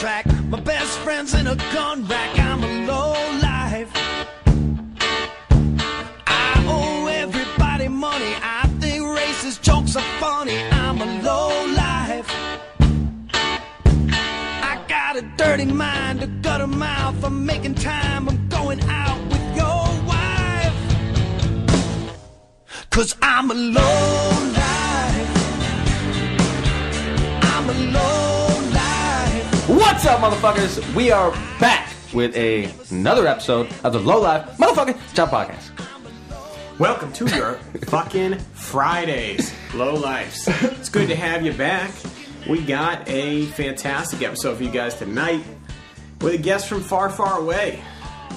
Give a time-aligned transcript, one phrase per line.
[0.00, 0.24] track.
[0.48, 2.38] My best friend's in a gun rack.
[2.38, 3.12] I'm a low
[3.42, 3.90] life.
[6.26, 8.34] I owe everybody money.
[8.42, 10.56] I think racist jokes are funny.
[10.72, 11.50] I'm a low
[11.84, 12.28] life.
[14.70, 17.22] I got a dirty mind, a gutter mouth.
[17.22, 18.26] I'm making time.
[18.30, 20.78] I'm going out with your wife.
[22.88, 24.39] Cause I'm a low
[30.00, 30.94] What's up, motherfuckers?
[30.94, 36.78] We are back with a, another episode of the Low Life Motherfucking Chop Podcast.
[36.78, 40.48] Welcome to your fucking Fridays, low lifes.
[40.48, 41.90] It's good to have you back.
[42.48, 45.44] We got a fantastic episode for you guys tonight
[46.22, 47.82] with a guest from far, far away,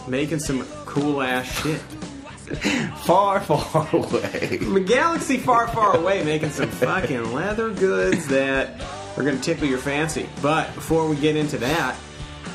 [0.05, 1.79] making some cool ass shit.
[3.05, 4.57] Far, far away.
[4.57, 8.79] From a galaxy far, far away, making some fucking leather goods that
[9.17, 10.27] are gonna tickle your fancy.
[10.41, 11.95] But before we get into that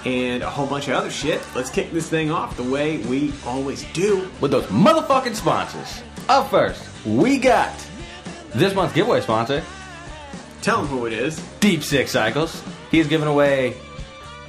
[0.05, 3.33] and a whole bunch of other shit, let's kick this thing off the way we
[3.47, 4.29] always do.
[4.41, 6.03] With those motherfucking sponsors.
[6.29, 7.73] Up first, we got
[8.55, 9.63] this month's giveaway sponsor,
[10.61, 11.39] Tell them who it is.
[11.61, 12.63] Deep Six Cycles.
[12.91, 13.75] He's giving away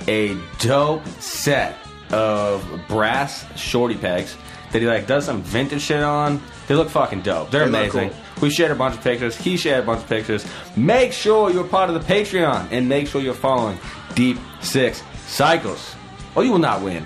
[0.07, 1.77] a dope set
[2.11, 4.35] of brass shorty pegs
[4.71, 6.41] that he like does some vintage shit on.
[6.67, 7.51] They look fucking dope.
[7.51, 8.09] They're They amazing.
[8.09, 8.19] cool.
[8.41, 9.35] We shared a bunch of pictures.
[9.35, 10.45] He shared a bunch of pictures.
[10.75, 13.77] Make sure you're part of the Patreon and make sure you're following
[14.15, 15.95] Deep Six Cycles.
[16.35, 17.05] Or you will not win.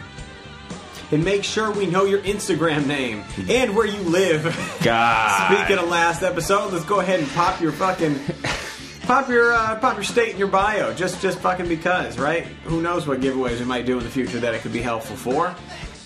[1.11, 4.43] and make sure we know your Instagram name and where you live.
[4.83, 5.55] God.
[5.57, 8.19] Speaking of last episode, let's go ahead and pop your fucking
[9.03, 10.93] pop your uh, pop your state in your bio.
[10.93, 12.45] Just just fucking because, right?
[12.65, 15.15] Who knows what giveaways we might do in the future that it could be helpful
[15.15, 15.55] for.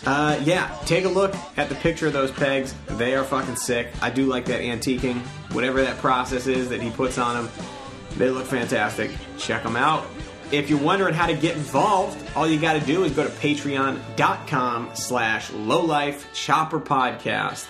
[0.05, 2.73] Uh, yeah, take a look at the picture of those pegs.
[2.91, 3.89] They are fucking sick.
[4.01, 5.19] I do like that antiquing,
[5.53, 7.53] whatever that process is that he puts on them.
[8.17, 9.11] They look fantastic.
[9.37, 10.05] Check them out.
[10.49, 13.29] If you're wondering how to get involved, all you got to do is go to
[13.29, 17.67] patreon.com slash lowlife chopper podcast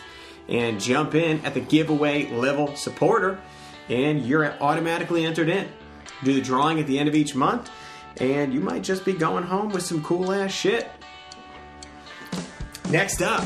[0.47, 3.39] and jump in at the giveaway level supporter
[3.89, 5.67] and you're automatically entered in.
[6.23, 7.71] Do the drawing at the end of each month
[8.19, 10.87] and you might just be going home with some cool ass shit.
[12.89, 13.43] Next up,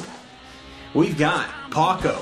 [0.93, 2.19] we've got Paughco.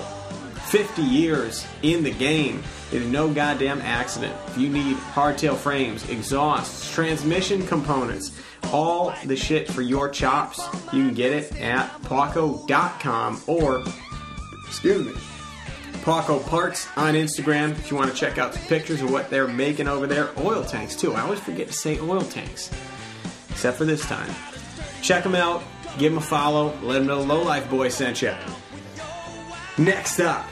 [0.69, 2.63] 50 years in the game.
[2.91, 4.35] It is no goddamn accident.
[4.47, 8.39] If you need hardtail frames, exhausts, transmission components,
[8.71, 10.63] all the shit for your chops,
[10.93, 13.83] you can get it at Paughco.com or,
[14.67, 15.13] excuse me,
[16.03, 19.47] Paughco Parts on Instagram if you want to check out some pictures of what they're
[19.47, 20.29] making over there.
[20.37, 21.15] Oil tanks, too.
[21.15, 22.71] I always forget to say oil tanks,
[23.49, 24.29] except for this time.
[25.01, 25.63] Check them out,
[25.97, 28.33] give him a follow, let him know Low Life Boy sent you.
[29.77, 30.45] Next up,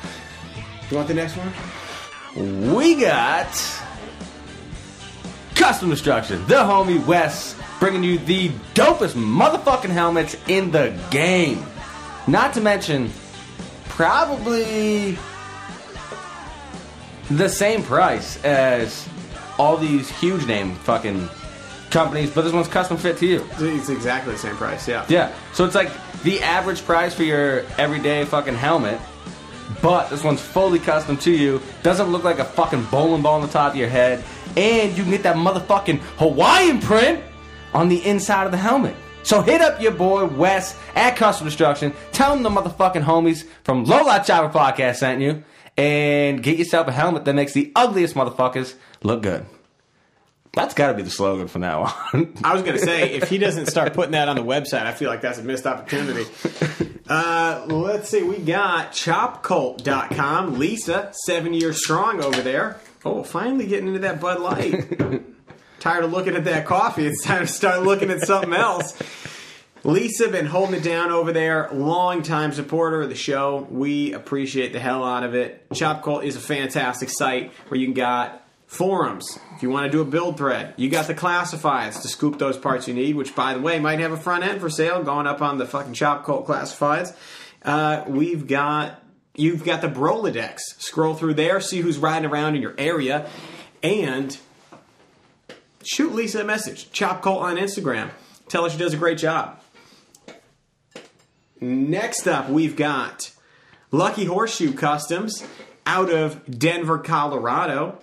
[0.90, 2.74] you want the next one?
[2.76, 3.48] We got
[5.56, 11.66] Custom Destruction, the homie Wes, bringing you the dopest motherfucking helmets in the game.
[12.28, 13.12] Not to mention,
[13.90, 15.18] probably
[17.30, 19.08] the same price as
[19.60, 21.28] all these huge name fucking
[21.90, 23.48] companies, but this one's custom fit to you.
[23.60, 25.06] It's exactly the same price, yeah.
[25.08, 25.92] Yeah, so it's like
[26.24, 29.00] the average price for your everyday fucking helmet,
[29.82, 31.62] but this one's fully custom to you.
[31.84, 34.24] Doesn't look like a fucking bowling ball on the top of your head,
[34.56, 37.24] and you can get that motherfucking Hawaiian print
[37.74, 38.96] on the inside of the helmet.
[39.24, 41.94] So hit up your boy Wes at Custom Destruction.
[42.14, 45.44] Tell him the motherfucking homies from Low Life Chopper Podcast sent you,
[45.76, 49.46] and get yourself a helmet that makes the ugliest motherfuckers look good.
[50.54, 52.34] That's got to be the slogan from now on.
[52.44, 54.94] I was going to say, if he doesn't start putting that on the website, I
[54.94, 56.26] feel like that's a missed opportunity.
[57.08, 60.60] Uh, let's see, we got chopcult.com.
[60.60, 62.80] Lisa, seven years strong over there.
[63.06, 65.00] Oh, finally getting into that Bud Light.
[65.80, 67.06] Tired of looking at that coffee.
[67.06, 69.00] It's time to start looking at something else.
[69.84, 71.70] Lisa been holding it down over there.
[71.72, 73.68] Long time supporter of the show.
[73.70, 75.70] We appreciate the hell out of it.
[75.70, 79.40] Chopcult is a fantastic site where you can got forums.
[79.56, 82.58] If you want to do a build thread, you got the classifieds to scoop those
[82.58, 83.16] parts you need.
[83.16, 85.66] Which, by the way, might have a front end for sale going up on the
[85.66, 87.16] fucking Chop Cult classifieds.
[87.64, 89.02] Uh, we've got
[89.34, 90.60] you've got the Brolodex.
[90.78, 93.28] Scroll through there, see who's riding around in your area,
[93.82, 94.38] and
[95.84, 96.92] shoot Lisa a message.
[96.92, 98.12] Chop Cult on Instagram.
[98.50, 99.62] Tell her she does a great job.
[101.60, 103.32] Next up, we've got
[103.92, 105.44] Lucky Horseshoe Customs
[105.86, 108.00] out of Denver, Colorado.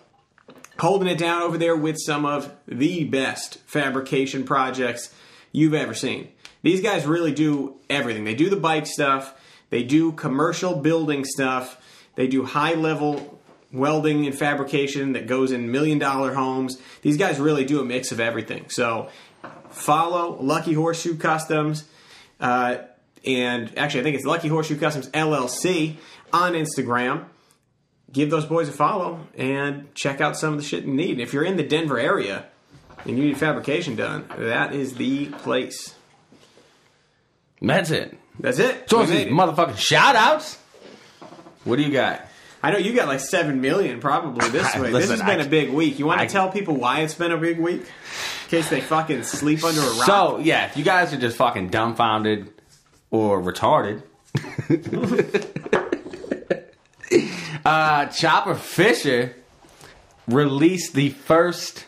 [0.79, 5.15] Holding it down over there with some of the best fabrication projects
[5.53, 6.29] you've ever seen.
[6.63, 8.25] These guys really do everything.
[8.25, 9.35] They do the bike stuff,
[9.71, 11.81] they do commercial building stuff,
[12.17, 13.39] they do high level
[13.73, 16.79] welding and fabrication that goes in million dollar homes.
[17.03, 18.71] These guys really do a mix of everything.
[18.71, 19.11] So
[19.71, 21.85] follow Lucky Horseshoe Customs.
[22.41, 22.79] Uh,
[23.27, 25.97] and actually, I think it's Lucky Horseshoe Customs LLC
[26.33, 27.27] on Instagram.
[28.15, 31.19] Give those boys a follow and check out some of the shit you need.
[31.21, 32.47] If you're in the Denver area
[33.05, 35.95] and you need fabrication done, that is the place.
[37.61, 38.17] That's it.
[38.39, 38.89] That's it.
[38.89, 40.57] So it's motherfucking shout outs.
[41.65, 42.23] What do you got?
[42.63, 44.93] I know you got like seven million probably this week.
[44.93, 45.99] this has been I- a big week.
[45.99, 47.81] You want I- to tell people why it's been a big week?
[47.83, 50.07] In case they fucking sleep under a rock.
[50.07, 52.53] So yeah, if you guys are just fucking dumbfounded
[53.11, 54.03] or retarded,
[57.65, 59.37] uh, Chopper Fisher
[60.27, 61.87] released the first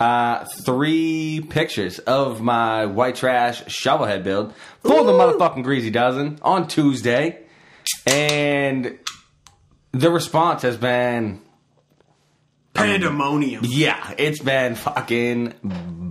[0.00, 6.68] uh, three pictures of my white trash shovelhead build for the motherfucking greasy dozen on
[6.68, 7.40] Tuesday,
[8.06, 8.98] and
[9.92, 11.40] the response has been
[12.74, 13.64] pandemonium.
[13.66, 15.54] yeah, it's been fucking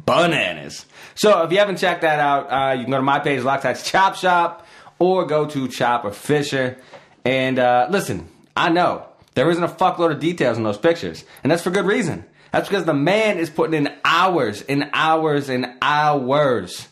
[0.06, 0.86] bananas.
[1.16, 3.86] So if you haven't checked that out, uh, you can go to my page, Loctites
[3.86, 4.68] Chop Shop,
[5.00, 6.78] or go to Chopper Fisher.
[7.24, 9.06] And uh, listen, I know
[9.36, 12.26] there isn't a fuckload of details in those pictures, and that's for good reason.
[12.52, 16.88] That's because the man is putting in hours and hours and hours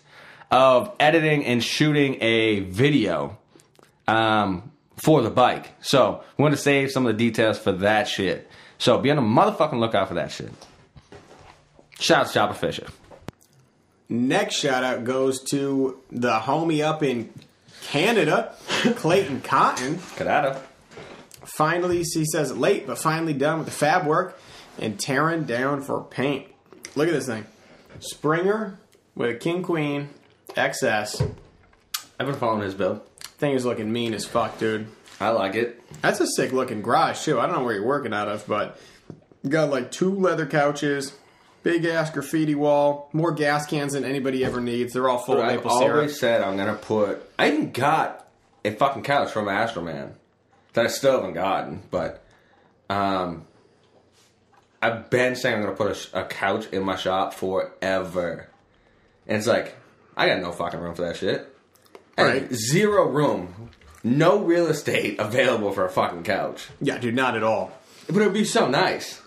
[0.51, 3.37] of editing and shooting a video
[4.07, 5.71] um, for the bike.
[5.81, 8.47] So we want to save some of the details for that shit.
[8.77, 10.51] So be on the motherfucking lookout for that shit.
[11.99, 12.87] Shout out to Chopper Fisher.
[14.07, 17.33] Next shout out goes to the homie up in
[17.81, 18.53] Canada,
[18.97, 19.95] Clayton Cotton.
[19.95, 20.61] Cadata.
[21.45, 24.39] Finally, he says late, but finally done with the fab work
[24.79, 26.47] and tearing down for paint.
[26.95, 27.45] Look at this thing.
[27.99, 28.79] Springer
[29.15, 30.09] with a King Queen
[30.49, 31.33] XS.
[32.19, 33.01] I've been following his build.
[33.37, 34.87] Thing is looking mean as fuck, dude.
[35.19, 35.81] I like it.
[36.01, 37.39] That's a sick looking garage too.
[37.39, 38.79] I don't know where you're working out of, but
[39.47, 41.13] got like two leather couches,
[41.63, 44.93] big ass graffiti wall, more gas cans than anybody ever needs.
[44.93, 47.29] They're all full of I've maple always said I'm gonna put.
[47.39, 48.27] I even got
[48.63, 50.13] a fucking couch from Astroman
[50.75, 52.23] that I still haven't gotten, but
[52.89, 53.45] um,
[54.81, 58.47] I've been saying I'm gonna put a, a couch in my shop forever,
[59.27, 59.75] and it's like
[60.15, 61.51] I got no fucking room for that shit.
[62.17, 62.53] Right.
[62.53, 63.71] zero room,
[64.03, 66.67] no real estate available for a fucking couch.
[66.79, 67.71] Yeah, dude, not at all.
[68.07, 69.21] But it'd be so nice.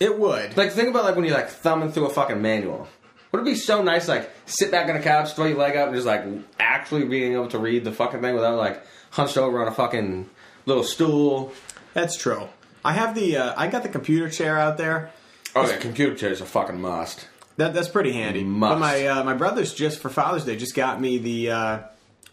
[0.00, 0.56] It would.
[0.56, 2.86] Like think about like when you're like thumbing through a fucking manual.
[3.32, 5.88] Would it be so nice like sit back on a couch, throw your leg up,
[5.88, 6.24] and just like
[6.58, 10.30] actually being able to read the fucking thing without like hunched over on a fucking
[10.68, 11.52] little stool?
[11.94, 12.48] That's true.
[12.84, 15.10] I have the uh, I got the computer chair out there.
[15.56, 17.26] Oh yeah, computer chairs a fucking must.
[17.56, 18.44] That that's pretty handy.
[18.44, 18.74] Must.
[18.74, 21.78] But my uh, my brothers just for Father's Day just got me the uh,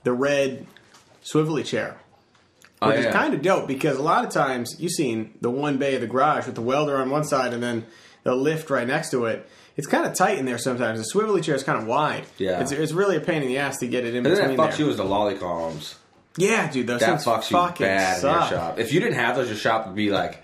[0.04, 0.68] the red
[1.24, 1.98] swivelly chair,
[2.82, 3.08] Oh which yeah.
[3.08, 6.02] is kind of dope because a lot of times you've seen the one bay of
[6.02, 7.86] the garage with the welder on one side and then
[8.24, 9.50] the lift right next to it.
[9.78, 11.00] It's kind of tight in there sometimes.
[11.00, 12.26] The swivelly chair is kind of wide.
[12.38, 12.62] Yeah.
[12.62, 14.58] it's, it's really a pain in the ass to get it in and then between
[14.58, 14.86] that fucks there.
[14.86, 15.96] you as the lally columns.
[16.38, 18.52] Yeah, dude, those That things fucks you fucking bad suck.
[18.52, 18.80] in your shop.
[18.80, 20.44] If you didn't have those, your shop would be like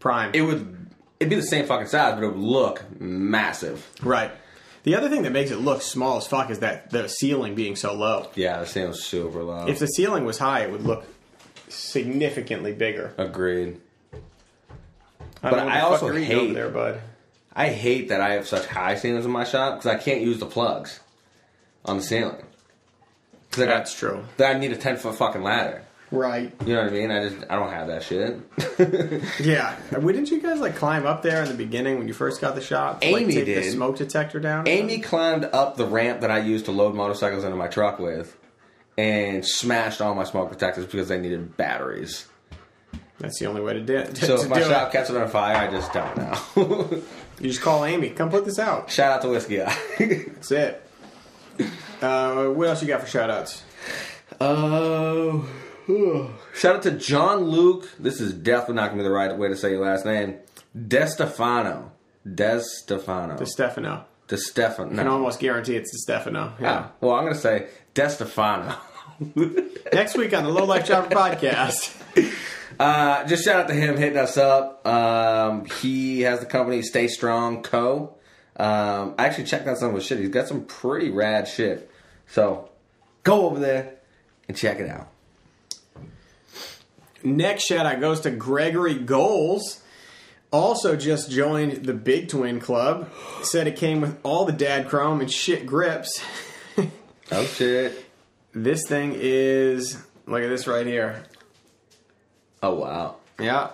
[0.00, 0.30] Prime.
[0.34, 0.86] it would.
[1.20, 3.88] It'd be the same fucking size, but it would look massive.
[4.02, 4.30] right.
[4.82, 7.74] The other thing that makes it look small as fuck is that the ceiling being
[7.74, 8.28] so low.
[8.34, 9.66] Yeah, the was super low.
[9.66, 11.06] If the ceiling was high, it would look
[11.70, 13.14] significantly bigger.
[13.16, 13.80] Agreed.
[14.12, 14.18] I
[15.40, 17.00] But don't know what I also hate- there, bud.
[17.56, 20.38] I hate that I have such high ceilings in my shop because I can't use
[20.38, 21.00] the plugs
[21.86, 22.44] on the ceiling.
[23.54, 24.24] Because I got That's true.
[24.36, 25.82] that I need a ten foot fucking ladder.
[26.10, 26.52] Right.
[26.64, 27.10] You know what I mean?
[27.10, 28.38] I just I don't have that shit.
[29.40, 29.76] Yeah.
[29.90, 32.54] Well, didn't you guys like climb up there in the beginning when you first got
[32.54, 33.00] the shop?
[33.00, 33.72] to, like, Amy take the did.
[33.72, 34.68] smoke detector down.
[34.68, 38.36] Amy climbed up the ramp that I used to load motorcycles into my truck with,
[38.96, 42.26] and smashed all my smoke detectors because they needed batteries.
[43.18, 44.14] That's the only way to do it.
[44.16, 44.92] To, So if my do shop it.
[44.98, 47.02] catches on fire, I just don't know.
[47.40, 48.10] You just call Amy.
[48.10, 48.88] Come put this out.
[48.92, 49.76] Shout out to Whiskey Eye.
[49.98, 50.83] That's it.
[52.04, 53.62] Uh, what else you got for shout outs?
[54.38, 55.48] Oh.
[56.54, 57.88] Shout out to John Luke.
[57.98, 60.36] This is definitely not going to be the right way to say your last name.
[60.76, 61.90] DeStefano.
[62.26, 63.38] DeStefano.
[63.38, 64.04] The Stefano.
[64.28, 64.92] DeStefano.
[64.92, 66.54] I can almost guarantee it's the Stefano.
[66.60, 66.72] Yeah.
[66.72, 68.76] Ah, well, I'm going to say DeStefano.
[69.92, 71.94] Next week on the Low Life Chopper podcast.
[72.78, 74.86] Uh, just shout out to him hitting us up.
[74.86, 78.16] Um, he has the company Stay Strong Co.
[78.56, 80.18] Um, I actually checked out some of his shit.
[80.18, 81.90] He's got some pretty rad shit.
[82.28, 82.70] So
[83.22, 83.94] go over there
[84.48, 85.08] and check it out.
[87.22, 89.80] Next shout out goes to Gregory Goals.
[90.50, 93.10] Also just joined the Big Twin Club.
[93.42, 96.22] Said it came with all the dad chrome and shit grips.
[97.32, 98.04] Oh shit!
[98.52, 101.24] This thing is look at this right here.
[102.62, 103.16] Oh wow!
[103.40, 103.70] Yeah.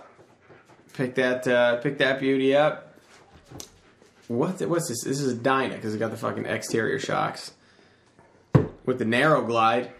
[0.94, 2.94] Pick that uh, pick that beauty up.
[4.28, 4.58] what?
[4.58, 5.02] The, what's this?
[5.02, 7.52] This is a Dyna because it's got the fucking exterior shocks
[8.84, 9.92] with the narrow glide.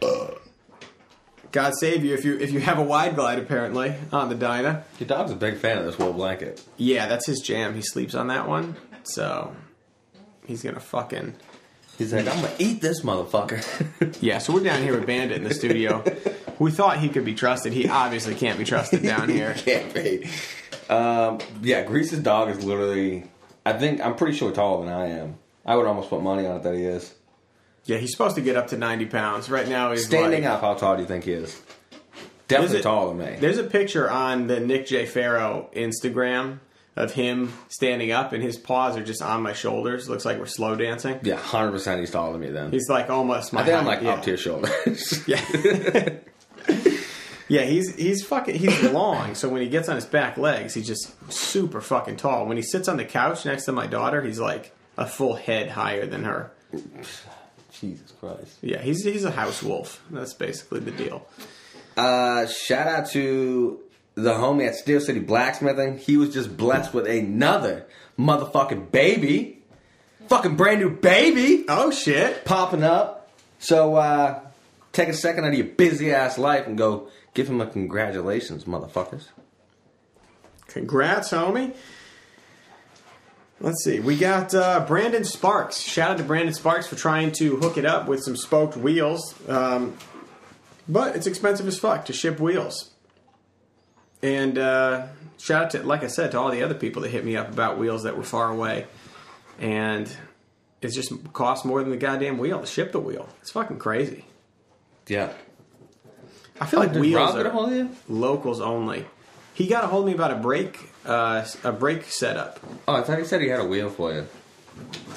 [1.52, 4.85] God save you if you if you have a wide glide apparently on the Dyna.
[4.99, 6.64] Your dog's a big fan of this wool blanket.
[6.76, 7.75] Yeah, that's his jam.
[7.75, 9.54] He sleeps on that one, so
[10.47, 11.35] he's gonna fucking
[12.00, 14.16] He's like, I'm gonna eat this motherfucker.
[14.23, 14.38] yeah.
[14.38, 16.02] So we're down here with Bandit in the studio.
[16.59, 17.75] we thought he could be trusted.
[17.75, 19.52] He obviously can't be trusted down here.
[19.54, 20.26] Can't be.
[20.88, 23.25] Um, yeah, Grease's dog is literally.
[23.66, 25.37] I think I'm pretty sure taller than I am.
[25.66, 27.14] I would almost put money on it that he is.
[27.85, 29.49] Yeah, he's supposed to get up to ninety pounds.
[29.51, 31.61] Right now he's Standing like, up, how tall do you think he is?
[32.49, 33.39] Definitely a- taller than me.
[33.41, 35.07] There's a picture on the Nick J.
[35.07, 36.59] Farrow Instagram
[36.97, 40.09] of him standing up, and his paws are just on my shoulders.
[40.09, 41.21] Looks like we're slow dancing.
[41.23, 42.01] Yeah, hundred percent.
[42.01, 42.49] He's taller than me.
[42.51, 43.63] Then He's like almost my.
[43.63, 44.11] I think I'm like yeah.
[44.11, 45.25] up to your shoulders.
[45.27, 45.41] Yeah.
[47.49, 49.35] yeah, he's he's fucking he's long.
[49.35, 52.47] So when he gets on his back legs, he's just super fucking tall.
[52.47, 55.71] When he sits on the couch next to my daughter, he's like a full head
[55.71, 56.53] higher than her.
[57.81, 58.59] Jesus Christ.
[58.63, 60.03] Yeah, he's he's a house wolf.
[60.11, 61.27] That's basically the deal.
[61.97, 63.81] Uh, shout out to
[64.15, 65.99] the homie at Steel City Blacksmithing.
[65.99, 67.87] He was just blessed with another
[68.19, 69.59] motherfucking baby.
[70.29, 72.45] Fucking brand new baby Oh shit!
[72.45, 73.29] popping up.
[73.59, 74.41] So, uh,
[74.93, 78.65] take a second out of your busy ass life and go give him a congratulations,
[78.65, 79.27] motherfuckers.
[80.69, 81.75] Congrats, homie.
[83.61, 84.00] Let's see.
[84.00, 85.81] We got uh, Brandon Sparks.
[85.81, 89.35] Shout out to Brandon Sparks for trying to hook it up with some spoked wheels.
[89.49, 89.97] Um,
[90.88, 92.90] but it's expensive as fuck to ship wheels.
[94.23, 97.25] And uh, shout out to, like I said, to all the other people that hit
[97.25, 98.87] me up about wheels that were far away.
[99.59, 100.11] And
[100.81, 103.29] it just costs more than the goddamn wheel to ship the wheel.
[103.43, 104.25] It's fucking crazy.
[105.07, 105.33] Yeah.
[106.59, 107.90] I feel like Did wheels Rob are hold of you?
[108.09, 109.07] locals only.
[109.52, 112.61] He got a hold of me about a brake, uh, a brake setup.
[112.87, 114.26] Oh, I thought he said he had a wheel for you.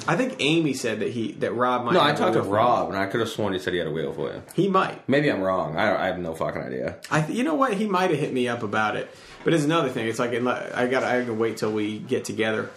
[0.07, 1.93] I think Amy said that he that Rob might.
[1.93, 3.59] No, I have a talked to wheel for Rob, and I could have sworn he
[3.59, 4.43] said he had a wheel for you.
[4.53, 5.07] He might.
[5.07, 5.77] Maybe I'm wrong.
[5.77, 6.97] I, I have no fucking idea.
[7.09, 7.21] I.
[7.21, 7.73] Th- you know what?
[7.73, 9.09] He might have hit me up about it.
[9.43, 10.07] But it's another thing.
[10.07, 11.03] It's like unle- I got.
[11.03, 12.69] I to wait till we get together.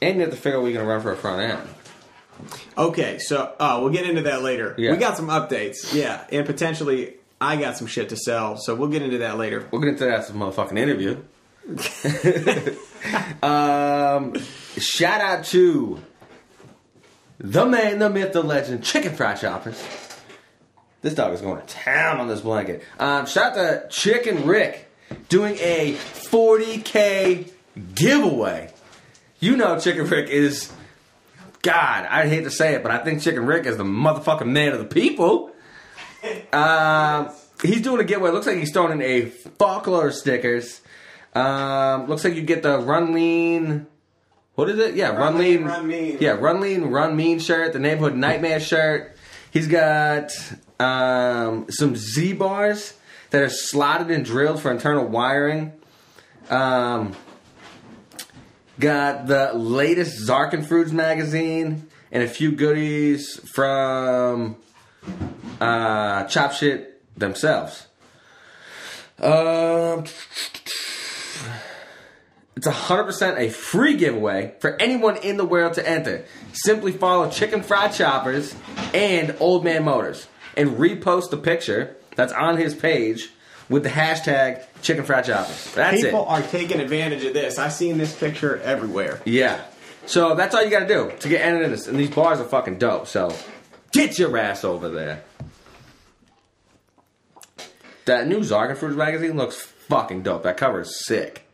[0.00, 1.68] And you have to figure out what you're gonna run for a front end.
[2.76, 4.74] Okay, so uh, we'll get into that later.
[4.76, 4.90] Yeah.
[4.92, 5.94] We got some updates.
[5.94, 8.56] Yeah, and potentially I got some shit to sell.
[8.56, 9.68] So we'll get into that later.
[9.70, 11.22] We'll get into that as a motherfucking interview.
[13.42, 14.34] Um,
[14.78, 16.00] shout out to
[17.38, 19.82] the man, the myth, the legend, Chicken Fried Choppers.
[21.02, 22.82] This dog is going to town on this blanket.
[22.98, 24.90] Um, shout out to Chicken Rick
[25.28, 27.50] doing a 40k
[27.94, 28.72] giveaway.
[29.40, 30.72] You know, Chicken Rick is
[31.62, 32.06] God.
[32.06, 34.78] I hate to say it, but I think Chicken Rick is the motherfucking man of
[34.78, 35.50] the people.
[36.52, 37.30] Um,
[37.62, 38.30] he's doing a giveaway.
[38.30, 40.80] Looks like he's throwing in a fuckload of stickers.
[41.34, 43.86] Um, looks like you get the Run Lean.
[44.54, 44.94] What is it?
[44.94, 45.56] Yeah, Run, Run Lean.
[45.56, 46.18] Lean, Run Mean.
[46.20, 47.72] Yeah, Run Lean, Run Mean shirt.
[47.72, 49.16] The Neighborhood Nightmare shirt.
[49.50, 50.30] He's got
[50.78, 52.94] um, some Z bars
[53.30, 55.72] that are slotted and drilled for internal wiring.
[56.50, 57.14] Um,
[58.78, 64.56] got the latest Zarkin Fruits magazine and a few goodies from
[65.60, 67.88] uh, Chop Shit themselves.
[69.20, 70.04] Um,
[72.56, 76.24] it's 100% a free giveaway for anyone in the world to enter.
[76.52, 78.54] Simply follow Chicken Fried Choppers
[78.92, 83.30] and Old Man Motors and repost the picture that's on his page
[83.68, 85.74] with the hashtag Chicken Fried Choppers.
[85.74, 86.28] That's People it.
[86.28, 87.58] are taking advantage of this.
[87.58, 89.20] I've seen this picture everywhere.
[89.24, 89.64] Yeah.
[90.06, 91.88] So that's all you gotta do to get entered in this.
[91.88, 93.08] And these bars are fucking dope.
[93.08, 93.34] So
[93.90, 95.24] get your ass over there.
[98.04, 100.42] That new Zarkin Fruits magazine looks fucking dope.
[100.42, 101.48] That cover is sick.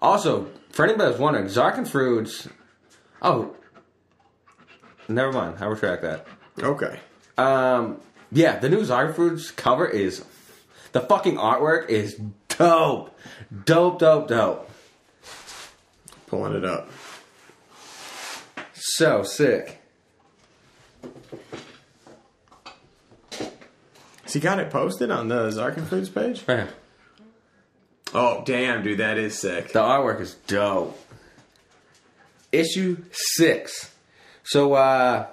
[0.00, 2.48] Also, for anybody that's wondering, Zarkin Fruits.
[3.20, 3.54] Oh,
[5.08, 5.56] never mind.
[5.60, 6.26] I retract that.
[6.58, 6.98] Okay.
[7.38, 8.00] Um,
[8.30, 10.24] yeah, the new Zarkin Fruits cover is
[10.92, 13.16] the fucking artwork is dope,
[13.64, 14.70] dope, dope, dope.
[16.26, 16.90] Pulling it up.
[18.74, 19.80] So sick.
[23.30, 26.46] So you got it posted on the Zarkin Foods page?
[26.46, 26.68] Man,
[28.14, 29.72] Oh, damn, dude, that is sick.
[29.72, 30.98] The artwork is dope.
[32.52, 33.90] Issue six.
[34.44, 35.26] So, uh,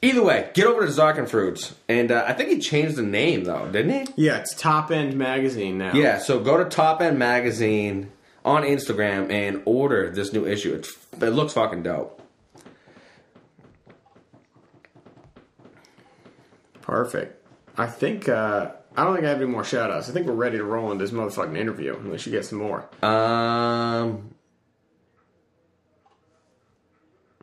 [0.00, 1.74] either way, get over to Zarkin Fruits.
[1.88, 4.26] And uh, I think he changed the name, though, didn't he?
[4.26, 5.92] Yeah, it's Top End Magazine now.
[5.94, 8.12] Yeah, so go to Top End Magazine
[8.44, 10.74] on Instagram and order this new issue.
[10.74, 12.22] It's, it looks fucking dope.
[16.80, 17.44] Perfect.
[17.76, 20.10] I think, uh, I don't think I have any more shout outs.
[20.10, 22.80] I think we're ready to roll in this motherfucking interview unless you get some more.
[23.00, 24.34] Um,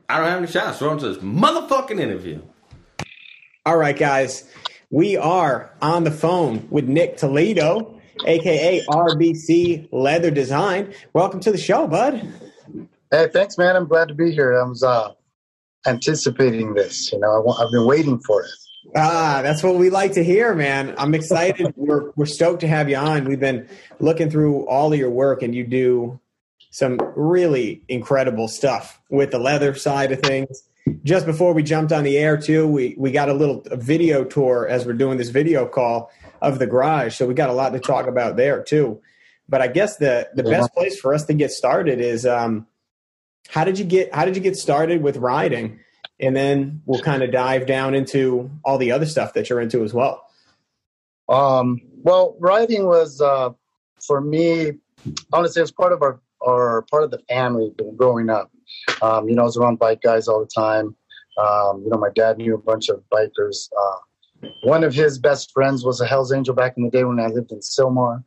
[0.09, 0.79] I don't have any shots.
[0.79, 2.41] Throw into this motherfucking interview.
[3.65, 4.51] All right, guys.
[4.89, 10.93] We are on the phone with Nick Toledo, aka RBC Leather Design.
[11.13, 12.33] Welcome to the show, bud.
[13.11, 13.77] Hey, thanks, man.
[13.77, 14.59] I'm glad to be here.
[14.59, 15.13] I was uh,
[15.87, 17.13] anticipating this.
[17.13, 18.51] You know, I want, I've been waiting for it.
[18.95, 20.95] Ah, that's what we like to hear, man.
[20.97, 21.73] I'm excited.
[21.77, 23.25] we're we're stoked to have you on.
[23.25, 23.67] We've been
[23.99, 26.19] looking through all of your work, and you do
[26.71, 30.63] some really incredible stuff with the leather side of things.
[31.03, 34.67] Just before we jumped on the air, too, we we got a little video tour
[34.67, 36.11] as we're doing this video call
[36.41, 39.01] of the garage, so we got a lot to talk about there too.
[39.47, 42.67] But I guess the the best place for us to get started is um,
[43.49, 45.79] how did you get how did you get started with riding?
[46.19, 49.83] And then we'll kind of dive down into all the other stuff that you're into
[49.83, 50.25] as well.
[51.27, 53.49] Um, well, riding was uh,
[54.05, 54.73] for me.
[55.33, 58.51] Honestly, it's part of our or part of the family growing up.
[59.01, 60.95] Um, you know, I was around bike guys all the time.
[61.37, 63.69] Um, you know, my dad knew a bunch of bikers.
[63.77, 67.19] Uh, one of his best friends was a Hell's Angel back in the day when
[67.19, 68.23] I lived in Sylmar.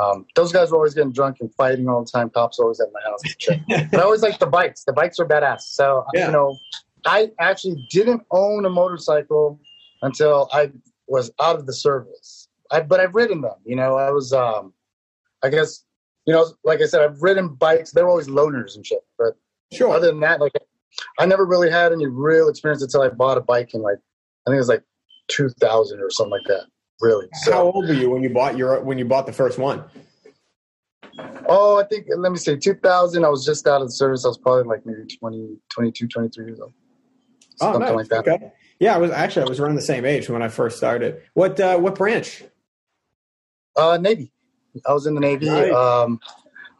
[0.00, 2.30] Um, those guys were always getting drunk and fighting all the time.
[2.30, 3.88] Cops always at my house.
[3.90, 4.84] but I always liked the bikes.
[4.84, 5.60] The bikes were badass.
[5.62, 6.26] So Yeah.
[6.26, 6.58] you know,
[7.06, 9.60] I actually didn't own a motorcycle
[10.02, 10.70] until I
[11.08, 12.48] was out of the service.
[12.70, 13.56] I, but I've ridden them.
[13.64, 14.72] You know, I was, um,
[15.42, 15.84] I guess,
[16.26, 17.90] you know, like I said, I've ridden bikes.
[17.92, 19.00] They were always loners and shit.
[19.18, 19.34] But
[19.72, 19.94] Sure.
[19.94, 20.52] other than that, like,
[21.18, 23.98] I never really had any real experience until I bought a bike in like,
[24.46, 24.84] I think it was like
[25.28, 26.66] 2000 or something like that.
[27.00, 27.26] Really.
[27.42, 29.82] So, How old were you when you bought your when you bought the first one?
[31.48, 34.24] oh, I think, let me say 2000, I was just out of the service.
[34.24, 36.72] I was probably like maybe 20, 22, 23 years old.
[37.60, 38.10] Oh, Something nice.
[38.10, 38.28] like that.
[38.28, 38.52] Okay.
[38.78, 41.22] Yeah, I was actually I was around the same age when I first started.
[41.34, 42.42] What uh, what branch?
[43.76, 44.32] Uh, Navy.
[44.86, 45.46] I was in the Navy.
[45.46, 45.72] Nice.
[45.72, 46.18] Um,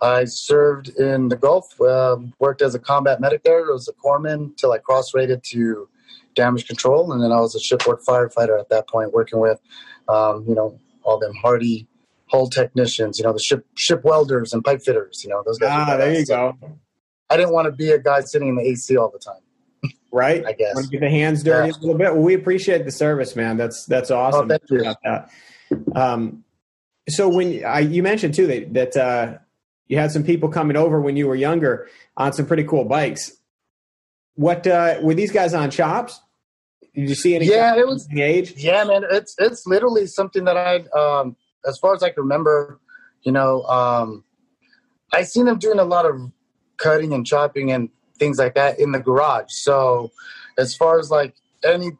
[0.00, 1.80] I served in the Gulf.
[1.80, 3.60] Um, worked as a combat medic there.
[3.68, 5.88] I was a corpsman till I cross-rated to
[6.34, 9.60] damage control, and then I was a shipboard firefighter at that point, working with,
[10.08, 11.86] um, you know, all them hardy
[12.26, 13.18] hull technicians.
[13.18, 15.22] You know, the ship ship welders and pipe fitters.
[15.22, 15.86] You know, those guys.
[15.88, 16.56] Ah, there you go.
[17.30, 19.40] I didn't want to be a guy sitting in the AC all the time.
[20.12, 20.44] Right.
[20.46, 20.74] I guess.
[20.74, 21.74] Want to get the hands dirty Yeah.
[21.76, 22.12] a little bit.
[22.12, 23.56] Well, we appreciate the service, man.
[23.56, 24.50] That's that's awesome.
[24.50, 24.80] Oh, thank.
[24.82, 25.30] About that.
[25.96, 26.44] Um,
[27.08, 29.38] so when I, you mentioned too that that uh,
[29.88, 33.32] you had some people coming over when you were younger on some pretty cool bikes.
[34.34, 36.20] What uh, were these guys on chops?
[36.94, 37.46] Did you see any?
[37.46, 38.52] Yeah, it was- age.
[38.56, 42.78] Yeah, man, it's it's literally something that I, um, as far as I can remember,
[43.22, 44.24] you know, um,
[45.12, 46.30] I seen them doing a lot of
[46.76, 47.88] cutting and chopping and
[48.22, 49.50] things like that in the garage.
[49.50, 50.12] So,
[50.56, 51.92] as far as like any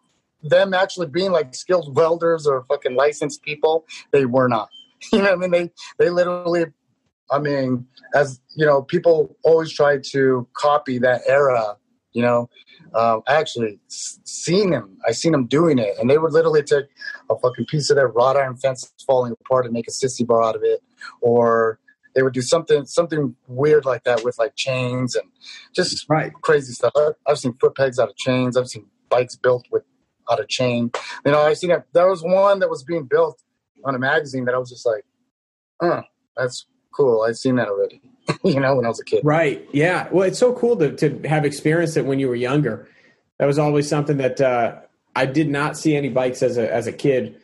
[0.42, 4.68] them actually being like skilled welders or fucking licensed people, they were not.
[5.12, 6.66] You know, what I mean, they they literally,
[7.28, 11.76] I mean, as you know, people always try to copy that era.
[12.12, 12.50] You know,
[12.94, 14.96] uh, I actually seen them.
[15.08, 16.84] I seen them doing it, and they would literally take
[17.28, 20.40] a fucking piece of their wrought iron fence falling apart and make a sissy bar
[20.44, 20.84] out of it,
[21.20, 21.80] or
[22.14, 25.28] they would do something something weird like that with like chains and
[25.74, 26.32] just Right.
[26.42, 26.92] crazy stuff.
[27.26, 28.56] I've seen foot pegs out of chains.
[28.56, 29.84] I've seen bikes built with
[30.30, 30.90] out of chain.
[31.24, 31.86] You know, I seen that.
[31.92, 33.42] There was one that was being built
[33.84, 35.04] on a magazine that I was just like,
[35.80, 36.02] "Uh,
[36.36, 37.22] that's cool.
[37.22, 38.00] I've seen that already."
[38.44, 39.22] you know, when I was a kid.
[39.24, 39.66] Right.
[39.72, 40.08] Yeah.
[40.12, 42.88] Well, it's so cool to, to have experienced it when you were younger.
[43.38, 44.76] That was always something that uh,
[45.16, 47.40] I did not see any bikes as a as a kid,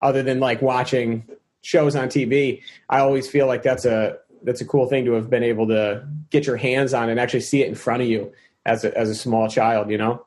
[0.00, 1.28] other than like watching
[1.62, 2.62] shows on TV.
[2.88, 6.06] I always feel like that's a that's a cool thing to have been able to
[6.30, 8.32] get your hands on and actually see it in front of you
[8.66, 9.90] as a as a small child.
[9.90, 10.26] You know.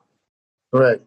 [0.72, 1.00] Right.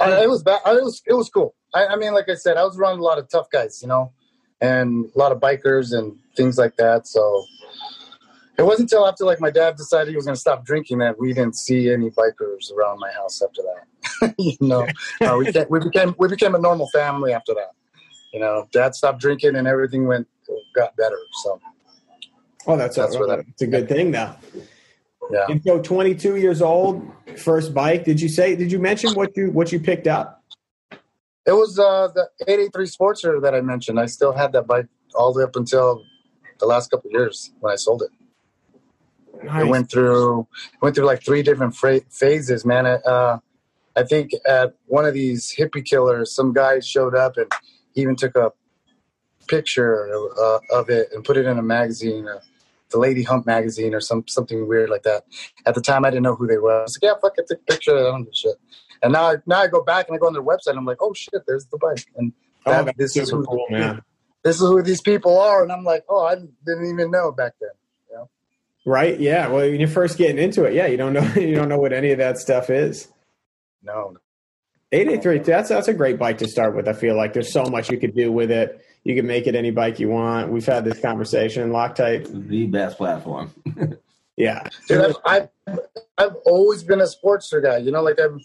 [0.00, 0.60] Uh, it was bad.
[0.66, 1.54] It was it was cool.
[1.74, 3.88] I, I mean, like I said, I was around a lot of tough guys, you
[3.88, 4.12] know,
[4.60, 7.06] and a lot of bikers and things like that.
[7.06, 7.44] So
[8.58, 11.18] it wasn't until after like my dad decided he was going to stop drinking that
[11.18, 14.34] we didn't see any bikers around my house after that.
[14.38, 14.86] you know,
[15.20, 17.72] uh, we, became, we became we became a normal family after that.
[18.36, 20.28] You know, dad stopped drinking and everything went
[20.74, 21.16] got better.
[21.42, 21.58] So
[22.66, 24.36] Oh, that's, That's a, where that- a good thing now.
[25.30, 25.46] yeah.
[25.48, 28.04] And so, 22 years old, first bike.
[28.04, 28.54] Did you say?
[28.54, 30.44] Did you mention what you what you picked up?
[31.46, 33.98] It was uh, the 883 Sportster that I mentioned.
[33.98, 36.02] I still had that bike all the way up until
[36.58, 38.10] the last couple years when I sold it.
[39.46, 39.62] Nice.
[39.64, 40.46] It went through
[40.82, 42.84] went through like three different fra- phases, man.
[42.84, 43.38] Uh,
[43.96, 47.50] I think at one of these hippie killers, some guy showed up and
[47.96, 48.52] even took a
[49.48, 50.08] picture
[50.40, 52.40] uh, of it and put it in a magazine, uh,
[52.90, 55.24] the Lady Hump magazine or some something weird like that.
[55.66, 56.80] At the time, I didn't know who they were.
[56.80, 57.96] I was like, yeah, fuck it, take a picture.
[57.98, 58.56] I don't give a shit.
[59.02, 60.68] And now, I- now I go back and I go on their website.
[60.68, 62.04] and I'm like, oh shit, there's the bike.
[62.16, 62.32] And
[62.68, 64.02] Oh, that, that's this is who cool, man.
[64.42, 65.62] this is who these people are.
[65.62, 67.70] And I'm like, oh, I didn't even know back then.
[68.88, 69.18] Right?
[69.18, 69.48] Yeah.
[69.48, 71.92] Well, when you're first getting into it, yeah, you don't know you don't know what
[71.92, 73.08] any of that stuff is.
[73.82, 74.14] No,
[74.92, 75.38] Eight eight three.
[75.38, 76.88] That's that's a great bike to start with.
[76.88, 78.80] I feel like there's so much you could do with it.
[79.04, 80.50] You can make it any bike you want.
[80.50, 81.70] We've had this conversation.
[81.70, 82.48] Loctite.
[82.48, 83.52] The best platform.
[84.36, 84.68] Yeah.
[84.86, 85.16] Dude, I've,
[85.66, 85.78] I've,
[86.18, 87.78] I've always been a Sportster guy.
[87.78, 88.40] You know, like I'm,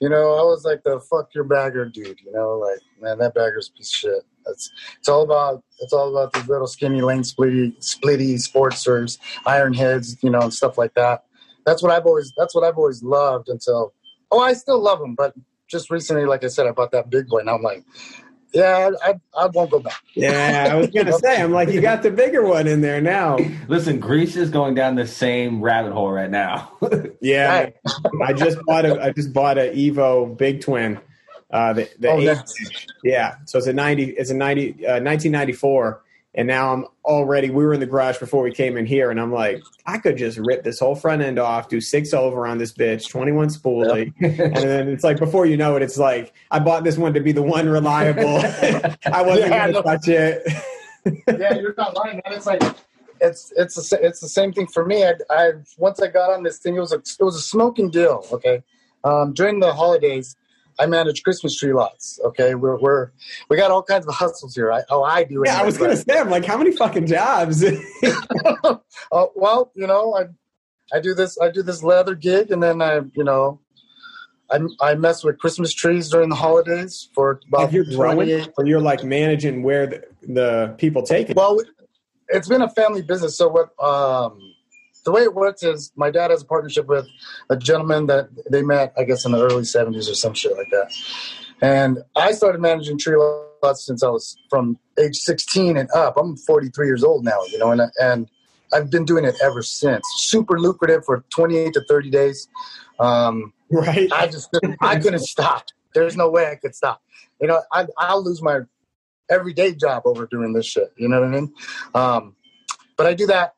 [0.00, 2.20] you know, I was like the fuck your bagger dude.
[2.20, 4.22] You know, like man, that bagger's a piece of shit.
[4.44, 9.72] That's it's all about it's all about these little skinny lane splitty splitty Sportsters, iron
[9.72, 11.24] heads, you know, and stuff like that.
[11.64, 13.94] That's what I've always that's what I've always loved until
[14.30, 15.34] oh I still love them, but
[15.68, 17.84] just recently, like I said, I bought that big boy, and I'm like,
[18.52, 20.02] yeah, I I won't go back.
[20.14, 20.68] Yeah.
[20.70, 21.42] I was gonna say.
[21.42, 23.38] I'm like, you got the bigger one in there now.
[23.68, 26.72] Listen, Grease is going down the same rabbit hole right now.
[27.20, 27.58] Yeah.
[27.58, 27.76] Right.
[28.24, 31.00] I just bought a I just bought a Evo Big Twin.
[31.50, 32.42] Uh, the the Oh, eight yeah.
[33.02, 34.10] Yeah, so it's a ninety.
[34.10, 36.02] It's a 90, uh, 1994,
[36.36, 37.50] and now I'm already.
[37.50, 40.16] We were in the garage before we came in here, and I'm like, I could
[40.16, 44.12] just rip this whole front end off, do six over on this bitch, 21 spoolie,
[44.20, 47.20] and then it's like before you know it, it's like I bought this one to
[47.20, 48.36] be the one reliable.
[49.06, 49.82] I wasn't Yeah, gonna no.
[49.82, 50.42] touch it.
[51.38, 52.34] yeah, you're not lying, man.
[52.36, 52.62] It's like
[53.20, 55.04] it's it's the it's the same thing for me.
[55.04, 57.90] I, I once I got on this thing, it was a it was a smoking
[57.90, 58.26] deal.
[58.32, 58.62] Okay,
[59.04, 60.36] um, during the holidays,
[60.78, 62.20] I manage Christmas tree lots.
[62.24, 63.10] Okay, we're we're
[63.48, 64.72] we got all kinds of hustles here.
[64.72, 65.42] I, oh, I do.
[65.44, 67.64] yeah, I was gonna say, I'm like, how many fucking jobs?
[69.12, 70.24] Oh well, you know, I
[70.96, 73.60] I do this I do this leather gig, and then I you know.
[74.48, 78.64] I, I mess with Christmas trees during the holidays for about If you're growing, or
[78.64, 81.36] you're like managing where the, the people take it.
[81.36, 81.60] Well,
[82.28, 83.36] it's been a family business.
[83.36, 83.70] So what?
[83.84, 84.38] Um,
[85.06, 87.06] the way it works is my dad has a partnership with
[87.48, 90.68] a gentleman that they met, I guess, in the early '70s or some shit like
[90.72, 90.92] that.
[91.62, 93.16] And I started managing tree
[93.62, 96.16] lots since I was from age 16 and up.
[96.18, 98.28] I'm 43 years old now, you know, and and
[98.74, 100.04] I've been doing it ever since.
[100.16, 102.48] Super lucrative for 28 to 30 days.
[102.98, 104.12] Um, right?
[104.12, 105.66] I just couldn't, I couldn't stop.
[105.94, 107.00] There's no way I could stop.
[107.40, 108.60] You know, I, I'll lose my
[109.30, 110.92] everyday job over doing this shit.
[110.96, 111.54] You know what I mean?
[111.94, 112.36] Um,
[112.96, 113.55] but I do that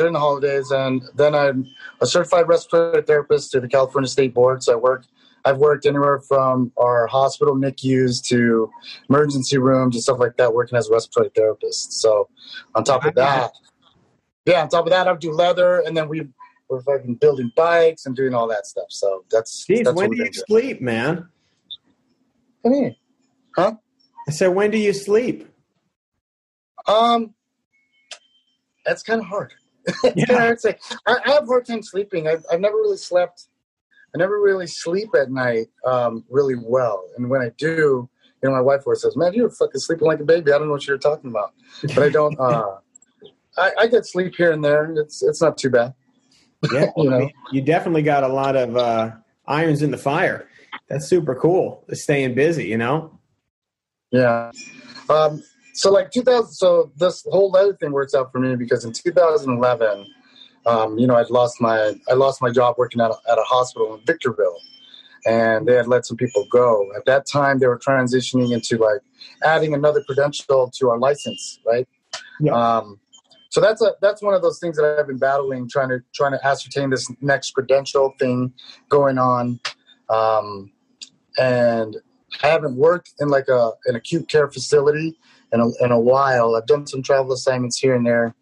[0.00, 1.68] during the holidays, and then I'm
[2.00, 4.62] a certified respiratory therapist to the California State Board.
[4.62, 5.04] So I work.
[5.44, 8.70] I've worked anywhere from our hospital NICUs to
[9.08, 11.94] emergency rooms and stuff like that, working as a respiratory therapist.
[11.94, 12.28] So,
[12.74, 13.52] on top of that,
[14.44, 16.28] yeah, on top of that, I do leather, and then we
[16.68, 18.86] we're fucking building bikes and doing all that stuff.
[18.90, 20.44] So that's Jeez, that's when do you doing.
[20.46, 21.28] sleep, man?
[22.64, 22.96] You mean?
[23.56, 23.74] Huh?
[24.28, 25.48] I said, when do you sleep?
[26.86, 27.34] Um,
[28.84, 29.54] that's kind of hard.
[30.04, 30.78] It's kinda hard to say.
[31.06, 32.28] I, I have a hard time sleeping.
[32.28, 33.48] I've, I've never really slept.
[34.14, 37.04] I never really sleep at night um, really well.
[37.16, 38.08] And when I do,
[38.42, 40.66] you know, my wife always says, "Man, you're fucking sleeping like a baby." I don't
[40.66, 42.36] know what you're talking about, but I don't.
[42.40, 42.78] Uh,
[43.58, 44.92] I, I get sleep here and there.
[44.96, 45.94] It's it's not too bad.
[46.72, 47.30] Yeah, You know.
[47.52, 49.12] You definitely got a lot of uh,
[49.46, 50.48] irons in the fire.
[50.88, 51.84] That's super cool.
[51.92, 53.18] Staying busy, you know.
[54.10, 54.50] Yeah.
[55.08, 55.42] Um,
[55.80, 60.06] so like 2000, so this whole leather thing works out for me because in 2011,
[60.66, 63.42] um, you know, I'd lost my, I lost my job working at a, at a
[63.44, 64.58] hospital in Victorville
[65.24, 66.86] and they had let some people go.
[66.94, 69.00] At that time, they were transitioning into like
[69.42, 71.88] adding another credential to our license, right?
[72.40, 72.52] Yeah.
[72.52, 73.00] Um,
[73.48, 76.32] so that's a that's one of those things that I've been battling, trying to trying
[76.32, 78.52] to ascertain this next credential thing
[78.90, 79.58] going on,
[80.10, 80.70] um,
[81.36, 81.96] and
[82.44, 85.16] I haven't worked in like a an acute care facility
[85.52, 86.56] in a, in a while.
[86.56, 88.34] I've done some travel assignments here and there,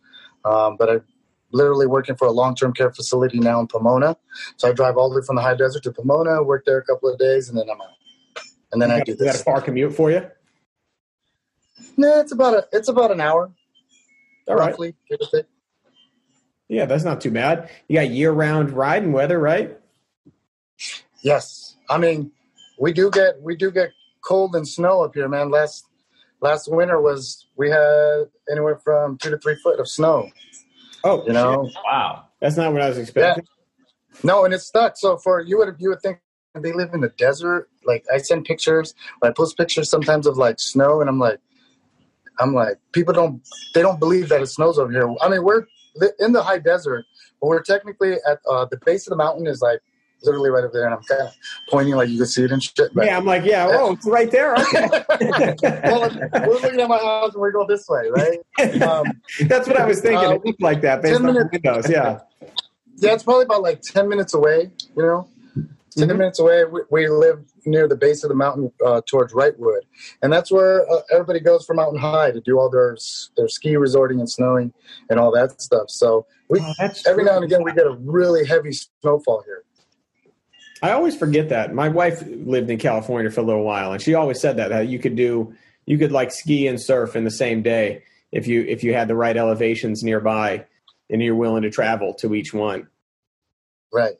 [0.44, 1.04] um, but I'm
[1.52, 4.16] literally working for a long term care facility now in Pomona.
[4.56, 6.84] So I drive all the way from the high desert to Pomona, work there a
[6.84, 7.88] couple of days, and then I'm out.
[8.72, 9.40] And then You I got, do you got this.
[9.40, 10.26] a far commute for you.
[11.96, 13.52] Nah, it's about a it's about an hour,
[14.48, 14.70] All right.
[14.70, 14.94] roughly.
[15.10, 15.42] or.
[16.68, 17.70] Yeah, that's not too bad.
[17.88, 19.78] You got year-round riding weather, right?
[21.22, 22.32] Yes, I mean
[22.78, 23.90] we do get we do get
[24.22, 25.50] cold and snow up here, man.
[25.50, 25.86] Last
[26.40, 30.30] last winter was we had anywhere from two to three foot of snow.
[31.04, 32.24] Oh, You know, wow.
[32.40, 33.44] that's not what I was expecting.
[33.44, 34.18] Yeah.
[34.24, 34.96] no, and it's stuck.
[34.96, 36.18] So for you would you would think
[36.54, 37.68] they live in the desert.
[37.84, 41.38] Like I send pictures, I post pictures sometimes of like snow, and I'm like,
[42.40, 43.42] I'm like, people don't
[43.74, 45.08] they don't believe that it snows over here.
[45.20, 45.66] I mean, we're
[46.18, 47.04] in the high desert,
[47.40, 49.80] but we're technically at uh, the base of the mountain is like
[50.22, 51.34] literally right over there, and I'm kind of
[51.70, 52.92] pointing like you can see it and shit.
[52.94, 54.54] But, Yeah, I'm like, yeah, oh, it's right there.
[54.56, 54.88] Okay.
[55.84, 56.10] well,
[56.46, 58.38] we're looking at my house and we go this way, right?
[58.82, 60.28] Um, that's what I was thinking.
[60.28, 61.52] Uh, it looked like that based 10 on the minutes.
[61.64, 61.90] windows.
[61.90, 62.18] Yeah.
[62.96, 64.70] yeah, it's probably about like ten minutes away.
[64.96, 65.28] You know,
[65.96, 66.18] 10 Mhm.
[66.18, 66.64] minutes away.
[66.64, 69.80] We, we live near the base of the mountain uh, towards Wrightwood,
[70.22, 72.96] and that's where uh, everybody goes for Mountain High to do all their
[73.36, 74.72] their ski resorting and snowing
[75.10, 75.90] and all that stuff.
[75.90, 77.24] So we Oh, every true.
[77.24, 79.64] now and again we get a really heavy snowfall here.
[80.82, 81.74] I always forget that.
[81.74, 84.88] My wife lived in California for a little while, and she always said that, that
[84.88, 85.54] you could do,
[85.86, 89.08] you could like ski and surf in the same day if you if you had
[89.08, 90.66] the right elevations nearby,
[91.10, 92.88] and you're willing to travel to each one.
[93.92, 94.14] Right.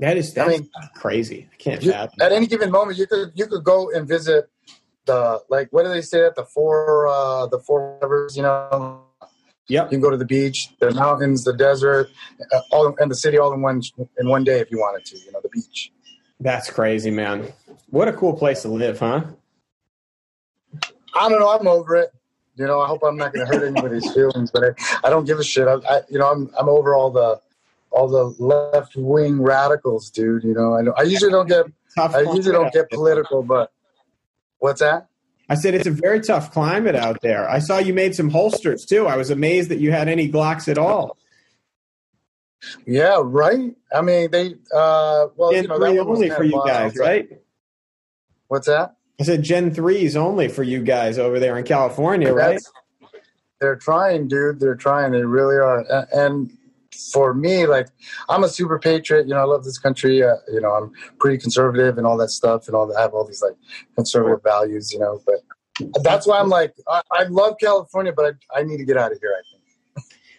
[0.00, 1.48] That is I mean, crazy.
[1.52, 4.50] I can't You, at any given moment, you could you could go and visit
[5.06, 8.36] the like what do they say at the four uh, the four rivers?
[8.36, 9.03] You know,
[9.68, 9.84] Yep.
[9.84, 12.10] you can go to the beach, the mountains, the desert,
[12.52, 13.80] uh, all and the city all in one
[14.18, 15.18] in one day if you wanted to.
[15.18, 15.90] You know, the beach.
[16.40, 17.52] That's crazy, man.
[17.90, 19.24] What a cool place to live, huh?
[21.14, 21.48] I don't know.
[21.48, 22.10] I'm over it.
[22.56, 25.24] You know, I hope I'm not going to hurt anybody's feelings, but I, I don't
[25.24, 25.66] give a shit.
[25.66, 27.40] I, I, you know, I'm I'm over all the
[27.90, 30.44] all the left wing radicals, dude.
[30.44, 33.72] You know, I, know- I usually don't get I usually don't get political, but
[34.58, 35.08] what's that?
[35.48, 37.48] I said it's a very tough climate out there.
[37.48, 39.06] I saw you made some holsters too.
[39.06, 41.16] I was amazed that you had any Glocks at all.
[42.86, 43.74] Yeah, right.
[43.94, 44.54] I mean, they.
[44.74, 47.28] uh Well, Gen you know, that only for you guys, right?
[48.48, 48.96] What's that?
[49.20, 52.60] I said Gen threes only for you guys over there in California, right?
[52.60, 52.72] That's-
[53.60, 54.60] They're trying, dude.
[54.60, 55.12] They're trying.
[55.12, 55.84] They really are.
[56.12, 56.56] And
[57.12, 57.88] for me, like,
[58.28, 59.26] I'm a super patriot.
[59.26, 60.22] You know, I love this country.
[60.22, 62.96] Uh, you know, I'm pretty conservative and all that stuff, and all that.
[62.96, 63.56] I have all these like
[63.94, 64.92] conservative values.
[64.92, 68.78] You know, but that's why I'm like, I, I love California, but I, I need
[68.78, 69.34] to get out of here.
[69.36, 69.64] I think.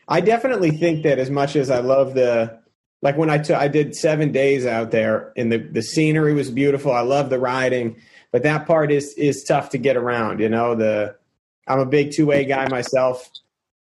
[0.07, 2.59] I definitely think that as much as I love the
[3.01, 6.51] like when I took I did seven days out there and the the scenery was
[6.51, 6.91] beautiful.
[6.91, 7.97] I love the riding,
[8.31, 10.39] but that part is is tough to get around.
[10.39, 11.15] You know the
[11.67, 13.27] I'm a big 2A guy myself,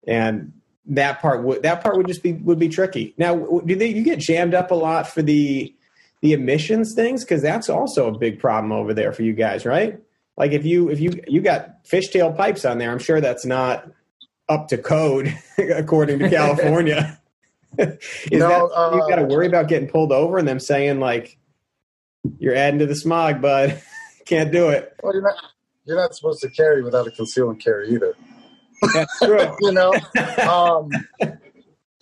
[0.07, 0.53] and
[0.85, 3.13] that part would that part would just be would be tricky.
[3.17, 5.73] Now, do they you get jammed up a lot for the
[6.21, 9.99] the emissions things because that's also a big problem over there for you guys, right?
[10.37, 13.91] Like if you if you you got fishtail pipes on there, I'm sure that's not
[14.49, 17.17] up to code according to California.
[17.77, 17.97] Is
[18.31, 21.37] No, that you uh, got to worry about getting pulled over and them saying like
[22.37, 23.81] you're adding to the smog, bud?
[24.25, 24.93] Can't do it.
[25.01, 25.35] Well, you're not.
[25.85, 28.15] You're not supposed to carry without a conceal and carry either.
[28.93, 29.55] That's true.
[29.61, 29.93] you know?
[30.49, 30.89] Um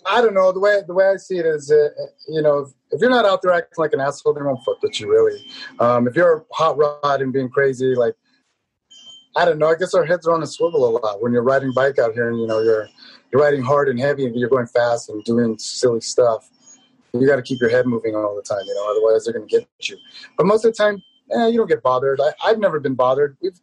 [0.06, 0.50] i don't know.
[0.50, 1.88] The way the way i see it is uh,
[2.28, 4.82] you know if, if you're not out there acting like an asshole they won't fuck
[4.82, 5.44] with you really.
[5.78, 8.14] Um if you're hot rod and being crazy like
[9.36, 9.68] i don't know.
[9.68, 12.14] I guess our heads are on a swivel a lot when you're riding bike out
[12.14, 12.88] here and you know you're
[13.32, 16.50] you're riding hard and heavy and you're going fast and doing silly stuff.
[17.12, 19.48] You got to keep your head moving all the time you know otherwise they're going
[19.48, 19.98] to get you.
[20.36, 22.20] But most of the time eh, you don't get bothered.
[22.20, 23.36] I, i've never been bothered.
[23.42, 23.60] We've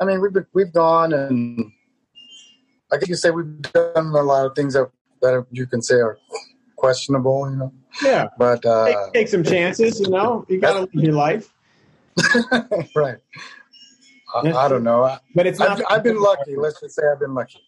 [0.00, 1.72] i mean we've been, we've gone and
[2.92, 4.90] I guess you say we've done a lot of things that
[5.22, 6.18] that you can say are
[6.76, 7.72] questionable, you know.
[8.02, 8.28] Yeah.
[8.38, 10.44] But uh, Take, take some chances, you know.
[10.48, 11.52] You got to live your life,
[12.96, 13.16] right,
[14.34, 15.04] I, I don't know.
[15.04, 15.70] I, but it's not.
[15.70, 16.56] I've, I've been lucky.
[16.56, 17.60] Let's just say I've been lucky.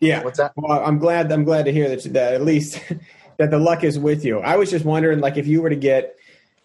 [0.00, 0.22] Yeah.
[0.22, 0.52] What's that?
[0.56, 1.32] Well, I'm glad.
[1.32, 2.02] I'm glad to hear that.
[2.12, 2.80] That at least
[3.38, 4.40] that the luck is with you.
[4.40, 6.16] I was just wondering, like, if you were to get,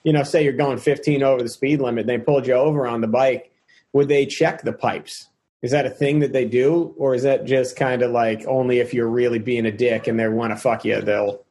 [0.03, 2.85] you know, say you're going 15 over the speed limit, and they pulled you over
[2.85, 3.51] on the bike,
[3.93, 5.29] would they check the pipes?
[5.63, 8.79] Is that a thing that they do, or is that just kind of like only
[8.79, 11.45] if you're really being a dick and they want to fuck you, they'll,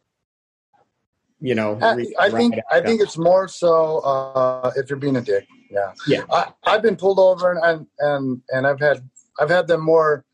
[1.41, 1.79] you know?
[1.81, 5.49] I, I think I think it's more so uh, if you're being a dick.
[5.71, 5.93] Yeah.
[6.07, 6.25] Yeah.
[6.31, 9.09] I, I've been pulled over and, and and and I've had
[9.41, 10.27] I've had them more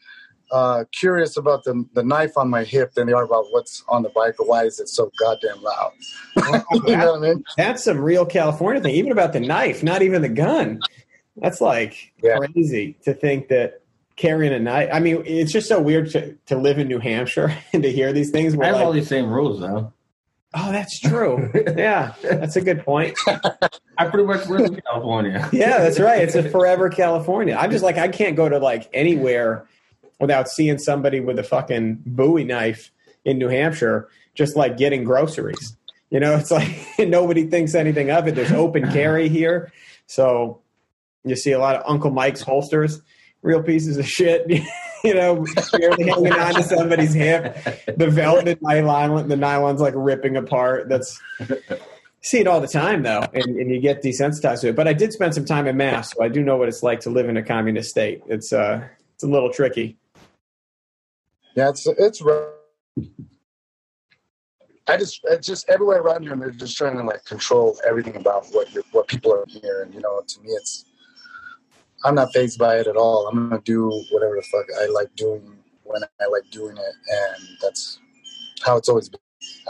[0.51, 4.03] uh, curious about the the knife on my hip than they are about what's on
[4.03, 5.93] the bike or why is it so goddamn loud.
[6.85, 7.45] you know what I mean?
[7.57, 8.97] That's some real California thing.
[8.97, 10.81] Even about the knife, not even the gun.
[11.41, 12.39] That's like Yeah.
[12.39, 13.81] crazy to think that
[14.17, 14.89] carrying a knife.
[14.93, 18.13] I mean, it's just so weird to, to live in New Hampshire and to hear
[18.13, 18.55] these things.
[18.55, 19.93] I Where have like, all these same rules though.
[20.55, 21.51] oh, that's true.
[21.77, 23.17] yeah, that's a good point.
[23.99, 25.49] I pretty much live in California.
[25.53, 26.23] Yeah, that's right.
[26.23, 27.55] It's a forever California.
[27.59, 29.67] I'm just like I can't go to like anywhere
[30.21, 32.91] without seeing somebody with a fucking Bowie knife
[33.25, 35.77] in New Hampshire, just like getting groceries.
[36.11, 38.35] You know, it's like nobody thinks anything of it.
[38.35, 39.71] There's open carry here,
[40.07, 40.61] so
[41.29, 43.01] you see a lot of Uncle Mike's holsters,
[43.43, 44.47] real pieces of shit.
[45.05, 47.57] you know, barely hanging on to somebody's hip.
[47.97, 50.89] The velvet nylon, the nylon's like ripping apart.
[50.89, 51.21] That's
[52.21, 54.77] see it all the time though, and, and you get desensitized to it.
[54.77, 57.01] But I did spend some time in Mass, so I do know what it's like
[57.01, 58.23] to live in a communist state.
[58.27, 59.97] It's uh, it's a little tricky.
[61.55, 62.53] Yeah, it's it's rough.
[64.89, 68.47] I just it's just everywhere around here, they're just trying to like control everything about
[68.53, 69.83] what what people are here.
[69.83, 70.87] And you know, to me, it's
[72.05, 73.29] I'm not phased by it at all.
[73.29, 77.49] I'm gonna do whatever the fuck I like doing when I like doing it, and
[77.63, 77.99] that's
[78.63, 79.21] how it's always been.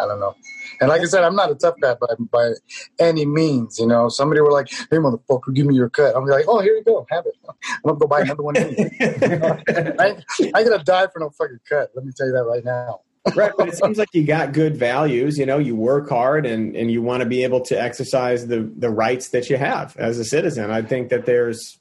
[0.01, 0.35] I don't know.
[0.81, 2.53] And like I said, I'm not a tough guy by by
[2.99, 3.79] any means.
[3.79, 6.75] You know, somebody were like, "Hey, motherfucker, give me your cut." I'm like, "Oh, here
[6.75, 8.57] you go, have it." I'm gonna go buy another one.
[8.57, 8.91] anyway.
[9.99, 10.17] I,
[10.55, 11.91] I gotta die for no fucking cut.
[11.95, 13.01] Let me tell you that right now.
[13.35, 15.39] right, but it seems like you got good values.
[15.39, 18.71] You know, you work hard and and you want to be able to exercise the
[18.77, 20.71] the rights that you have as a citizen.
[20.71, 21.78] I think that there's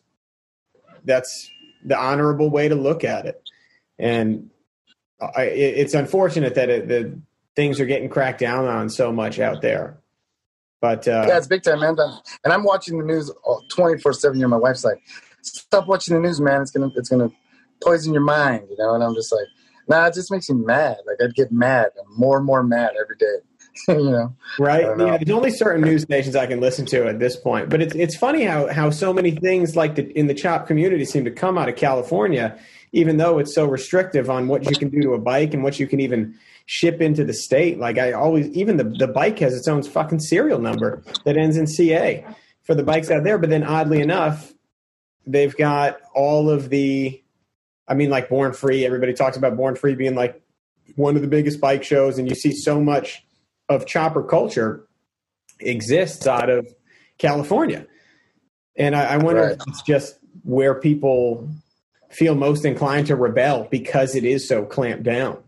[1.08, 1.50] that's
[1.84, 3.41] the honorable way to look at it,
[3.98, 4.50] and
[5.20, 7.20] I, it, it's unfortunate that it, that
[7.56, 9.98] things are getting cracked down on so much out there.
[10.80, 11.98] But uh, Yeah, it's big time, man.
[12.43, 13.32] And I'm watching the news
[13.72, 14.39] 24 seven.
[14.39, 15.02] You're my wife's like,
[15.41, 16.62] stop watching the news, man.
[16.62, 17.32] It's gonna it's gonna
[17.82, 18.93] poison your mind, you know.
[18.93, 19.48] And I'm just like,
[19.88, 20.98] nah, it just makes me mad.
[21.08, 23.38] Like I'd get mad, and more and more mad every day.
[23.88, 24.98] you know, right?
[24.98, 25.06] Know.
[25.06, 27.70] Yeah, there's only certain news stations I can listen to at this point.
[27.70, 31.06] But it's it's funny how how so many things like the, in the chop community
[31.06, 32.58] seem to come out of California,
[32.92, 35.80] even though it's so restrictive on what you can do to a bike and what
[35.80, 37.80] you can even ship into the state.
[37.80, 41.58] Like I always, even the the bike has its own fucking serial number that ends
[41.58, 42.26] in CA
[42.63, 43.38] for the bikes out there.
[43.38, 44.54] But then oddly enough,
[45.26, 47.22] they've got all of the.
[47.90, 48.86] I mean, like Born Free.
[48.86, 50.42] Everybody talks about Born Free being like
[50.96, 53.26] one of the biggest bike shows, and you see so much
[53.69, 54.88] of chopper culture
[55.60, 56.67] exists out of
[57.17, 57.86] California.
[58.77, 61.49] And I, I wonder if it's just where people
[62.10, 65.43] feel most inclined to rebel because it is so clamped down.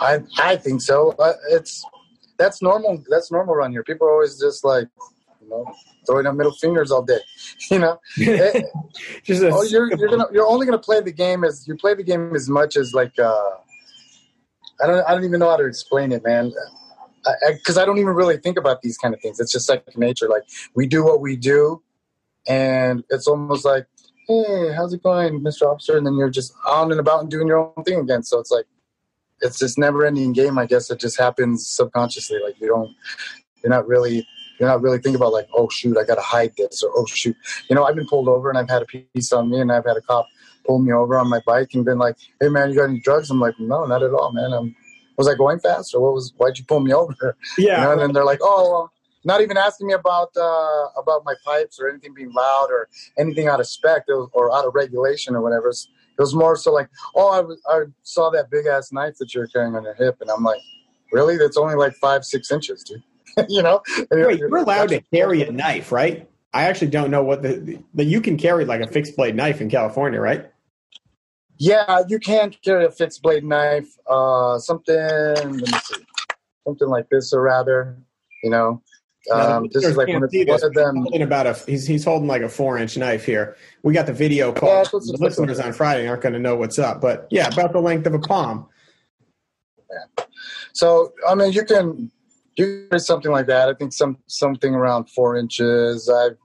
[0.00, 1.14] I I think so.
[1.18, 1.84] Uh, it's
[2.38, 3.02] that's normal.
[3.08, 3.84] That's normal around here.
[3.84, 4.88] People are always just like,
[5.42, 5.66] you know,
[6.06, 7.20] throwing up middle fingers all day.
[7.70, 7.98] You know,
[9.22, 12.02] just oh, you're you're gonna you're only gonna play the game as you play the
[12.02, 13.50] game as much as like uh,
[14.82, 16.52] I don't I don't even know how to explain it, man.
[17.48, 19.40] Because I, I don't even really think about these kind of things.
[19.40, 20.28] It's just second nature.
[20.28, 20.42] Like
[20.74, 21.82] we do what we do,
[22.46, 23.86] and it's almost like,
[24.28, 25.62] hey, how's it going, Mr.
[25.62, 25.96] Officer?
[25.96, 28.22] And then you're just on and about and doing your own thing again.
[28.22, 28.66] So it's like
[29.40, 30.58] it's this never ending game.
[30.58, 32.38] I guess it just happens subconsciously.
[32.42, 32.94] Like you don't,
[33.62, 34.26] you're not really,
[34.58, 37.36] you're not really thinking about like, oh shoot, I gotta hide this, or oh shoot,
[37.68, 39.84] you know, I've been pulled over and I've had a piece on me, and I've
[39.84, 40.26] had a cop
[40.66, 43.30] pull me over on my bike and been like, hey man, you got any drugs?
[43.30, 44.52] I'm like, no, not at all, man.
[44.52, 44.74] I'm,
[45.16, 46.32] was I going fast, or what was?
[46.36, 47.36] Why'd you pull me over?
[47.58, 47.82] You yeah.
[47.84, 48.92] know, and then they're like, oh, well,
[49.24, 53.46] not even asking me about uh, about my pipes or anything being loud or anything
[53.48, 55.68] out of spec or, or out of regulation or whatever.
[55.68, 59.16] It's- It was more so like, oh, I, was- I saw that big ass knife
[59.18, 60.60] that you're carrying on your hip, and I'm like,
[61.12, 61.36] really?
[61.36, 63.02] That's only like five, six inches, dude.
[63.48, 63.82] you know?
[64.12, 66.28] Wait, you're allowed to carry a knife, right?
[66.52, 69.60] I actually don't know what the, the you can carry like a fixed blade knife
[69.60, 70.52] in California, right?
[71.58, 74.94] Yeah, you can carry a fixed blade knife, uh, something.
[74.96, 76.04] Let me see,
[76.66, 77.96] something like this, or rather,
[78.42, 78.82] you know,
[79.28, 80.96] Now, um, this is like one of, one of but he's them.
[80.96, 83.56] holding about a he's he's holding like a four inch knife here.
[83.82, 84.68] We got the video call.
[84.68, 87.80] Yeah, the listeners on Friday aren't going to know what's up, but yeah, about the
[87.80, 88.66] length of a palm.
[89.90, 90.24] Yeah.
[90.72, 92.10] So I mean, you can
[92.56, 93.68] do something like that.
[93.68, 96.08] I think some something around four inches.
[96.08, 96.36] I've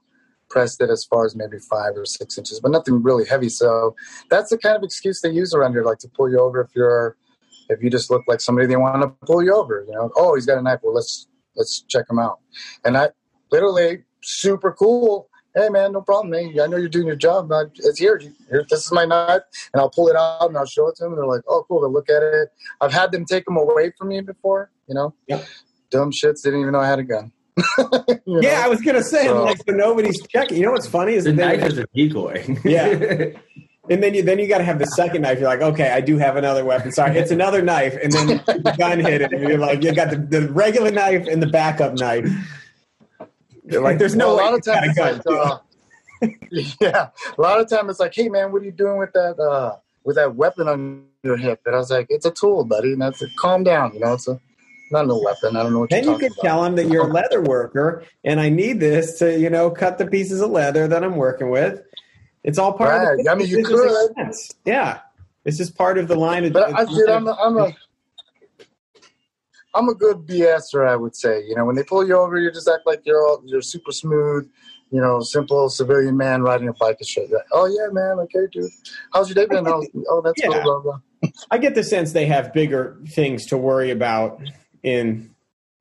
[0.50, 3.50] pressed it as far as maybe five or six inches, but nothing really heavy.
[3.50, 3.96] So
[4.30, 6.70] that's the kind of excuse they use around here, like to pull you over if
[6.76, 7.16] you're
[7.70, 9.86] if you just look like somebody they want to pull you over.
[9.88, 10.80] You know, oh, he's got a knife.
[10.84, 12.40] Well, let's let's check him out.
[12.84, 13.10] And I
[13.52, 15.30] literally super cool.
[15.56, 16.54] Hey man, no problem, man.
[16.62, 17.50] I know you're doing your job.
[17.50, 18.20] But it's here.
[18.50, 18.66] here.
[18.70, 19.42] This is my knife,
[19.74, 21.14] and I'll pull it out and I'll show it to them.
[21.14, 22.50] And they're like, "Oh, cool." They look at it.
[22.82, 24.72] I've had them take them away from me before.
[24.88, 25.46] You know, Yep.
[25.92, 27.32] dumb shits didn't even know I had a gun.
[28.26, 28.62] You Yeah, know?
[28.64, 30.58] I was going to say So- like so nobody's checking.
[30.58, 32.58] You know what's funny is The that then- knife is a decoy.
[32.64, 33.26] Yeah.
[33.92, 35.40] And then you then you got to have the second knife.
[35.40, 36.92] You're like, okay, I do have another weapon.
[36.92, 37.98] Sorry, it's another knife.
[38.04, 41.26] And then the gun hit it, and you're like, you got the, the regular knife
[41.28, 42.30] and the backup knife.
[43.64, 45.60] You're like, there's no Well, a lot of times, a it's gun.
[46.22, 46.28] like, uh,
[46.82, 49.40] yeah, a lot of time it's like, hey man, what are you doing with that
[49.40, 51.62] uh, with that weapon on your hip?
[51.66, 52.94] And I was like, it's a tool, buddy.
[52.94, 53.32] And that's it.
[53.40, 53.94] Calm down.
[53.96, 54.40] You know, it's a
[54.92, 55.56] not no weapon.
[55.56, 56.68] I don't know what then you could tell about.
[56.68, 60.08] him that you're a leather worker, and I need this to, you know, cut the
[60.08, 61.82] pieces of leather that I'm working with.
[62.44, 63.26] It's all part of Right.
[63.26, 63.80] the I mean, you could.
[63.80, 64.52] expense.
[64.66, 65.00] Yeah,
[65.46, 66.46] it's just part of the line.
[66.46, 67.76] Of, But I, dude, I'm a, I'm a
[69.76, 71.44] I'm a good BSer, I would say.
[71.48, 73.92] You know, when they pull you over, you just act like you're all, you're super
[73.92, 74.50] smooth,
[74.92, 77.30] you know, simple civilian man riding a bike shit.
[77.30, 78.72] You're like, oh yeah, man, okay, dude.
[79.14, 79.68] How's your day been?
[79.68, 80.48] Oh, oh that's Yeah.
[80.48, 81.32] cool, blah blah.
[81.52, 84.42] I get the sense they have bigger things to worry about
[84.84, 85.34] in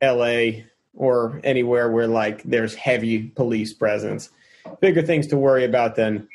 [0.03, 0.63] LA
[0.95, 4.31] or anywhere where like there's heavy police presence.
[4.81, 6.29] Bigger things to worry about than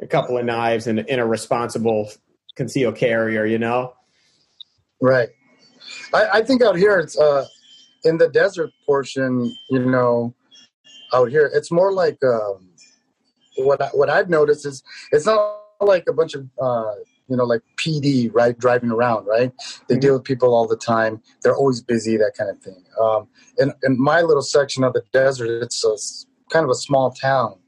[0.00, 2.10] a couple of knives and in a responsible
[2.56, 3.94] concealed carrier, you know?
[5.00, 5.28] Right.
[6.12, 7.46] I, I think out here it's uh
[8.04, 10.34] in the desert portion, you know,
[11.12, 12.70] out here it's more like um
[13.58, 14.82] what I, what I've noticed is
[15.12, 16.94] it's not like a bunch of uh
[17.30, 18.58] you know, like PD, right?
[18.58, 19.52] Driving around, right?
[19.88, 20.00] They Mhm.
[20.00, 21.22] deal with people all the time.
[21.42, 22.84] They're always busy, that kind of thing.
[23.00, 23.28] Um,
[23.58, 25.96] in, in my little section of the desert, it's a,
[26.52, 27.58] kind of a small town.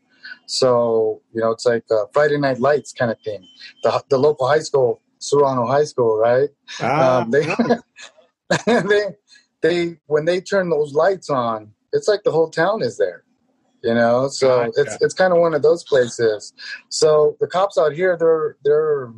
[0.47, 3.47] So, you know, it's like uh, Friday Night Lights kind of thing.
[3.85, 6.51] The, the local high school, Serrano High School, right?
[6.81, 7.47] Ah, um, they,
[8.67, 9.05] they,
[9.63, 13.23] they, when they turn those lights on, it's like the whole town is there,
[13.85, 14.27] you know.
[14.29, 14.81] So Gotcha.
[14.81, 16.53] it's it's kind of one of those places.
[16.89, 19.13] So the cops out here, they're they're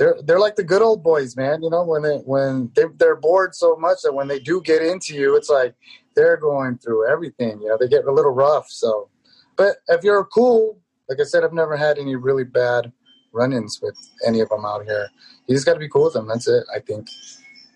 [0.00, 1.62] they're they're like the good old boys, man.
[1.62, 4.80] You know, when they when they they're bored so much that when they do get
[4.80, 5.74] into you, it's like
[6.16, 7.60] they're going through everything.
[7.60, 8.70] You know, they get a little rough.
[8.70, 9.10] So,
[9.56, 10.78] but if you're cool,
[11.10, 12.90] like I said, I've never had any really bad
[13.32, 13.94] run-ins with
[14.26, 15.10] any of them out here.
[15.46, 16.26] You just got to be cool with them.
[16.26, 16.64] That's it.
[16.74, 17.06] I think.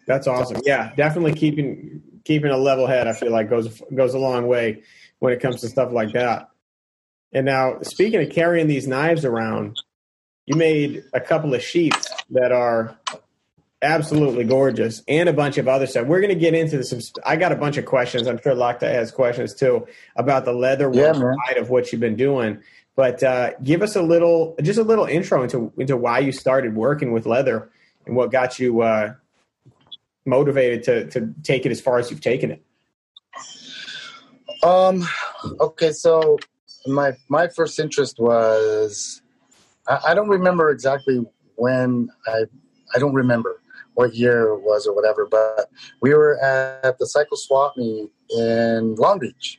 [0.06, 0.62] That's awesome.
[0.64, 3.06] Yeah, definitely keeping keeping a level head.
[3.06, 4.82] I feel like goes goes a long way
[5.18, 6.48] when it comes to stuff like that.
[7.34, 9.76] And now, speaking of carrying these knives around,
[10.46, 12.96] you made a couple of sheaths that are
[13.82, 16.06] absolutely gorgeous, and a bunch of other stuff.
[16.06, 17.12] We're going to get into this.
[17.24, 18.26] I got a bunch of questions.
[18.26, 19.86] I'm sure Loctite has questions too
[20.16, 22.62] about the leather Yeah, side of what you've been doing.
[22.96, 26.74] But uh, give us a little, just a little intro into into why you started
[26.74, 27.70] working with leather
[28.06, 29.14] and what got you uh,
[30.24, 32.62] motivated to to take it as far as you've taken it.
[34.62, 35.06] Um.
[35.60, 36.38] Okay, so
[36.86, 39.20] my my first interest was
[39.86, 41.24] I, don't remember exactly
[41.56, 42.44] when I
[42.94, 43.60] I don't remember
[43.94, 45.70] what year it was or whatever, but
[46.00, 49.58] we were at the Cycle Swap meet in Long Beach.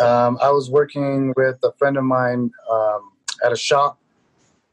[0.00, 3.12] Um, I was working with a friend of mine um,
[3.44, 3.98] at a shop.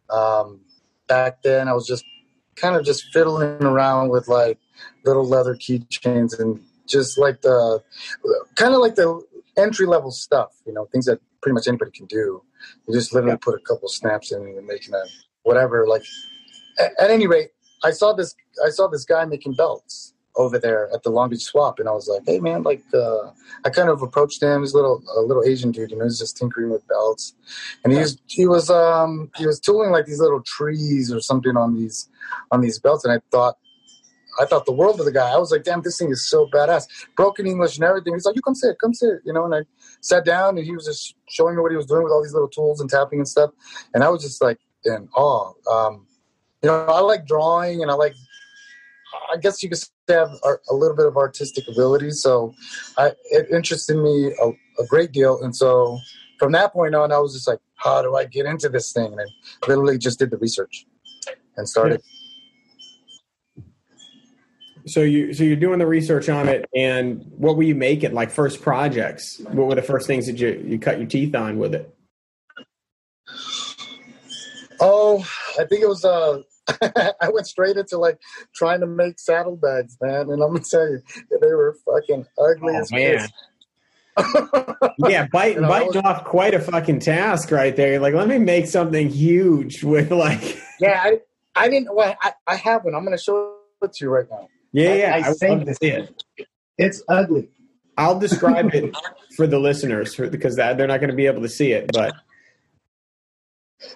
[0.09, 0.61] Um,
[1.07, 2.05] back then, I was just
[2.55, 4.59] kind of just fiddling around with like
[5.03, 7.83] little leather keychains and just like the
[8.55, 9.21] kind of like the
[9.57, 12.41] entry level stuff, you know, things that pretty much anybody can do.
[12.87, 15.03] You just literally put a couple snaps in and you're making a
[15.43, 15.85] whatever.
[15.87, 16.03] Like
[16.79, 17.49] at, at any rate,
[17.83, 18.33] I saw this
[18.65, 21.91] I saw this guy making belts over there at the Long Beach Swap, and I
[21.91, 23.29] was like, hey man, like uh,
[23.63, 24.61] I kind of approached him.
[24.61, 27.35] He's a little a little Asian dude, you know, he's just tinkering with belts,
[27.83, 31.55] and he was he was um he was tooling like these little trees or something
[31.55, 32.09] on these
[32.49, 33.55] on these belts, and I thought.
[34.37, 35.31] I thought the world of the guy.
[35.31, 36.87] I was like, damn, this thing is so badass.
[37.15, 38.15] Broken English and everything.
[38.15, 39.45] He's like, you come sit, come sit, you know.
[39.45, 39.59] And I
[40.05, 42.33] sat down, and he was just showing me what he was doing with all these
[42.33, 43.51] little tools and tapping and stuff.
[43.93, 45.53] And I was just like in awe.
[45.71, 46.05] Um,
[46.61, 48.13] you know, I like drawing, and I like.
[49.33, 49.79] I guess you could
[50.09, 50.29] have
[50.69, 52.53] a, little bit of artistic ability, so
[52.97, 54.49] I, it interested me a,
[54.81, 55.41] a great deal.
[55.41, 55.99] And so
[56.37, 59.13] from that point on, I was just like, how do I get into this thing?
[59.13, 60.85] And I literally just did the research
[61.55, 62.01] and started.
[64.87, 68.13] So you so you're doing the research on it, and what were you making?
[68.13, 69.39] Like first projects?
[69.51, 71.91] What were the first things that you you cut your teeth on with it?
[74.79, 75.19] Oh,
[75.59, 76.03] I think it was.
[76.05, 76.41] Uh,
[77.21, 78.19] I went straight into like
[78.55, 80.29] trying to make saddlebags, man.
[80.29, 83.27] And I'm gonna tell you, they were fucking ugly Oh, as man.
[84.97, 87.93] Yeah, biting You know, biting was- off quite a fucking task right there.
[87.93, 91.19] You're like, let me make something huge with like, yeah, I,
[91.55, 91.93] I didn't.
[91.93, 92.95] Well, I, I have one.
[92.95, 94.47] I'm gonna show it to you right now.
[94.83, 95.15] Yeah, I- yeah.
[95.15, 96.23] I I, would think- love to see it.
[96.77, 97.49] It's ugly.
[97.97, 98.93] I'll describe it
[99.37, 101.91] for the listeners because that, they're not going to be able to see it.
[101.93, 102.13] But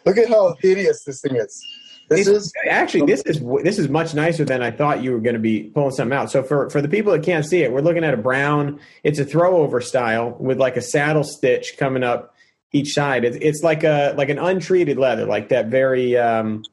[0.05, 1.65] Look at how hideous this thing is.
[2.09, 5.19] This It's- is actually this is this is much nicer than I thought you were
[5.19, 6.31] going to be pulling something out.
[6.31, 8.79] So for for the people that can't see it, we're looking at a brown.
[9.03, 12.33] It's a throwover style with like a saddle stitch coming up
[12.71, 13.25] each side.
[13.25, 16.63] It's it's like a like an untreated leather, like that very um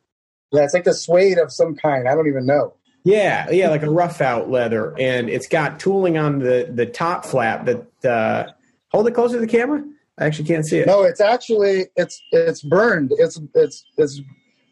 [0.53, 2.09] yeah, it's like the suede of some kind.
[2.09, 2.75] I don't even know.
[3.07, 7.25] Yeah yeah like a rough out leather, and it's got tooling on the the top
[7.25, 8.53] flap that uh,
[8.89, 9.83] hold it closer to the camera.
[10.19, 10.87] I actually can't see it.
[10.87, 13.13] No, it's actually it's it's burned.
[13.19, 14.21] It's it's it's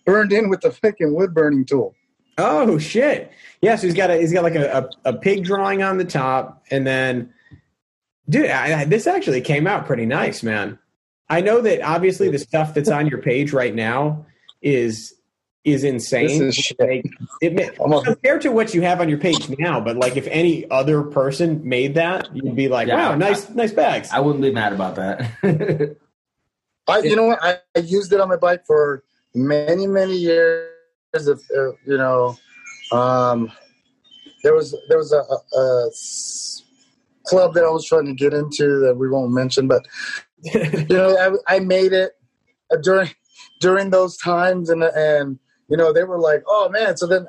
[0.05, 1.95] burned in with the freaking wood burning tool.
[2.37, 3.30] Oh shit!
[3.62, 6.05] Yeah, so he's got a he's got like a, a, a pig drawing on the
[6.05, 7.32] top, and then,
[8.28, 10.78] dude, I, I- this actually came out pretty nice, man.
[11.30, 14.26] I know that obviously the stuff that's on your page right now
[14.62, 15.14] is
[15.65, 16.29] is insane.
[16.29, 16.81] This is shit.
[16.81, 17.07] Like,
[17.41, 20.71] it ma- compared to what you have on your page now, but like if any
[20.71, 23.11] other person made that, you'd be like, Yeah.
[23.11, 24.11] wow, nice nice bags.
[24.12, 25.31] I wouldn't be mad about that.
[26.87, 27.35] I, you know?
[27.41, 29.05] I, I used it on my bike for
[29.35, 30.69] many, many years.
[31.15, 32.37] Of, uh, you know,
[32.93, 33.51] um,
[34.43, 35.23] there was there was a
[37.25, 39.87] club that I was trying to get into that we won't mention, but
[40.43, 42.12] you know, I, I made it
[42.73, 43.11] uh, during
[43.61, 45.39] during those times, and and
[45.75, 47.27] you know, they were like, "Oh man!" So then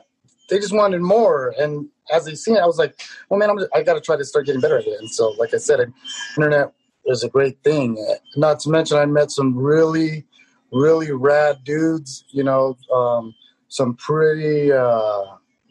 [0.51, 2.93] they just wanted more, and as they seen it, I was like,
[3.27, 5.29] "Well, man, I'm I got to try to start getting better at it." And so,
[5.39, 5.91] like I said,
[6.37, 6.71] internet
[7.07, 7.97] is a great thing.
[8.35, 10.27] Not to mention, I met some really,
[10.71, 12.23] really rad dudes.
[12.29, 13.33] You know, um,
[13.67, 15.23] some pretty uh,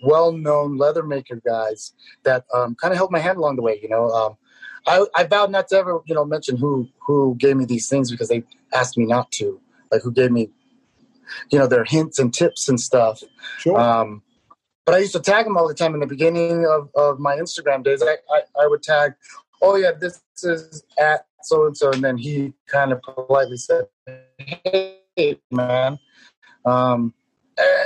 [0.03, 1.93] well-known leather maker guys
[2.25, 3.79] that um, kind of held my hand along the way.
[3.81, 4.37] You know, um,
[4.89, 8.11] I, I vowed not to ever, you know, mention who who gave me these things
[8.11, 8.43] because they
[8.75, 9.61] asked me not to.
[9.93, 10.51] Like who gave me,
[11.51, 13.23] you know, their hints and tips and stuff.
[13.59, 13.79] Sure.
[13.79, 14.23] Um,
[14.87, 17.37] but I used to tag them all the time in the beginning of, of my
[17.37, 18.03] Instagram days.
[18.03, 19.15] I, I, I would tag,
[19.63, 23.85] oh yeah, this is at so and so, and then he kind of politely said,
[24.39, 25.99] "Hey, man."
[26.65, 27.13] Um,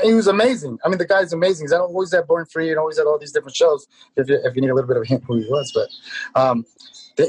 [0.02, 0.78] he was amazing.
[0.84, 1.64] I mean, the guy's amazing.
[1.64, 3.86] He's always at Born Free and always at all these different shows.
[4.16, 6.40] If you, if you need a little bit of a hint who he was, but
[6.40, 6.64] um,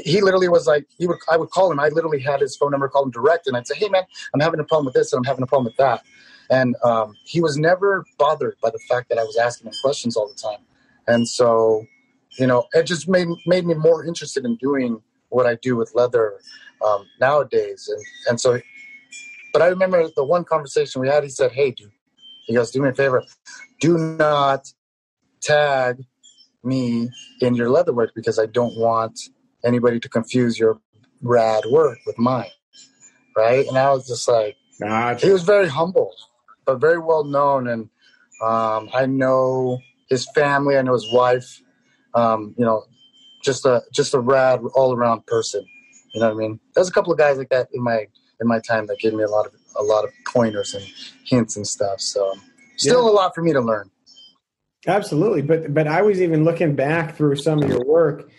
[0.04, 1.80] he literally was like, he would I would call him.
[1.80, 4.40] I literally had his phone number, call him direct, and I'd say, "Hey, man, I'm
[4.40, 6.02] having a problem with this, and I'm having a problem with that."
[6.50, 10.16] And um, he was never bothered by the fact that I was asking him questions
[10.16, 10.64] all the time.
[11.06, 11.86] And so,
[12.38, 15.94] you know, it just made made me more interested in doing what I do with
[15.94, 16.40] leather
[16.86, 17.88] um, nowadays.
[17.88, 18.60] And and so,
[19.52, 21.24] but I remember the one conversation we had.
[21.24, 21.90] He said, "Hey, dude,"
[22.46, 23.24] he goes, "Do me a favor,
[23.80, 24.72] do not
[25.40, 26.04] tag
[26.62, 27.08] me
[27.40, 29.18] in your leather work because I don't want
[29.64, 30.80] anybody to confuse your
[31.22, 32.50] rad work with mine."
[33.36, 33.66] Right?
[33.66, 35.26] And I was just like, Gotcha.
[35.26, 36.14] he was very humble,
[36.64, 37.68] but very well known.
[37.68, 37.88] And
[38.42, 40.76] um, I know his family.
[40.76, 41.62] I know his wife.
[42.14, 42.84] Um, you know,
[43.42, 45.64] just a just a rad all around person.
[46.12, 46.60] You know what I mean?
[46.74, 48.06] There's a couple of guys like that in my
[48.40, 50.84] in my time that gave me a lot of a lot of pointers and
[51.24, 52.00] hints and stuff.
[52.00, 52.34] So
[52.76, 53.90] still a lot for me to learn.
[54.86, 58.30] Absolutely, but but I was even looking back through some of your work,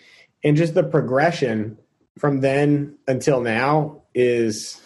[0.44, 1.78] and just the progression
[2.18, 4.82] from then until now is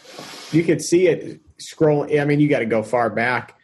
[0.52, 2.08] you could see it scroll.
[2.20, 3.58] I mean, you got to go far back,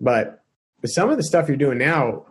[0.00, 0.42] but
[0.84, 2.26] some of the stuff you're doing now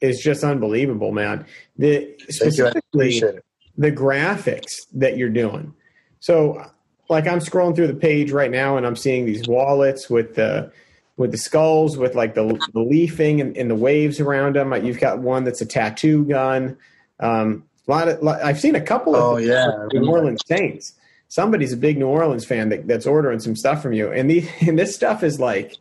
[0.00, 1.46] is just unbelievable, man.
[1.78, 2.66] The Thank you.
[2.66, 3.40] I specifically
[3.78, 5.74] the graphics that you're doing.
[6.20, 6.62] So,
[7.08, 10.72] like, I'm scrolling through the page right now, and I'm seeing these wallets with the
[11.16, 14.72] with the skulls, with like the, the leafing and, and the waves around them.
[14.84, 16.76] You've got one that's a tattoo gun.
[17.20, 19.86] Um, a lot of lot, I've seen a couple of Oh, yeah.
[19.92, 20.94] New Orleans Saints.
[21.28, 24.48] Somebody's a big New Orleans fan that, that's ordering some stuff from you, and the
[24.60, 25.76] and this stuff is like,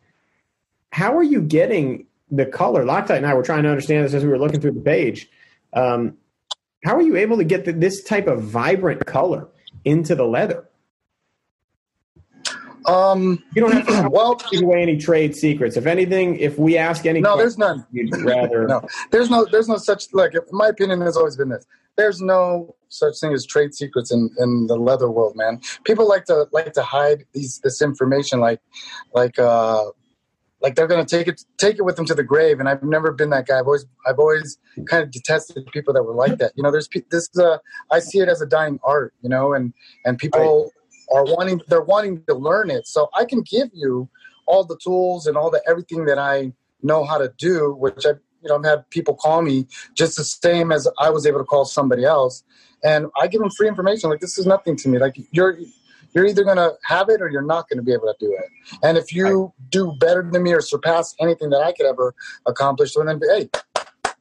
[0.91, 2.83] how are you getting the color?
[2.83, 5.29] Loctite and I were trying to understand this as we were looking through the page.
[5.73, 6.17] Um,
[6.83, 9.47] how are you able to get the, this type of vibrant color
[9.83, 10.69] into the leather?
[12.87, 15.77] Um, You don't have to well, give away any trade secrets.
[15.77, 17.85] If anything, if we ask any, no, there's none.
[17.91, 18.67] You'd rather.
[18.75, 18.81] No,
[19.11, 20.05] there's no, there's no such.
[20.13, 21.65] Look, my opinion has always been this:
[21.97, 25.59] there's no such thing as trade secrets in, in the leather world, man.
[25.83, 28.59] People like to like to hide these this information, like
[29.13, 29.85] like uh
[30.61, 32.59] like they're gonna take it take it with them to the grave.
[32.59, 33.59] And I've never been that guy.
[33.59, 34.57] I've always I've always
[34.89, 36.53] kind of detested people that were like that.
[36.55, 37.59] You know, there's this is a
[37.91, 39.13] I see it as a dying art.
[39.21, 39.73] You know, and
[40.05, 40.71] and people
[41.11, 42.87] are wanting they're wanting to learn it.
[42.87, 44.09] So I can give you
[44.45, 48.11] all the tools and all the everything that I know how to do, which I
[48.41, 51.45] you know I've had people call me just the same as I was able to
[51.45, 52.43] call somebody else,
[52.83, 54.09] and I give them free information.
[54.09, 54.99] Like this is nothing to me.
[54.99, 55.57] Like you're
[56.13, 58.49] you're either gonna have it or you're not gonna be able to do it.
[58.83, 62.93] And if you do better than me or surpass anything that I could ever accomplish,
[62.93, 63.49] then hey,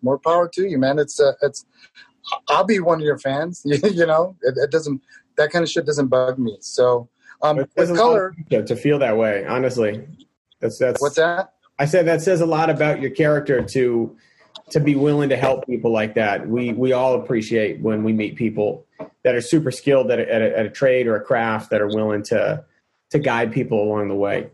[0.02, 0.98] more power to you, man.
[0.98, 1.64] It's uh, it's
[2.48, 3.62] I'll be one of your fans.
[3.64, 5.02] you know, it, it doesn't
[5.36, 6.56] that kind of shit doesn't bug me.
[6.60, 7.08] So
[7.42, 9.44] um, with color, to, feel that way.
[9.46, 10.06] Honestly,
[10.60, 11.54] that's that's what's that?
[11.78, 14.16] I said that says a lot about your character to
[14.70, 16.48] to be willing to help people like that.
[16.48, 18.86] We we all appreciate when we meet people
[19.24, 21.80] that are super skilled at a, at a, at a trade or a craft that
[21.80, 22.64] are willing to
[23.10, 24.50] to guide people along the way.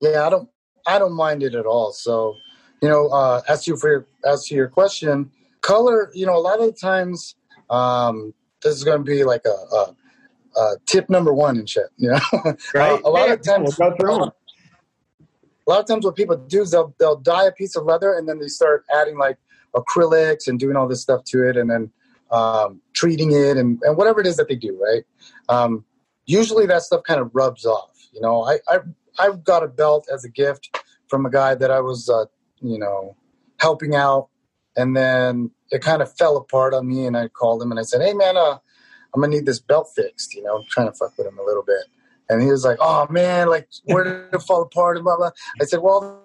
[0.00, 0.48] Yeah, I don't
[0.86, 1.92] I don't mind it at all.
[1.92, 2.36] So,
[2.80, 6.40] you know, uh, as to for your, as to your question, color, you know, a
[6.40, 7.34] lot of the times,
[7.70, 8.32] um,
[8.62, 9.96] this is going to be like a, a,
[10.60, 11.86] a tip number one and shit.
[11.96, 12.18] You know,
[12.74, 13.00] Right?
[13.04, 14.30] a lot Yeah, of times, we'll go through 'em.
[15.66, 18.12] a lot of times, what people do is they'll they'll dye a piece of leather
[18.14, 19.38] and then they start adding like
[19.74, 21.90] acrylics and doing all this stuff to it, and then
[22.30, 25.04] um, treating it and, and whatever it is that they do, right?
[25.48, 25.84] Um,
[26.24, 27.90] usually, that stuff kind of rubs off.
[28.12, 28.78] You know, I I
[29.18, 30.76] I got a belt as a gift
[31.08, 32.24] from a guy that I was, uh,
[32.60, 33.16] you know,
[33.60, 34.28] helping out,
[34.76, 37.82] and then it kind of fell apart on me, and I called him and I
[37.82, 38.58] said, "Hey, man, uh,
[39.14, 41.62] I'm gonna need this belt fixed." You know, trying to fuck with him a little
[41.64, 41.84] bit.
[42.28, 45.30] And he was like, "Oh man, like where did it fall apart?" And blah blah.
[45.60, 46.22] I said, "Well,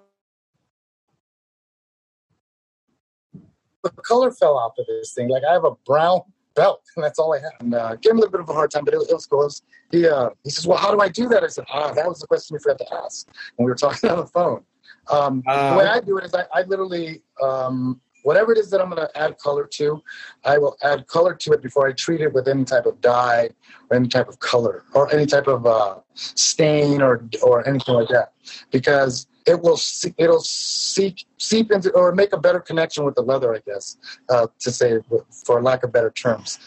[3.84, 5.30] the color fell off of this thing.
[5.30, 6.22] Like I have a brown
[6.56, 8.54] belt, and that's all I have." And uh, gave him a little bit of a
[8.54, 9.42] hard time, but it, it was cool.
[9.42, 9.62] It was-
[9.92, 12.20] he uh, he says, "Well, how do I do that?" I said, "Ah, that was
[12.20, 14.64] the question you forgot to ask when we were talking on the phone."
[15.10, 18.70] Um, Uh, the way I do it is I, I literally um, whatever it is
[18.70, 20.02] that I'm going to add color to,
[20.46, 23.50] I will add color to it before I treat it with any type of dye
[23.90, 28.10] or any type of color or any type of uh, stain or or anything like
[28.10, 28.34] that.
[28.72, 33.22] Because it will se- it'll seep seep into or make a better connection with the
[33.22, 33.98] leather, I guess,
[34.30, 35.00] uh, to say
[35.46, 36.60] for lack of better terms.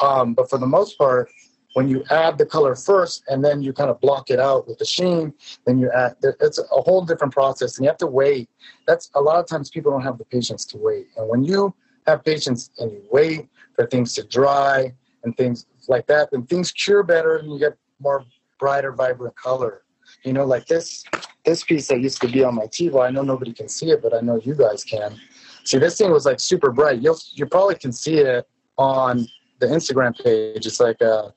[0.00, 1.30] Um, but for the most part,
[1.74, 4.78] when you add the color first and then you kind of block it out with
[4.78, 5.32] the sheen,
[5.66, 6.16] then you add.
[6.22, 8.48] It's a whole different process, and you have to wait.
[8.86, 11.74] That's a lot of times people don't have the patience to wait, and when you
[12.06, 14.92] have patience and you wait for things to dry
[15.24, 18.24] and things like that, then things cure better and you get more
[18.58, 19.82] brighter, vibrant color.
[20.24, 21.04] You know, like this
[21.44, 23.06] this piece that used to be on my TiVo.
[23.06, 25.18] I know nobody can see it, but I know you guys can.
[25.64, 27.00] See, this thing was like super bright.
[27.00, 29.26] You'll you probably can see it on
[29.60, 30.66] the Instagram page.
[30.66, 31.32] It's like a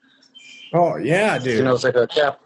[0.73, 1.57] Oh yeah, dude.
[1.57, 2.39] you know, it's like a cap.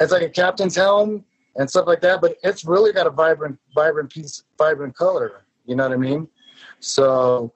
[0.00, 1.24] It's like a captain's helm
[1.56, 2.20] and stuff like that.
[2.20, 5.44] But it's really got a vibrant, vibrant piece, vibrant color.
[5.66, 6.28] You know what I mean?
[6.80, 7.52] So,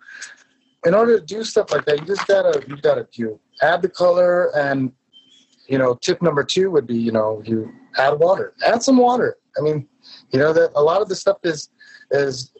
[0.84, 3.89] in order to do stuff like that, you just gotta you gotta you add the
[3.89, 4.93] color and
[5.68, 9.37] you know tip number two would be you know you add water add some water
[9.59, 9.87] i mean
[10.30, 11.70] you know that a lot of the stuff is
[12.11, 12.53] is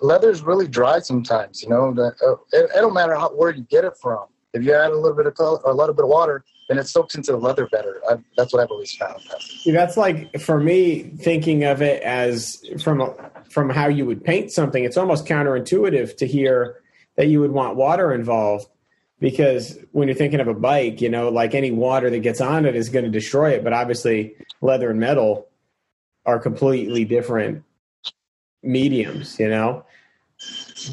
[0.00, 3.62] leather's really dry sometimes you know that uh, it, it don't matter how, where you
[3.64, 6.04] get it from if you add a little bit of color or a little bit
[6.04, 9.20] of water then it soaks into the leather better I, that's what i've always found
[9.40, 13.14] See, that's like for me thinking of it as from
[13.50, 14.84] from how you would paint something.
[14.84, 16.80] It's almost counterintuitive to hear
[17.16, 18.66] that you would want water involved
[19.18, 22.64] because when you're thinking of a bike, you know, like any water that gets on
[22.64, 23.64] it is going to destroy it.
[23.64, 25.48] But obviously, leather and metal
[26.24, 27.64] are completely different
[28.62, 29.38] mediums.
[29.38, 29.84] You know,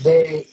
[0.04, 0.48] they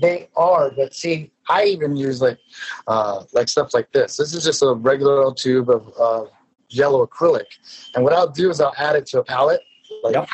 [0.00, 2.38] they are but see i even use like
[2.86, 4.16] uh like stuff like this.
[4.16, 6.24] This is just a regular old tube of uh
[6.68, 7.46] yellow acrylic.
[7.94, 9.60] And what i'll do is i'll add it to a palette
[10.02, 10.28] like Yep.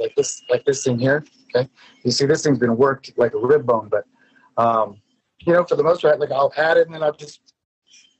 [0.00, 1.68] like this like this thing here okay?
[2.04, 4.04] You see this thing's been worked like a rib bone but
[4.62, 5.00] um
[5.40, 7.54] you know for the most part like i'll add it and then i'll just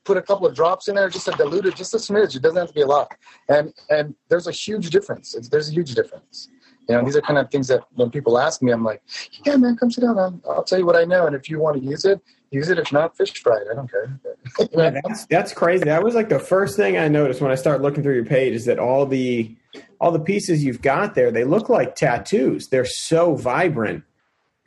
[0.05, 2.35] put a couple of drops in there just to dilute it just a smidge.
[2.35, 3.15] It doesn't have to be a lot.
[3.47, 5.35] And and there's a huge difference.
[5.35, 6.49] It's, there's a huge difference
[6.89, 9.01] you know these are kind of things that when people ask me i'm like
[9.45, 11.59] yeah man come sit down I'll, I'll tell you what i know and if you
[11.59, 12.19] want to use it
[12.51, 14.19] use it if not fish fry it i don't care
[14.71, 15.85] Yeah, that's that's crazy.
[15.85, 18.53] That was like the first thing I noticed when I started looking through your page
[18.53, 19.55] is that all the
[19.99, 22.67] all the pieces you've got there they look like tattoos.
[22.67, 24.03] They're so vibrant,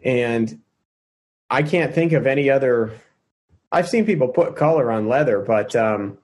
[0.05, 0.61] and
[1.51, 2.93] I can't think of any other.
[3.71, 6.19] I've seen people put color on leather, but um,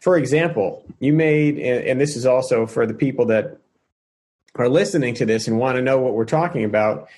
[0.00, 3.58] for example, you made, and, and this is also for the people that
[4.56, 7.08] are listening to this and want to know what we're talking about.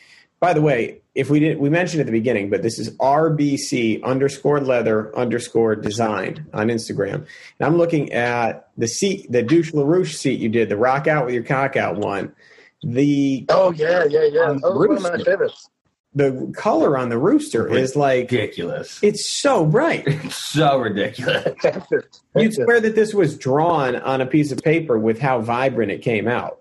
[0.41, 4.03] By the way, if we didn't, we mentioned at the beginning, but this is RBC
[4.05, 7.15] underscore leather underscore design on Instagram.
[7.15, 7.27] And
[7.61, 11.35] I'm looking at the seat, the douche LaRouche seat you did, the rock out with
[11.35, 12.35] your cock out one.
[12.83, 15.69] The oh yeah yeah yeah that oh, was one of my favorites
[16.17, 18.99] the color on the rooster is like Ridiculous.
[19.03, 20.05] it's so bright.
[20.25, 21.55] It's so ridiculous.
[21.63, 22.03] You.
[22.37, 26.01] You'd swear that this was drawn on a piece of paper with how vibrant it
[26.01, 26.61] came out.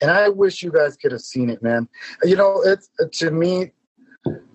[0.00, 1.88] And I wish you guys could have seen it, man.
[2.22, 3.72] You know, it's to me,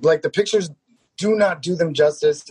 [0.02, 0.70] like the pictures
[1.18, 2.46] do not do them justice,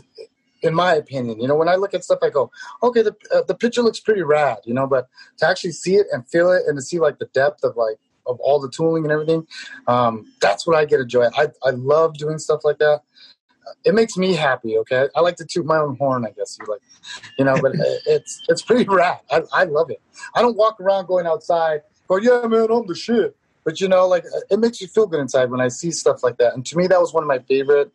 [0.63, 1.41] in my opinion.
[1.41, 2.51] You know, when I look at stuff, I go,
[2.83, 6.07] okay, the uh, the picture looks pretty rad, you know, but to actually see it
[6.13, 9.05] and feel it and to see like the depth of like of all the tooling
[9.05, 9.47] and everything,
[9.87, 11.29] um, that's what I get a joy.
[11.37, 13.03] I I love doing stuff like that.
[13.85, 14.77] It makes me happy.
[14.79, 16.27] Okay, I like to toot my own horn.
[16.27, 16.81] I guess you like,
[17.39, 17.73] you know, but
[18.07, 19.21] it's it's pretty rad.
[19.31, 20.03] I I love it.
[20.35, 23.37] I don't walk around going outside go, yeah, man, I'm the shit.
[23.65, 26.39] But you know, like it makes you feel good inside when I see stuff like
[26.39, 26.55] that.
[26.55, 27.93] And to me, that was one of my favorite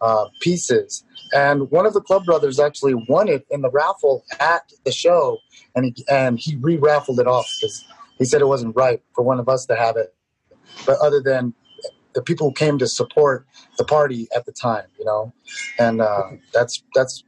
[0.00, 1.04] uh, pieces.
[1.32, 5.38] And one of the club brothers actually won it in the raffle at the show,
[5.74, 7.84] and he and he re-raffled it off because
[8.18, 10.14] he said it wasn't right for one of us to have it.
[10.86, 11.52] But other than
[12.14, 13.46] the people who came to support
[13.76, 15.32] the party at the time, you know,
[15.78, 17.24] and uh, that's that's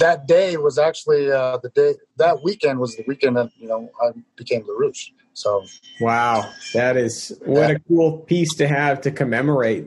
[0.00, 3.90] that day was actually uh, the day that weekend was the weekend that you know
[4.02, 5.12] I became LaRouche.
[5.32, 5.64] So
[6.00, 9.86] Wow, that is what a cool piece to have to commemorate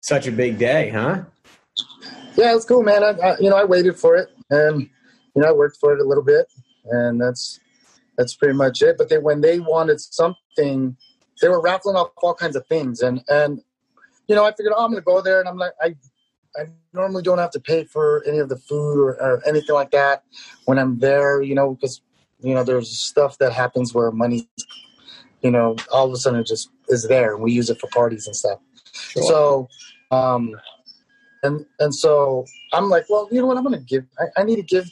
[0.00, 1.24] such a big day, huh?
[2.36, 3.02] yeah, it's cool, man.
[3.02, 6.00] I, I, you know I waited for it, and you know I worked for it
[6.00, 6.46] a little bit,
[6.84, 7.60] and that's
[8.16, 8.96] that's pretty much it.
[8.98, 10.96] But they when they wanted something,
[11.40, 13.62] they were raffling off all kinds of things, and and
[14.28, 15.96] you know I figured oh, I'm gonna go there, and I'm like I.
[16.58, 19.92] I normally don't have to pay for any of the food or, or anything like
[19.92, 20.24] that
[20.64, 22.00] when I'm there, you know, because
[22.40, 24.48] you know there's stuff that happens where money,
[25.42, 27.88] you know, all of a sudden it just is there, and we use it for
[27.88, 28.58] parties and stuff.
[28.92, 29.68] So,
[30.10, 30.54] um,
[31.42, 33.56] and and so I'm like, well, you know what?
[33.56, 34.04] I'm gonna give.
[34.18, 34.90] I, I need to give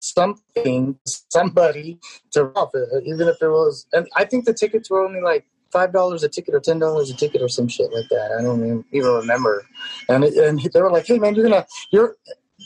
[0.00, 0.98] something
[1.30, 1.98] somebody
[2.32, 3.86] to rob it, even if it was.
[3.92, 5.46] And I think the tickets were only like
[5.78, 8.28] five dollars a ticket or ten dollars a ticket or some shit like that.
[8.38, 9.66] I don't even, even remember.
[10.08, 12.16] And it- and they were like, hey man, you're gonna you're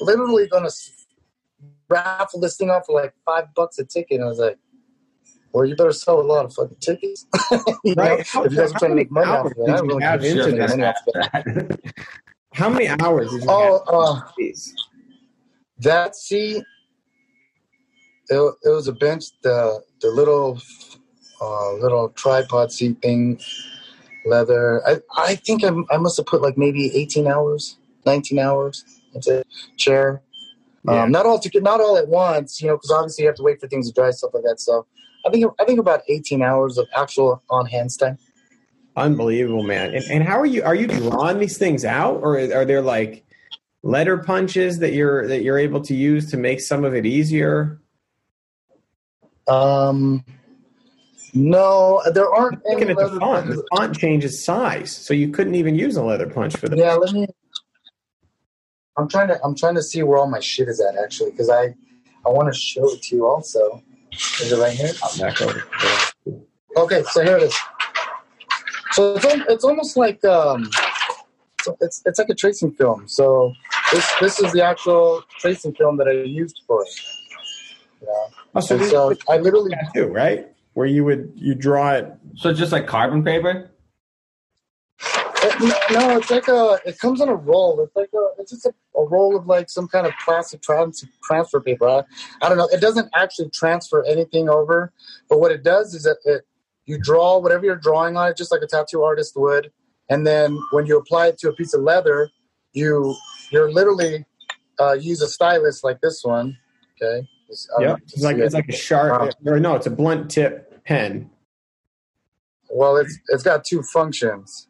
[0.01, 0.71] literally gonna
[1.91, 4.17] raffle this thing off for like five bucks a ticket.
[4.17, 4.59] And I was like,
[5.53, 7.27] Well, you better sell a lot of fucking tickets.
[7.85, 8.27] You know, Right.
[8.29, 9.81] How- If you guys are trying to make money how off of it, many I
[9.81, 11.29] hours really did you have make into money off of it.
[12.55, 13.83] How many hours did you Oh, have?
[13.89, 14.73] uh, Jeez.
[15.81, 16.59] that see,
[18.29, 20.61] it, it was a bench, the the little
[21.41, 23.41] uh, little tripod seat thing,
[24.27, 24.83] leather.
[24.87, 28.85] I I think I, I must have put like maybe eighteen hours, nineteen hours.
[29.15, 29.47] That's it.
[29.77, 30.23] Chair.
[30.85, 31.03] Yeah.
[31.03, 33.43] Um, not all to, not all at once, you know, because obviously you have to
[33.43, 34.61] wait for things to dry, stuff like that.
[34.61, 34.87] So
[35.27, 38.19] I think I think about eighteen hours of actual on hands time.
[38.97, 39.95] Unbelievable, man.
[39.95, 40.63] And, and how are you?
[40.63, 43.25] Are you drawing these things out, or are there like
[43.83, 47.81] letter punches that you're that you're able to use to make some of it easier?
[49.47, 50.25] Um,
[51.35, 52.75] no, there aren't any.
[52.75, 53.57] Looking at the font, punches.
[53.57, 56.77] the font changes size, so you couldn't even use a leather punch for the.
[56.77, 57.27] Yeah, let me.
[58.97, 59.41] I'm trying to.
[59.45, 61.75] I'm trying to see where all my shit is at actually, because I,
[62.27, 63.83] I want to show it to you also.
[64.13, 64.93] Is it right here?
[65.19, 65.63] Back over.
[66.77, 67.57] Okay, so here it is.
[68.93, 70.69] So it's it's almost like um,
[71.63, 73.07] so it's it's like a tracing film.
[73.07, 73.53] So
[73.93, 76.89] this this is the actual tracing film that I used for it.
[78.03, 78.09] Yeah.
[78.55, 80.49] Oh, so so I literally do right?
[80.75, 82.13] Where you would you draw it.
[82.37, 83.71] So just like carbon paper?
[85.43, 86.79] It- no, it's like a.
[86.85, 87.81] It comes on a roll.
[87.83, 88.29] It's like a.
[88.39, 91.89] It's just a, a roll of like some kind of plastic trans, transfer paper.
[91.89, 92.03] I,
[92.43, 92.69] I don't know.
[92.73, 94.93] It doesn't actually transfer anything over,
[95.29, 96.43] but what it does is that it
[96.85, 99.71] you draw whatever you're drawing on it, just like a tattoo artist would,
[100.09, 102.31] and then when you apply it to a piece of leather,
[102.73, 103.15] you
[103.51, 104.25] you're literally
[104.79, 106.57] uh, use a stylus like this one.
[107.03, 107.27] Okay.
[107.51, 108.57] Just- I don't know Yeah, it's like it's it.
[108.57, 109.33] like a sharp.
[109.45, 111.31] Or no, it's a blunt tip pen.
[112.71, 114.69] well, it's it's got two functions.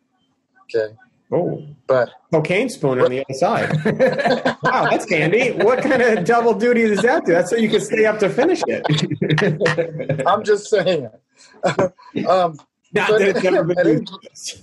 [0.74, 0.95] Okay,
[1.33, 3.70] Oh, but cocaine spoon on the other side.
[4.64, 5.51] wow, that's handy.
[5.53, 7.33] What kind of double duty does that do?
[7.33, 10.22] That's so you can stay up to finish it.
[10.26, 11.07] I'm just saying.
[11.64, 12.59] um,
[12.93, 14.61] Not that it's never been at any- used.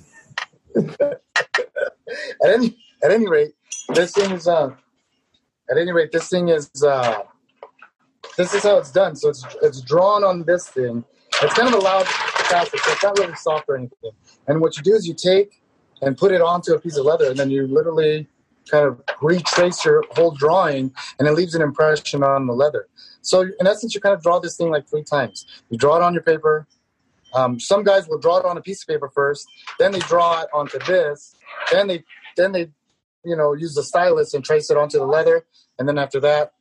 [2.44, 3.52] at any at any rate,
[3.94, 4.70] this thing is uh
[5.70, 7.20] at any rate this thing is uh
[8.38, 9.16] this is how it's done.
[9.16, 11.04] So it's it's drawn on this thing.
[11.42, 14.12] It's kind of a loud plastic, so it's not really soft or anything.
[14.48, 15.62] And what you do is you take
[16.02, 18.28] and put it onto a piece of leather, and then you literally
[18.70, 22.88] kind of retrace your whole drawing, and it leaves an impression on the leather.
[23.22, 25.46] So in essence, you kind of draw this thing like three times.
[25.70, 26.68] You draw it on your paper.
[27.34, 29.48] Um, some guys will draw it on a piece of paper first,
[29.80, 31.36] then they draw it onto this,
[31.72, 32.04] then they
[32.38, 32.70] then they
[33.26, 35.46] you know use the stylus and trace it onto the leather,
[35.78, 36.54] and then after that,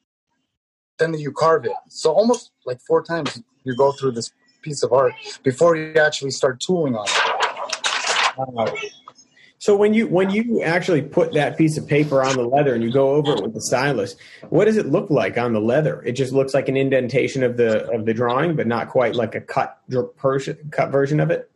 [0.99, 1.73] then you carve it.
[1.89, 4.33] So almost like four times you go through this
[4.63, 7.07] piece of art before you actually start tooling on
[8.69, 8.93] it.
[9.59, 12.85] So when you when you actually put that piece of paper on the leather and
[12.85, 14.15] you go over it with the stylus,
[14.51, 16.03] what does it look like on the leather?
[16.03, 19.35] It just looks like an indentation of the of the drawing, but not quite like
[19.35, 19.81] a cut
[20.19, 21.51] version cut version of it.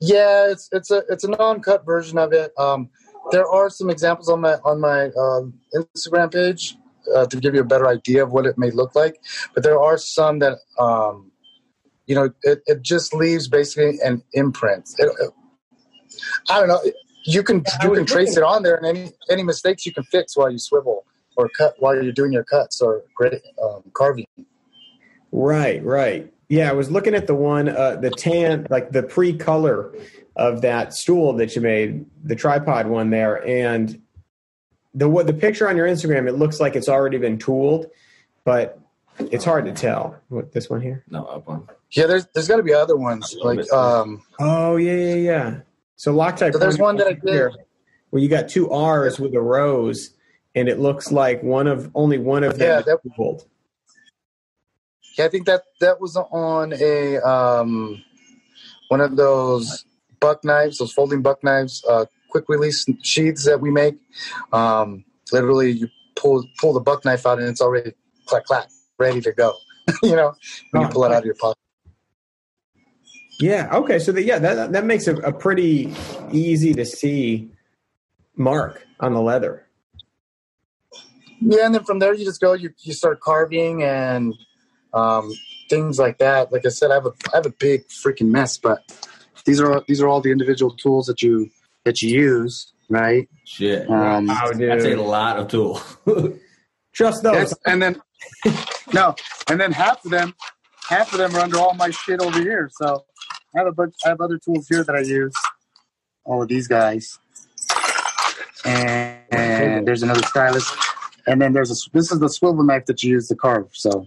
[0.00, 2.52] Yeah, it's it's a it's a non-cut version of it.
[2.58, 2.88] Um,
[3.30, 6.76] there are some examples on my on my um, Instagram page
[7.14, 9.20] uh, to give you a better idea of what it may look like.
[9.54, 11.30] But there are some that um,
[12.06, 14.90] you know it, it just leaves basically an imprint.
[14.98, 15.32] It, it-
[16.50, 16.80] I don't know.
[17.24, 20.36] You can you can trace it on there, and any any mistakes you can fix
[20.36, 24.26] while you swivel or cut while you're doing your cuts or great um, carving.
[25.30, 26.32] Right, right.
[26.48, 29.94] Yeah, I was looking at the one, uh, the tan, like the pre color
[30.36, 34.02] of that stool that you made, the tripod one there, and
[34.94, 37.86] the what the picture on your Instagram, it looks like it's already been tooled,
[38.44, 38.78] but
[39.18, 40.20] it's hard to tell.
[40.28, 41.04] What this one here?
[41.10, 41.68] No, up one.
[41.90, 45.60] Yeah, there's there's got to be other ones like um, Oh yeah, yeah, yeah.
[45.96, 46.52] So Loctite.
[46.52, 47.58] So there's one that I out here did.
[48.10, 50.10] where you got two R's with a rose,
[50.54, 53.44] and it looks like one of only one of them Yeah, is that- tooled.
[55.18, 58.02] Yeah, I think that that was on a um,
[58.88, 59.84] one of those
[60.20, 63.96] buck knives, those folding buck knives, uh, quick release sheaths that we make.
[64.52, 67.92] Um, literally, you pull pull the buck knife out and it's already
[68.26, 68.68] clack clack,
[68.98, 69.54] ready to go.
[70.02, 70.34] you know,
[70.70, 71.58] when you pull it out of your pocket.
[73.38, 73.68] Yeah.
[73.72, 73.98] Okay.
[73.98, 75.92] So that yeah, that that makes a, a pretty
[76.32, 77.50] easy to see
[78.36, 79.66] mark on the leather.
[81.40, 82.54] Yeah, and then from there you just go.
[82.54, 84.34] You you start carving and
[84.94, 85.30] um,
[85.68, 86.52] things like that.
[86.52, 88.80] Like I said, I have a I have a big freaking mess, but
[89.44, 91.50] these are these are all the individual tools that you
[91.84, 93.28] that you use, right?
[93.44, 93.88] Shit.
[93.90, 94.70] Um, Wow, dude.
[94.70, 95.96] That's a lot of tools.
[96.92, 97.34] Trust those.
[97.34, 98.00] Yes, and then
[98.92, 99.14] no,
[99.48, 100.34] and then half of them,
[100.88, 102.70] half of them are under all my shit over here.
[102.72, 103.04] So
[103.54, 103.94] I have a bunch.
[104.04, 105.32] I have other tools here that I use.
[106.24, 107.18] All of these guys,
[108.64, 110.72] and, and there's another stylus,
[111.26, 111.90] and then there's a.
[111.92, 113.70] This is the swivel knife that you use to carve.
[113.72, 114.06] So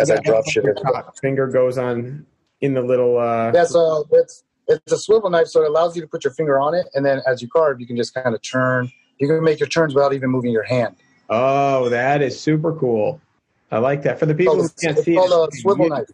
[0.00, 0.64] as I drop shit.
[1.20, 2.26] Finger goes on
[2.60, 3.18] in the little.
[3.18, 6.32] Uh, Yeah, so it's it's a swivel knife, so it allows you to put your
[6.32, 8.90] finger on it, and then as you carve, you can just kind of turn.
[9.18, 10.94] You can make your turns without even moving your hand.
[11.28, 13.20] Oh, that is super cool.
[13.70, 14.18] I like that.
[14.18, 15.90] For the people who can't see it's it, it's a a swivel U.
[15.90, 16.10] knife.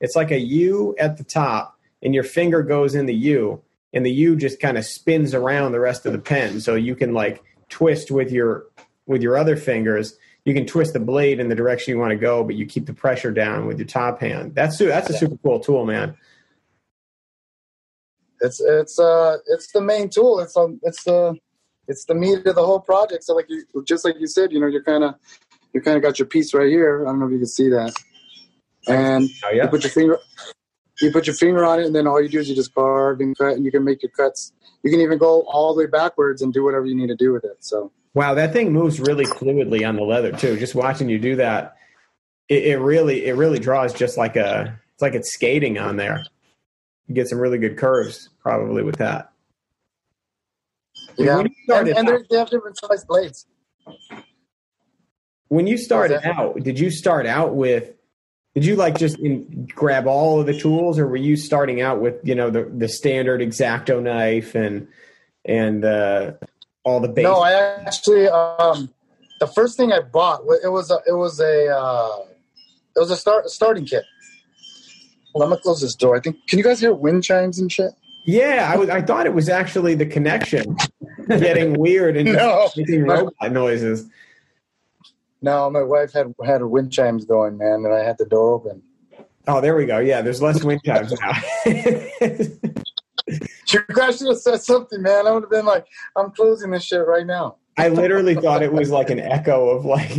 [0.00, 4.04] It's like a U at the top, and your finger goes in the U, and
[4.04, 7.14] the U just kind of spins around the rest of the pen, so you can
[7.14, 8.66] like twist with your
[9.06, 10.16] with your other fingers.
[10.44, 12.84] You can twist the blade in the direction you want to go, but you keep
[12.84, 14.54] the pressure down with your top hand.
[14.54, 16.16] That's that's a super cool tool, man.
[18.40, 20.40] It's it's uh it's the main tool.
[20.40, 21.36] It's um it's the
[21.88, 23.24] it's the meat of the whole project.
[23.24, 25.14] So like you just like you said, you know, you're kind of
[25.72, 27.02] you kind of got your piece right here.
[27.02, 27.94] I don't know if you can see that.
[28.86, 29.64] And Oh yeah.
[29.64, 30.18] you put your finger
[31.00, 33.20] you put your finger on it, and then all you do is you just carve
[33.20, 34.52] and cut, and you can make your cuts.
[34.82, 37.32] You can even go all the way backwards and do whatever you need to do
[37.32, 37.56] with it.
[37.60, 40.56] So Wow, that thing moves really fluidly on the leather too.
[40.56, 41.76] Just watching you do that,
[42.48, 46.24] it, it really it really draws just like a it's like it's skating on there.
[47.08, 49.32] You get some really good curves probably with that.
[51.16, 53.46] yeah, When you and, started and they have different size blades.
[55.48, 57.92] When you started out, did you start out with?
[58.54, 62.00] Did you like just in, grab all of the tools, or were you starting out
[62.00, 64.88] with you know the the standard exacto knife and
[65.44, 66.32] and uh,
[66.84, 67.24] all the basic?
[67.24, 68.90] No, I actually um,
[69.40, 72.24] the first thing I bought it was a, it was a uh,
[72.96, 74.04] it was a start a starting kit.
[75.34, 76.16] Well, I'm gonna close this door.
[76.16, 76.36] I think.
[76.48, 77.90] Can you guys hear wind chimes and shit?
[78.26, 78.88] yeah, I was.
[78.88, 80.76] I thought it was actually the connection
[81.28, 82.70] getting weird and No.
[82.76, 84.08] making robot noises.
[85.42, 88.52] No, my wife had had her wind chimes going, man, and I had the door
[88.54, 88.82] open.
[89.46, 89.98] Oh, there we go.
[89.98, 91.32] Yeah, there's less wind chimes now.
[93.26, 95.26] You guys should have said something, man.
[95.26, 97.56] I would have been like, I'm closing this shit right now.
[97.76, 100.16] I literally thought it was like an echo of like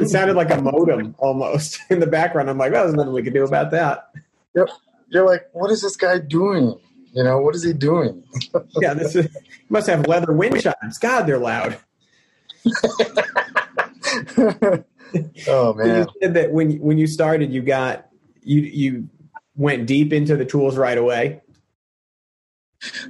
[0.00, 2.50] it sounded like a modem almost in the background.
[2.50, 4.10] I'm like, well, there's nothing we can do about that.
[4.54, 4.68] Yep.
[5.08, 6.78] You're like, what is this guy doing?
[7.12, 8.24] You know, what is he doing?
[8.80, 9.28] Yeah, this is
[9.68, 10.98] must have leather wind chimes.
[10.98, 11.78] God, they're loud.
[15.48, 15.86] oh man.
[15.86, 18.08] You said that when when you started, you got
[18.42, 19.08] you you
[19.56, 21.40] went deep into the tools right away.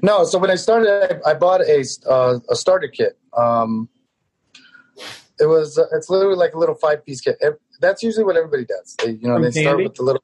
[0.02, 3.16] No, so when I started, I, I bought a uh, a starter kit.
[3.36, 3.88] Um,
[5.40, 7.36] it was uh, it's literally like a little five piece kit.
[7.40, 8.94] Ev- That's usually what everybody does.
[9.02, 10.22] They, you know, From they start with the little.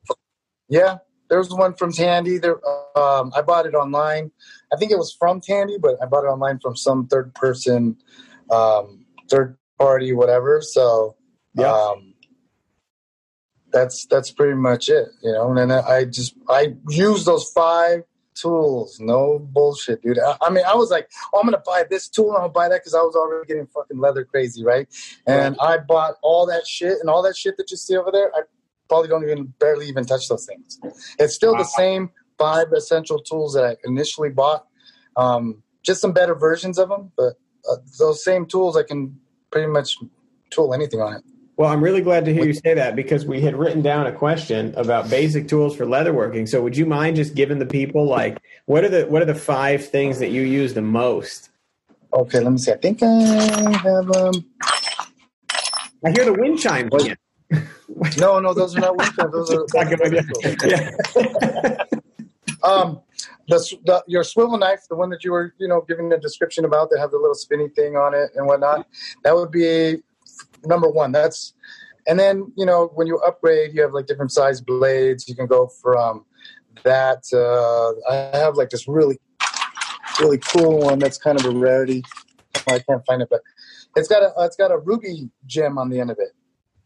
[0.68, 0.98] Yeah,
[1.28, 2.38] there was one from Tandy.
[2.38, 2.56] There,
[2.96, 4.30] um, I bought it online.
[4.72, 7.96] I think it was from Tandy, but I bought it online from some third person,
[8.50, 10.60] um, third party, whatever.
[10.62, 11.16] So,
[11.54, 11.72] Yeah.
[11.72, 12.14] um,
[13.72, 15.48] that's that's pretty much it, you know.
[15.50, 18.02] And then I just I use those five
[18.34, 18.98] tools.
[19.00, 20.18] No bullshit, dude.
[20.18, 22.68] I, I mean, I was like, oh, I'm gonna buy this tool and I'll buy
[22.68, 24.88] that because I was already getting fucking leather crazy, right?
[25.26, 28.30] And I bought all that shit and all that shit that you see over there.
[28.34, 28.42] I
[28.88, 30.78] probably don't even barely even touch those things.
[31.18, 31.58] It's still Wow.
[31.58, 34.66] the same five essential tools that I initially bought.
[35.16, 37.34] Um, just some better versions of them, but
[37.70, 39.18] uh, those same tools I can
[39.50, 39.96] pretty much
[40.50, 41.22] tool anything on it.
[41.60, 44.12] Well, I'm really glad to hear you say that because we had written down a
[44.12, 46.48] question about basic tools for leatherworking.
[46.48, 49.34] So, would you mind just giving the people like what are the what are the
[49.34, 51.50] five things that you use the most?
[52.14, 52.72] Okay, let me see.
[52.72, 54.32] I think I have um.
[56.02, 56.94] I hear the wind chimes.
[56.94, 57.18] again.
[58.16, 59.30] No, no, those are not wind chimes.
[59.30, 59.66] Those are.
[59.74, 60.22] Not good idea.
[60.64, 61.84] Yeah.
[62.62, 63.02] um,
[63.48, 66.64] the, the your swivel knife, the one that you were, you know, giving the description
[66.64, 68.86] about, that have the little spinny thing on it and whatnot.
[69.24, 69.98] That would be
[70.64, 71.12] number one.
[71.12, 71.54] That's,
[72.06, 75.28] and then you know, when you upgrade, you have like different size blades.
[75.28, 76.24] You can go from
[76.84, 77.24] that.
[77.32, 79.18] Uh, I have like this really,
[80.20, 80.98] really cool one.
[80.98, 82.02] That's kind of a rarity.
[82.68, 83.40] I can't find it, but
[83.96, 86.30] it's got a it's got a ruby gem on the end of it.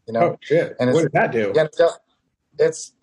[0.07, 0.75] You know, Oh shit!
[0.79, 1.51] And what does that do?
[1.55, 1.99] yeah, it's, got,
[2.59, 2.93] it's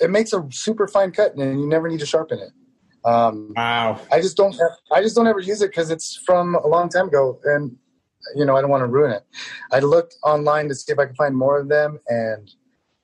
[0.00, 2.50] it makes a super fine cut, and you never need to sharpen it.
[3.04, 4.00] Um, Wow.
[4.10, 4.56] I just don't.
[4.92, 7.76] I just don't ever use it because it's from a long time ago, and
[8.34, 9.24] you know I don't want to ruin it.
[9.72, 12.50] I looked online to see if I could find more of them, and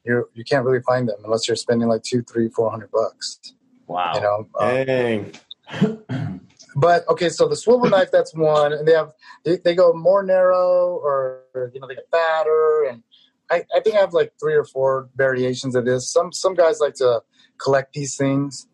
[0.05, 3.55] you you can't really find them unless you're spending like two, three, four hundred bucks.
[3.87, 4.13] Wow.
[4.15, 4.49] You know.
[4.59, 5.33] Um, Dang.
[6.77, 9.13] but okay, so the swivel knife that's one, and they have
[9.45, 11.43] they, they go more narrow, or
[11.73, 13.03] you know they get fatter, and
[13.51, 16.11] I, I think I have like three or four variations of this.
[16.11, 17.23] Some some guys like to
[17.59, 18.67] collect these things.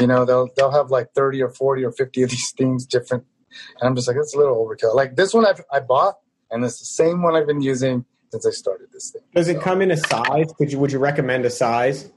[0.00, 3.24] You know, they'll they'll have like thirty or forty or fifty of these things different,
[3.80, 4.94] and I'm just like that's a little overkill.
[4.94, 6.16] Like this one I've, I bought,
[6.50, 9.22] and it's the same one I've been using since I started this thing.
[9.34, 10.52] Does it So- come in a size?
[10.58, 12.10] Could you would you recommend a size?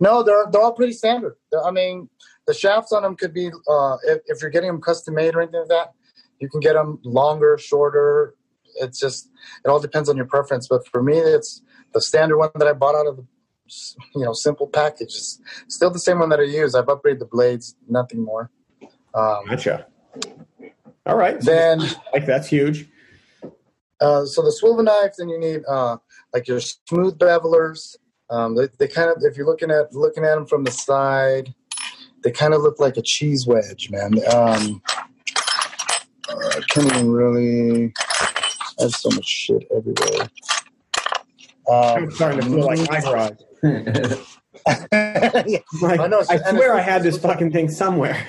[0.00, 1.36] No, they're they're all pretty standard.
[1.50, 2.08] They're- I mean,
[2.46, 5.42] the shafts on them could be uh, if, if you're getting them custom made or
[5.42, 5.92] anything like that,
[6.40, 8.34] you can get them longer, shorter.
[8.80, 9.28] It's just
[9.64, 10.66] it all depends on your preference.
[10.68, 11.62] But for me, it's
[11.94, 13.26] the standard one that I bought out of the
[14.16, 16.74] you know simple package is still the same one that I use.
[16.74, 18.50] I've upgraded the blades, nothing more.
[19.14, 19.86] Um, Gotcha.
[21.06, 21.42] All right.
[21.42, 21.80] So then
[22.12, 22.88] like that's huge.
[24.00, 25.96] Uh, so the swivel knife, then you need uh,
[26.34, 27.96] like your smooth bevelers.
[28.30, 31.54] Um, they, they kind of, if you're looking at looking at them from the side,
[32.24, 34.14] they kind of look like a cheese wedge, man.
[34.34, 34.82] Um,
[36.28, 37.92] uh, I can't even really.
[38.78, 40.28] I have so much shit everywhere.
[41.70, 43.38] Um, I'm starting to feel like my garage.
[45.46, 45.58] yeah.
[45.80, 48.26] Like, I know, I swear I had this fucking thing somewhere.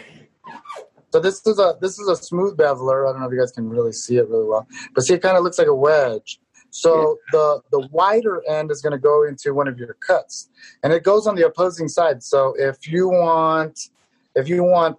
[1.14, 3.08] So this is a this is a smooth beveler.
[3.08, 5.22] I don't know if you guys can really see it really well, but see, it
[5.22, 6.40] kind of looks like a wedge.
[6.72, 10.50] So the the wider end is going to go into one of your cuts,
[10.82, 12.24] and it goes on the opposing side.
[12.24, 13.80] So if you want
[14.34, 14.98] if you want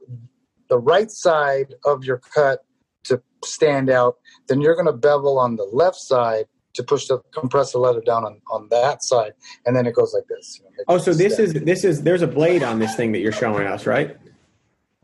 [0.69, 2.61] the right side of your cut
[3.09, 4.15] to stand out,
[4.47, 6.45] then you're going to bevel on the left side
[6.75, 9.33] to push the compress the leather down on, on that side,
[9.67, 10.61] and then it goes like this.
[10.61, 11.57] you know, Oh, so this stand.
[11.57, 14.17] is this is there's a blade on this thing that you're showing us, right?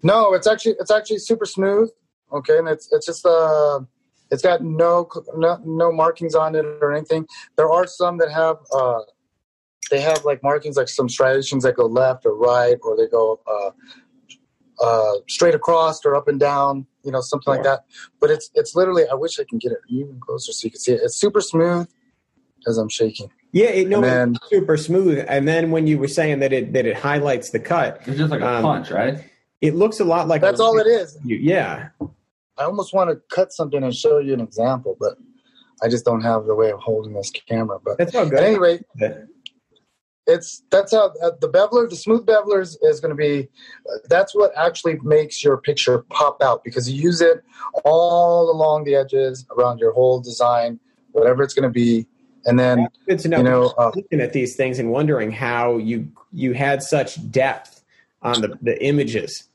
[0.03, 1.91] No, it's actually it's actually super smooth.
[2.33, 3.81] Okay, and it's it's just uh
[4.31, 7.27] it's got no no no markings on it or anything.
[7.57, 9.01] There are some that have uh
[9.91, 13.41] they have like markings like some striations that go left or right or they go
[13.47, 13.71] uh
[14.83, 17.81] uh straight across or up and down, you know, something like that.
[18.21, 20.81] But it's it's literally I wish I can get it even closer so you can
[20.81, 21.01] see it.
[21.03, 21.89] It's super smooth
[22.67, 23.31] as I'm shaking.
[23.53, 25.25] Yeah, it, no, then- it's super smooth.
[25.29, 28.31] And then when you were saying that it that it highlights the cut, It's just
[28.31, 29.25] like a Um, punch, right?
[29.61, 31.19] It looks a lot like That's a- all it is.
[31.25, 31.89] You- Yeah,
[32.59, 35.17] I almost want to cut something and show you an example, but
[35.83, 37.79] I just don't have the way of holding this camera.
[37.83, 38.39] But that's all good.
[38.41, 38.83] at any rate,
[40.27, 43.49] it's that's how uh, the beveler the smooth beveler is, is going to be
[43.91, 47.43] uh, that's what actually makes your picture pop out because you use it
[47.85, 50.79] all along the edges around your whole design
[51.13, 52.07] whatever it's going to be
[52.45, 53.37] and then Good to know.
[53.39, 57.83] you know, uh, looking at these things and wondering how you you had such depth
[58.23, 59.49] on the, the images.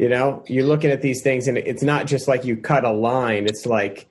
[0.00, 2.90] You know, you're looking at these things and it's not just like you cut a
[2.90, 3.44] line.
[3.44, 4.08] It's like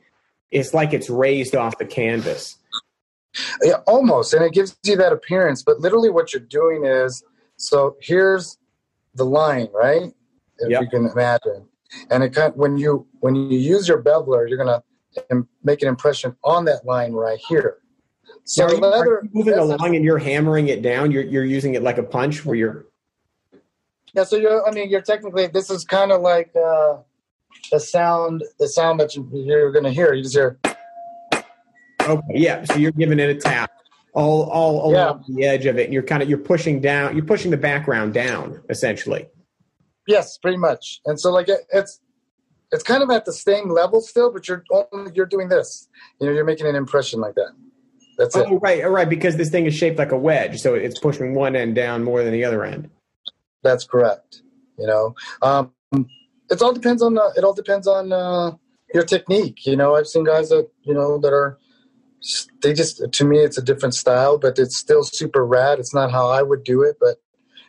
[0.52, 2.58] it's like it's raised off the canvas.
[3.64, 7.24] yeah, almost and it gives you that appearance but literally what you're doing is
[7.58, 8.58] so here's
[9.16, 10.12] the line right
[10.60, 10.82] if Yep.
[10.82, 11.68] you can imagine
[12.10, 14.82] and it kind of, when you when you use your beveler you're going
[15.30, 17.78] to make an impression on that line right here
[18.44, 21.12] so are, you, are you moving along and you're hammering it down?
[21.12, 22.86] You're you're using it like a punch where you're
[24.14, 24.68] Yeah, so you're.
[24.68, 25.48] I mean, you're technically.
[25.48, 26.98] This is kind of like uh,
[27.72, 28.44] the sound.
[28.60, 30.14] The sound that you, you're going to hear.
[30.14, 30.60] You just hear.
[32.02, 32.64] okay, yeah.
[32.66, 33.72] So you're giving it a tap
[34.14, 35.86] all all along the edge of it.
[35.86, 37.16] And you're kind of you're pushing down.
[37.16, 39.28] You're pushing the background down essentially.
[40.08, 41.02] Yes, pretty much.
[41.06, 42.00] And so, like, it, it's
[42.72, 45.88] it's kind of at the same level still, but you're only you're doing this.
[46.20, 47.52] You know, you're making an impression like that.
[48.18, 48.48] That's it.
[48.50, 49.08] Oh, right, right.
[49.08, 52.24] Because this thing is shaped like a wedge, so it's pushing one end down more
[52.24, 52.90] than the other end.
[53.64, 54.42] That's correct.
[54.78, 55.74] You know, um,
[56.50, 58.52] it all depends on uh, it all depends on uh,
[58.94, 59.66] your technique.
[59.66, 61.58] You know, I've seen guys that you know that are
[62.62, 65.80] they just to me it's a different style, but it's still super rad.
[65.80, 67.18] It's not how I would do it, but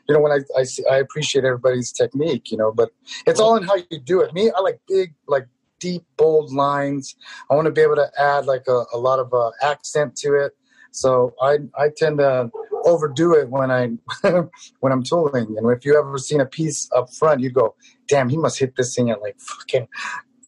[0.09, 2.51] you know when I I, see, I appreciate everybody's technique.
[2.51, 2.91] You know, but
[3.27, 4.33] it's all in how you do it.
[4.33, 5.47] Me, I like big like
[5.81, 7.17] deep bold lines.
[7.51, 10.35] I want to be able to add like a, a lot of uh, accent to
[10.35, 10.53] it.
[10.93, 12.51] So I I tend to
[12.85, 13.91] overdo it when I
[14.81, 15.57] when I'm tooling.
[15.57, 17.75] And if you ever seen a piece up front, you go,
[18.09, 19.89] "Damn, he must hit this thing at like fucking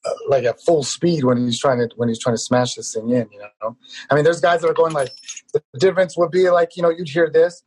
[0.04, 2.94] uh, like at full speed when he's trying to when he's trying to smash this
[2.94, 3.76] thing in." You know,
[4.10, 5.10] I mean, there's guys that are going like
[5.52, 7.62] the difference would be like you know you'd hear this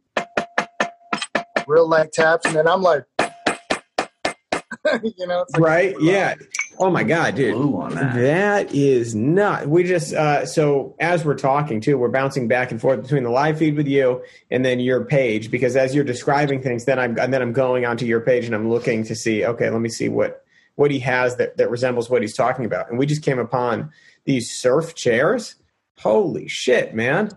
[1.67, 3.03] real light taps, and then I'm like,
[5.03, 5.95] you know, like, Right?
[5.99, 6.35] Yeah.
[6.77, 7.53] Oh my god, dude.
[7.53, 8.15] Blue that.
[8.15, 9.67] That is not.
[9.67, 13.29] We just uh, so as we're talking too, we're bouncing back and forth between the
[13.29, 17.17] live feed with you and then your page because as you're describing things, then I'm
[17.17, 19.45] and then I'm going onto your page and I'm looking to see.
[19.45, 20.43] Okay, let me see what
[20.75, 22.89] what he has that that resembles what he's talking about.
[22.89, 23.91] And we just came upon
[24.25, 25.55] these surf chairs.
[25.97, 27.29] Holy shit, man!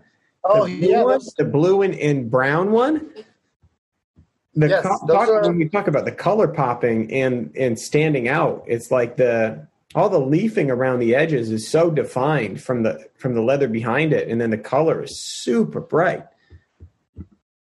[0.43, 3.09] oh the blue yeah, one, the blue and, and brown one.
[4.59, 8.27] The Yes, co- talk, are- when we talk about the color popping and and standing
[8.27, 13.07] out, it's like the all the leafing around the edges is so defined from the
[13.17, 16.25] from the leather behind it, and then the color is super bright.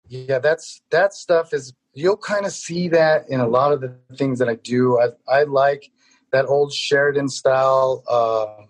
[0.07, 3.93] Yeah, that's that stuff is you'll kind of see that in a lot of the
[4.15, 4.97] things that I do.
[4.97, 5.91] I I like
[6.31, 8.69] that old Sheridan style um,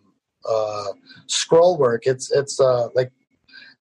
[0.50, 0.94] uh,
[1.28, 2.08] scroll work.
[2.08, 3.12] It's it's uh, like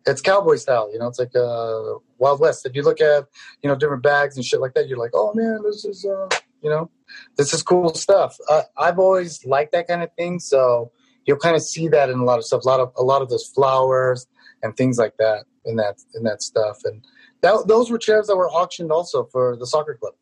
[0.06, 0.92] it's cowboy style.
[0.92, 2.66] You know, it's like uh, Wild West.
[2.66, 3.26] If you look at
[3.62, 6.30] you know different bags and shit like that, you're like, oh man, this is uh,
[6.62, 6.90] you know,
[7.36, 8.38] this is cool stuff.
[8.50, 10.92] Uh, I've always liked that kind of thing, so
[11.26, 12.64] you'll kind of see that in a lot of stuff.
[12.64, 14.28] A lot of a lot of those flowers
[14.64, 15.46] and things like that.
[15.68, 16.80] in that in that stuff.
[16.84, 17.06] And
[17.42, 20.14] that those were chairs that were auctioned also for the soccer club.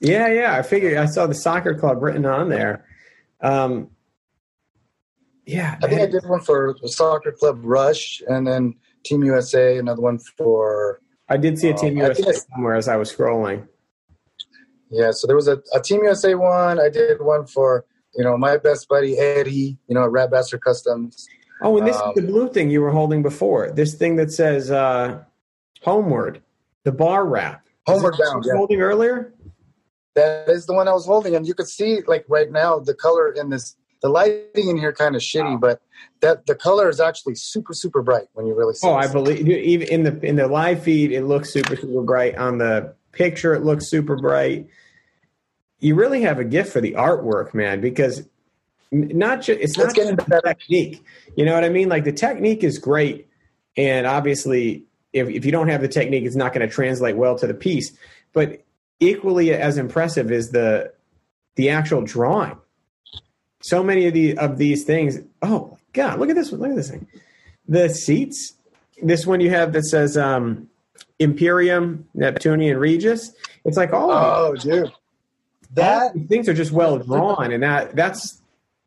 [0.00, 0.56] Yeah, yeah.
[0.56, 2.84] I figured I saw the soccer club written on there.
[3.40, 3.90] Um,
[5.46, 8.74] yeah, I think I did one for the soccer club Rush, and then
[9.04, 9.78] Team USA.
[9.78, 13.66] Another one for I did see a Team Um, USA somewhere as I was scrolling.
[14.90, 15.10] yeah.
[15.12, 16.80] So there was a, a Team USA one.
[16.80, 17.84] I did one for
[18.14, 19.78] you know my best buddy Eddie.
[19.88, 21.28] You know at Rat Bastard Customs.
[21.62, 23.70] Oh, and this Um, is the blue thing you were holding before.
[23.70, 25.22] This thing that says uh,
[25.82, 26.42] "Homeward,"
[26.84, 27.64] the bar wrap.
[27.86, 28.54] Homeward Bound, yeah.
[28.56, 29.32] Holding earlier.
[30.14, 32.94] That is the one I was holding, and you could see like right now the
[32.94, 33.76] color in this.
[34.02, 35.80] The lighting in here kind of shitty, but
[36.20, 38.86] that the color is actually super super bright when you really see.
[38.86, 38.94] Oh, it.
[38.94, 42.36] Oh, I believe even in the in the live feed, it looks super super bright.
[42.36, 44.66] On the picture, it looks super bright.
[45.78, 48.28] You really have a gift for the artwork, man, because
[48.90, 50.48] not just it's not It's getting just better.
[50.48, 51.04] technique.
[51.36, 51.88] You know what I mean?
[51.88, 53.28] Like the technique is great,
[53.76, 57.38] and obviously, if if you don't have the technique, it's not going to translate well
[57.38, 57.92] to the piece.
[58.32, 58.64] But
[58.98, 60.92] equally as impressive is the
[61.54, 62.58] the actual drawing.
[63.62, 65.18] So many of the of these things.
[65.40, 66.18] Oh my god!
[66.20, 66.60] Look at this one.
[66.60, 67.06] Look at this thing.
[67.68, 68.54] The seats.
[69.02, 70.68] This one you have that says um,
[71.18, 73.32] Imperium, Neptunian, Regis.
[73.64, 74.92] It's like all of Oh, dude,
[75.74, 78.42] that these things are just well drawn, and that that's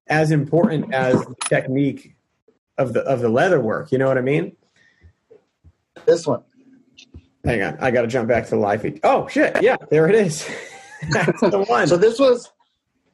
[0.07, 2.15] as important as the technique
[2.78, 3.91] of the of the leather work.
[3.91, 4.55] You know what I mean?
[6.05, 6.43] this one.
[7.43, 8.99] Hang on, I got to jump back to the live feed.
[9.03, 9.61] Oh shit!
[9.61, 10.47] Yeah, there it is.
[11.11, 11.88] that's the one.
[11.88, 12.51] So this was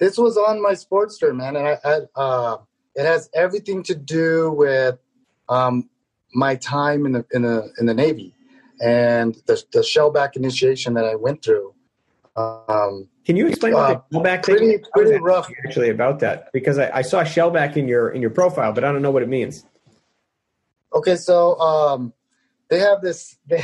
[0.01, 2.57] this was on my Sportster, man, and I had uh,
[2.95, 4.97] it has everything to do with
[5.47, 5.89] um,
[6.33, 8.33] my time in the in the in the Navy
[8.83, 11.75] and the the shellback initiation that I went through.
[12.35, 14.83] Um, Can you explain uh, the shellback pretty- thing?
[14.91, 15.49] Pretty rough.
[15.65, 18.91] actually about that because I, I saw shellback in your in your profile, but I
[18.91, 19.65] don't know what it means.
[20.93, 22.11] Okay, so um,
[22.69, 23.63] they have this they,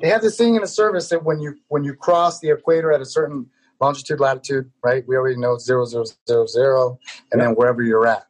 [0.00, 2.92] they have this thing in the service that when you when you cross the equator
[2.92, 3.50] at a certain
[3.82, 5.04] longitude latitude, right?
[5.06, 6.98] We already know zero zero zero zero,
[7.32, 8.26] and then wherever you're at.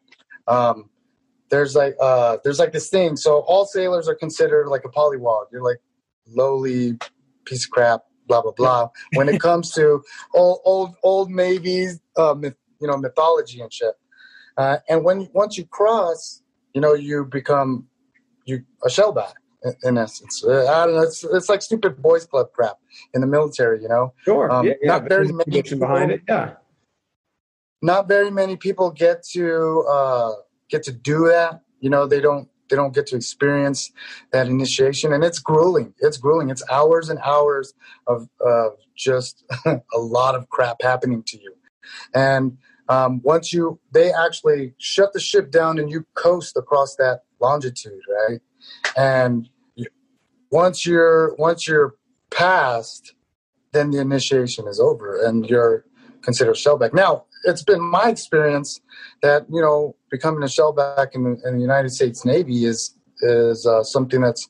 [0.49, 0.89] Um,
[1.51, 3.17] there's like uh, there's like this thing.
[3.17, 5.45] So all sailors are considered like a polywog.
[5.53, 5.81] You're like
[6.27, 6.99] lowly
[7.45, 8.89] piece of crap, blah blah blah.
[9.15, 10.03] When it comes to
[10.35, 13.95] old old old navies, uh, myth, you know, mythology and shit.
[14.57, 16.43] Uh, and when once you cross,
[16.73, 17.87] you know, you become
[18.47, 19.35] you a shellback
[19.85, 20.45] in, essence.
[20.45, 21.03] Uh, I don't know.
[21.03, 22.79] It's it's like stupid boys club crap
[23.15, 23.83] in the military.
[23.83, 26.21] You know, Sure, Um, yeah, yeah, not very many conviction behind it.
[26.21, 26.55] people- Yeah,
[27.83, 30.33] not very many people get to uh,
[30.69, 31.63] get to do that.
[31.81, 33.93] You know, they don't they don't get to experience
[34.33, 35.95] that initiation, and it's grueling.
[35.99, 36.51] It's grueling.
[36.51, 37.75] It's hours and hours
[38.07, 41.55] of of just a lot of crap happening to you,
[42.15, 42.57] and
[42.89, 48.01] um, once you they actually shut the ship down and you coast across that longitude,
[48.29, 48.41] right?
[48.97, 49.49] And
[50.53, 51.95] once you're once you're
[52.31, 53.15] past,
[53.73, 55.85] then the initiation is over, and you're
[56.23, 56.95] considered shellback.
[56.95, 58.81] Now, it's been my experience
[59.23, 63.67] that you know becoming a shellback in, the- in the United States Navy is is
[63.67, 64.49] uh, something that's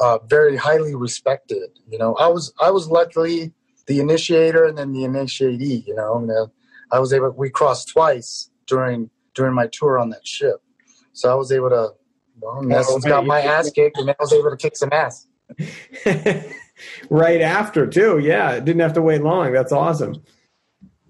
[0.00, 1.68] uh, very highly respected.
[1.90, 3.52] You know, I was I was luckily
[3.86, 5.86] the initiator and then the initiatee.
[5.86, 6.46] You know, and, uh,
[6.90, 7.30] I was able.
[7.36, 10.56] We crossed twice during during my tour on that ship,
[11.12, 11.90] so I was able to.
[12.40, 15.26] Well, in Oh, got my ass kicked, and I was able to kick some ass.
[17.10, 18.18] right after too.
[18.18, 19.52] Yeah, didn't have to wait long.
[19.52, 20.22] That's awesome.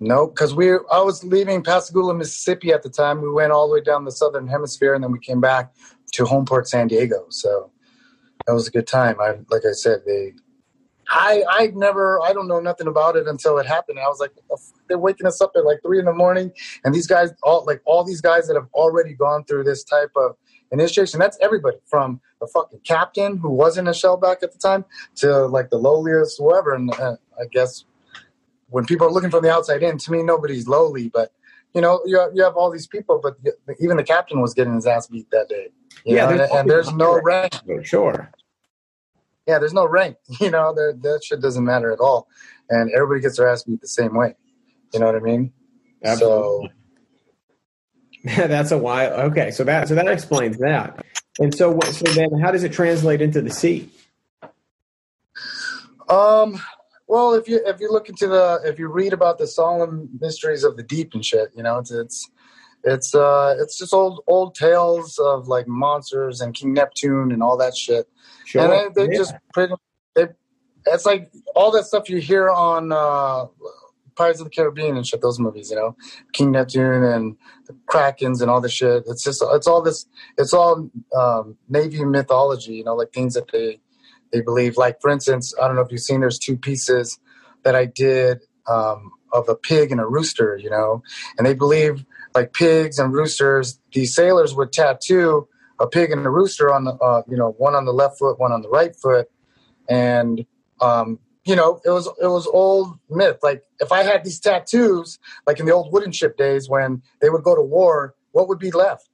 [0.00, 3.20] No, because we I was leaving Pascagoula, Mississippi at the time.
[3.22, 5.72] We went all the way down the southern hemisphere, and then we came back
[6.12, 7.26] to Homeport, San Diego.
[7.30, 7.70] So
[8.46, 9.20] that was a good time.
[9.20, 10.32] I like I said, they
[11.08, 13.98] I I never I don't know nothing about it until it happened.
[13.98, 14.58] I was like, the
[14.88, 16.52] they're waking us up at like three in the morning,
[16.84, 20.10] and these guys all like all these guys that have already gone through this type
[20.16, 20.36] of
[20.74, 21.18] initiation.
[21.20, 24.84] That's everybody from the fucking captain who wasn't a shellback at the time
[25.16, 26.74] to like the lowliest whoever.
[26.74, 27.84] And uh, I guess
[28.68, 31.32] when people are looking from the outside in, to me nobody's lowly, but
[31.74, 33.36] you know you have, you have all these people, but
[33.80, 35.68] even the captain was getting his ass beat that day.
[36.04, 37.52] You Yeah, know, there's and, and there's no rank.
[37.82, 38.30] Sure.
[39.46, 40.16] Yeah, there's no rank.
[40.40, 42.28] You know, there, that shit doesn't matter at all,
[42.70, 44.34] and everybody gets their ass beat the same way.
[44.92, 45.52] You know what I mean?
[46.04, 46.72] Absolutely.
[48.36, 49.12] That's a while.
[49.30, 51.04] Okay, so that so that explains that.
[51.38, 53.90] And so, what- so then, how does it translate into the sea?
[56.08, 56.60] Um,
[57.06, 60.64] well, if you if you look into the if you read about the solemn mysteries
[60.64, 62.30] of the deep and shit, you know, it's it's
[62.82, 67.56] it's uh it's just old old tales of like monsters and King Neptune and all
[67.58, 68.06] that shit.
[68.46, 68.62] Sure.
[68.62, 69.18] and they, they Yeah.
[69.18, 69.74] just pretty
[70.14, 70.28] they
[70.86, 73.46] it's like all that stuff you hear on uh
[74.16, 75.20] Pirates of the Caribbean and shit.
[75.20, 75.96] Those movies, you know,
[76.32, 77.36] King Neptune and
[77.66, 79.04] the Krakens and all this shit.
[79.06, 80.06] It's just it's all this.
[80.38, 83.80] It's all um, Navy mythology, you know, like things that they
[84.32, 84.76] they believe.
[84.76, 86.20] Like for instance, I don't know if you've seen.
[86.20, 87.18] There's two pieces
[87.64, 91.02] that I did um, of a pig and a rooster, you know,
[91.36, 92.04] and they believe
[92.34, 93.78] like pigs and roosters.
[93.92, 95.48] These sailors would tattoo
[95.80, 98.38] a pig and a rooster on the, uh, you know, one on the left foot,
[98.38, 99.28] one on the right foot,
[99.88, 100.46] and
[100.80, 103.38] um, you know, it was it was old myth.
[103.42, 107.30] Like if I had these tattoos, like in the old wooden ship days when they
[107.30, 109.08] would go to war, what would be left?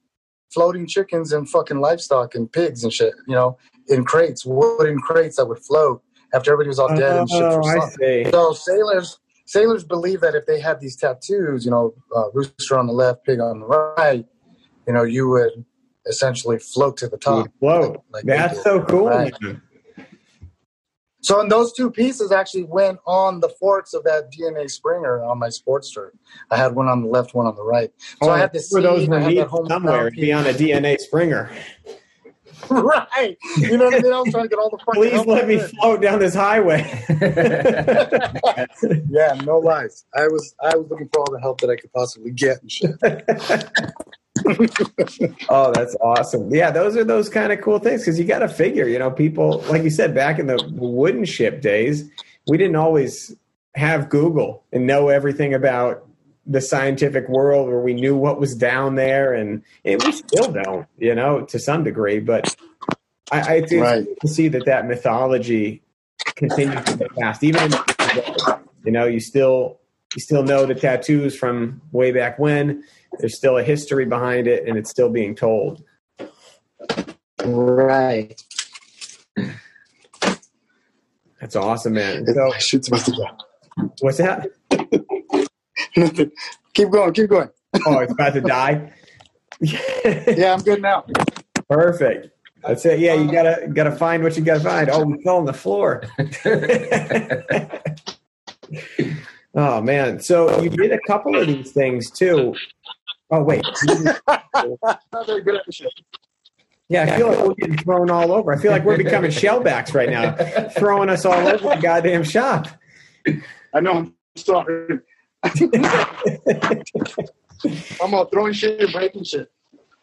[0.53, 3.15] Floating chickens and fucking livestock and pigs and shit.
[3.27, 3.59] You know,
[3.89, 6.03] in crates, wooden crates that would float
[6.33, 7.43] after everybody was all dead and shit.
[7.43, 8.31] Oh, For I see.
[8.31, 12.87] So sailors sailors believe that if they had these tattoos, you know, uh, rooster on
[12.87, 14.25] the left, pig on the right,
[14.87, 15.65] you know, you would
[16.07, 17.49] essentially float to the top.
[17.59, 19.09] Whoa, like they that's so cool.
[19.09, 19.35] Right.
[21.23, 25.39] So, and those two pieces actually went on the forks of that DNA Springer on
[25.39, 26.11] my Sportster.
[26.51, 27.91] I had one on the left, one on the right.
[28.23, 30.07] So Oh, I had this for those seed, I were that home somewhere.
[30.07, 31.51] It'd be on a DNA Springer.
[32.71, 33.37] right.
[33.59, 34.13] You know what I mean?
[34.13, 35.69] I was trying to get all the fucking Please let me in.
[35.69, 36.83] float down this highway.
[39.11, 40.05] Yeah, no lies.
[40.15, 42.71] I was I was looking for all the help that I could possibly get and
[42.71, 42.91] shit.
[45.51, 46.53] oh, that's awesome.
[46.55, 49.11] Yeah, those are those kind of cool things because you got to figure, you know,
[49.11, 52.09] people, like you said, back in the wooden ship days,
[52.47, 53.35] we didn't always
[53.75, 56.07] have Google and know everything about
[56.47, 59.35] the scientific world where we knew what was down there.
[59.35, 62.19] And, and we still don't, you know, to some degree.
[62.19, 62.57] But
[63.31, 64.07] I, I think Right.
[64.27, 65.83] see that that mythology
[66.37, 67.79] continues to get passed, even in,
[68.85, 69.79] you know, you still
[70.15, 72.83] you still know the tattoos from way back when.
[73.19, 75.83] There's still a history behind it, and it's still being told.
[77.45, 78.41] Right.
[81.41, 82.27] That's awesome, man.
[82.27, 83.27] So, shit's supposed to go.
[84.01, 84.49] what's that?
[86.75, 87.49] keep going, keep going.
[87.87, 88.93] Oh, it's about to die.
[89.63, 91.05] Yeah, I'm good now.
[91.69, 92.31] Perfect.
[92.63, 92.99] That's it.
[92.99, 94.89] Yeah, you gotta gotta find what you gotta find.
[94.91, 96.03] Oh, we fell on the floor.
[99.55, 100.21] oh man.
[100.21, 102.55] So you did a couple of these things too.
[103.31, 103.65] Oh wait.
[103.87, 105.93] Not very good at the shit.
[106.89, 108.53] Yeah, I feel like we're getting thrown all over.
[108.53, 110.35] I feel like we're becoming shellbacks right now,
[110.71, 112.67] throwing us all over the goddamn shop.
[113.73, 113.93] I know.
[113.93, 114.99] I'm sorry.
[118.03, 119.51] I'm all throwing shit and breaking shit.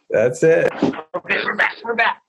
[0.09, 0.71] That's it.
[1.15, 1.75] Okay, we're back.
[1.83, 2.21] We're back.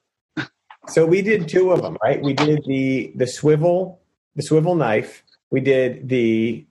[0.89, 2.21] So we did two of them, right?
[2.21, 4.01] We did the the swivel,
[4.37, 5.23] the swivel knife.
[5.51, 6.67] We did the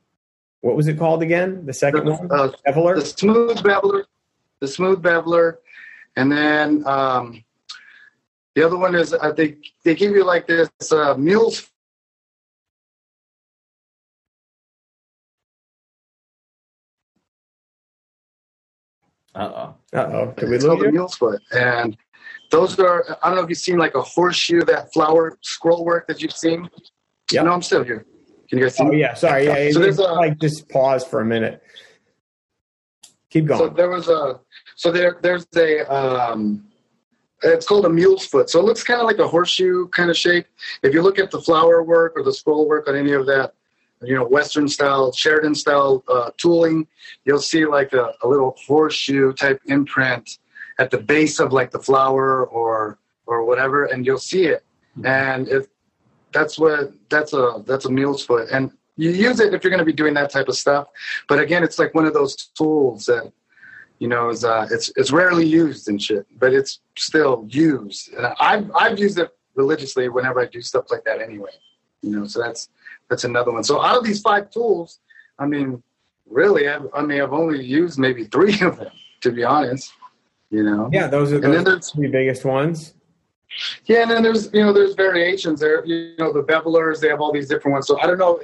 [0.61, 1.65] what was it called again?
[1.65, 2.95] The second one, Uh, beveler.
[2.95, 4.03] the smooth beveler,
[4.59, 5.57] the smooth beveler,
[6.15, 7.43] and then um,
[8.55, 11.69] the other one is I think they give you like this uh, mule's
[19.35, 19.97] Uh oh.
[19.97, 21.95] Uh oh, Can we it's lose the mule's foot, and
[22.49, 26.07] those are I don't know if you've seen like a horseshoe that flower scroll work
[26.07, 26.67] that you've seen.
[27.31, 27.43] Yeah.
[27.43, 28.05] No, I'm still here.
[28.49, 28.83] Can you guys see?
[28.83, 28.99] Oh me?
[28.99, 29.45] yeah, sorry.
[29.45, 31.61] Yeah, So there's a- like just pause for a minute.
[33.29, 33.59] Keep going.
[33.59, 34.39] So there was a
[34.77, 36.63] so there there's a um
[37.43, 38.49] it's called a mule's foot.
[38.49, 40.47] So it looks kind of like a horseshoe kind of shape.
[40.81, 43.53] If you look at the flower work or the scroll work on any of that,
[44.01, 46.87] you know, Western style, Sheridan style uh, tooling,
[47.25, 50.39] you'll see like a, a little horseshoe type imprint
[50.79, 54.63] at the base of like the flower or or whatever, and you'll see it.
[55.03, 55.67] And if
[56.33, 59.79] that's what that's a that's a mule's foot, and you use it if you're going
[59.79, 60.87] to be doing that type of stuff.
[61.27, 63.31] But again, it's like one of those tools that
[63.99, 68.13] you know is uh, it's it's rarely used and shit, but it's still used.
[68.13, 71.51] And I've I've used it religiously whenever I do stuff like that anyway.
[72.01, 72.69] You know, so that's
[73.09, 73.63] that's another one.
[73.63, 74.99] So out of these five tools,
[75.39, 75.81] I mean,
[76.29, 78.91] really, I've, I mean, I've only used maybe three of them
[79.21, 79.93] to be honest.
[80.49, 80.89] You know.
[80.91, 82.93] Yeah, those are there's three biggest ones.
[83.85, 85.83] yeah, and then there's you know there's variations there.
[85.85, 87.87] You know the bevelers, they have all these different ones.
[87.87, 88.39] So I don't know.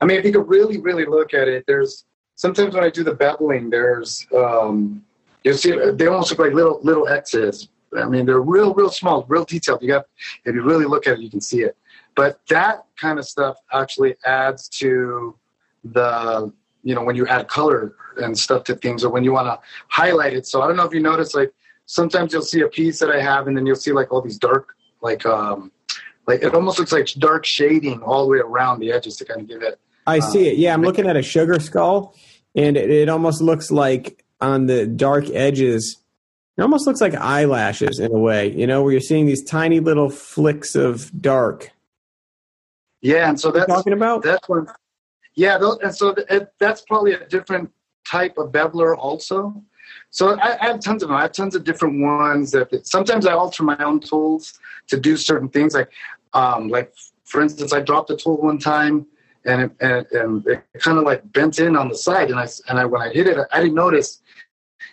[0.00, 2.04] I mean, if you could really really look at it, there's
[2.36, 5.04] sometimes when I do the beveling, there's um,
[5.42, 7.68] you see they almost look like little little X's.
[7.96, 9.82] I mean, they're real real small, real detailed.
[9.82, 10.06] You got
[10.44, 11.76] if you really look at it, you can see it.
[12.14, 15.36] But that kind of stuff actually adds to
[15.84, 16.52] the
[16.82, 19.58] you know when you add color and stuff to things or when you want to
[19.88, 20.46] highlight it.
[20.46, 21.52] So I don't know if you notice like
[21.86, 24.38] sometimes you'll see a piece that I have, and then you'll see like all these
[24.38, 25.72] dark, like um,
[26.26, 29.40] like it almost looks like dark shading all the way around the edges to kind
[29.40, 29.78] of give it.
[30.06, 30.56] I see it.
[30.56, 32.14] Yeah, I'm looking at a sugar skull,
[32.56, 35.98] and it, it almost looks like on the dark edges,
[36.56, 38.50] it almost looks like eyelashes in a way.
[38.52, 41.70] You know, where you're seeing these tiny little flicks of dark.
[43.02, 44.22] Yeah, and so that's talking about?
[44.22, 44.66] that's one.
[45.34, 47.70] Yeah, and so it, that's probably a different
[48.10, 49.62] type of beveler also.
[50.10, 51.18] So I, I have tons of them.
[51.18, 52.52] I have tons of different ones.
[52.52, 54.58] That sometimes I alter my own tools
[54.88, 55.74] to do certain things.
[55.74, 55.90] Like,
[56.32, 59.06] um, like for instance, I dropped a tool one time
[59.46, 62.48] and it, and, and it kind of like bent in on the side, and I
[62.68, 64.20] and I when I hit it, I didn't notice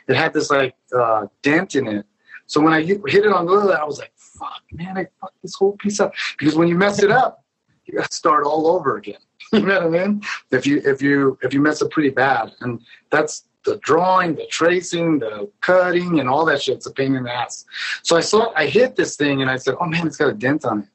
[0.07, 2.05] it had this like uh, dent in it.
[2.45, 4.97] So when I hit, hit it on the other, I was like, "Fuck, man!
[4.97, 7.43] I fucked this whole piece up." Because when you mess it up,
[7.85, 9.19] you got to start all over again.
[9.53, 10.21] you know what I mean?
[10.51, 12.81] If you if you if you mess up pretty bad, and
[13.11, 17.33] that's the drawing, the tracing, the cutting, and all that shit's a pain in the
[17.33, 17.65] ass.
[18.03, 20.33] So I saw I hit this thing, and I said, "Oh man, it's got a
[20.33, 20.89] dent on it,"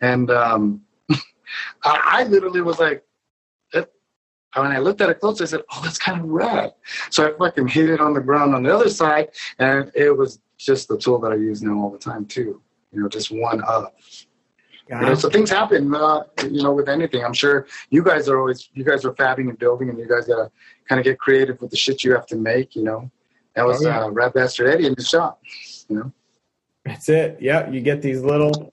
[0.00, 0.82] and um,
[1.84, 3.04] I, I literally was like,
[3.72, 3.92] it,
[4.54, 6.72] when I looked at it close, I said, "Oh, that's kind of red."
[7.10, 10.40] So I fucking hit it on the ground on the other side, and it was
[10.56, 12.60] just the tool that I use now all the time too.
[12.92, 13.94] You know, just one up.
[14.88, 17.22] You know, so things happen, uh, you know, with anything.
[17.22, 20.26] I'm sure you guys are always, you guys are fabbing and building, and you guys
[20.26, 20.50] gotta
[20.88, 22.74] kind of get creative with the shit you have to make.
[22.74, 23.10] You know,
[23.54, 24.04] that was Oh, yeah.
[24.04, 25.42] uh, Rat Bastard Eddie in the shop.
[25.90, 26.12] You know,
[26.86, 27.36] That's it.
[27.38, 28.72] Yeah, you get these little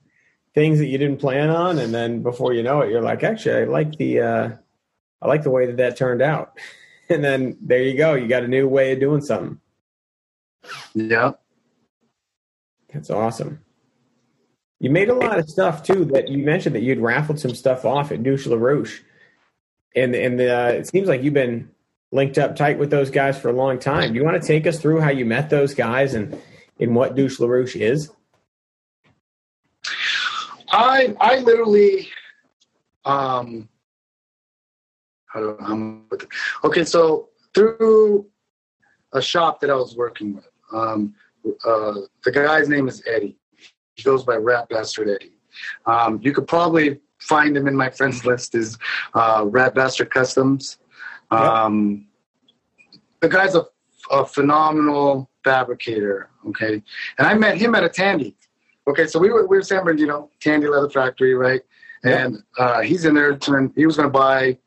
[0.56, 3.56] things that you didn't plan on, and then before you know it, you're like, actually,
[3.56, 4.50] I like the, uh,
[5.22, 6.58] I like the way that that turned out,
[7.10, 8.16] and then there you go.
[8.16, 9.60] You got a new way of doing something.
[10.96, 11.34] yeah.
[12.94, 13.60] That's awesome.
[14.80, 16.06] You made a lot of stuff too.
[16.06, 19.02] That you mentioned that you'd raffled some stuff off at Douche LaRouche,
[19.96, 21.70] and and uh, it seems like you've been
[22.12, 24.14] linked up tight with those guys for a long time.
[24.14, 26.42] Do you want to take us through how you met those guys and
[26.80, 28.10] in what Douche LaRouche is?
[30.70, 32.10] I I literally
[33.06, 33.70] um
[35.28, 36.06] how do I'm
[36.64, 38.28] okay so through
[39.14, 41.14] a shop that I was working with um
[41.66, 41.94] uh
[42.24, 43.38] the guy's name is Eddie.
[43.96, 45.38] He goes by Rat Bastard Eddie.
[45.86, 48.78] Um you could probably find him in my friends list is
[49.14, 50.80] uh Rat Bastard Customs.
[51.32, 52.08] Um
[53.22, 53.66] the guy's a,
[54.12, 56.82] a phenomenal fabricator okay?
[57.18, 58.36] And I met him at a Tandy
[58.88, 61.62] Okay, so we were we were San Bernardino, Tandy Leather Factory, right?
[62.04, 63.36] And uh, he's in there.
[63.38, 64.58] Turn, he was going to buy.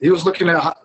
[0.00, 0.76] He was looking at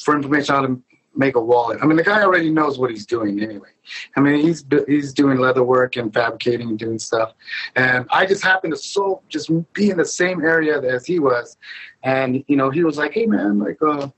[0.00, 0.82] for information on how to
[1.14, 1.78] make a wallet.
[1.82, 3.68] I mean, the guy already knows what he's doing anyway.
[4.16, 7.34] I mean, he's he's doing leather work and fabricating and doing stuff.
[7.76, 11.56] And I just happened to so just be in the same area as he was,
[12.02, 14.08] and you know, he was like, "Hey, man, like, uh,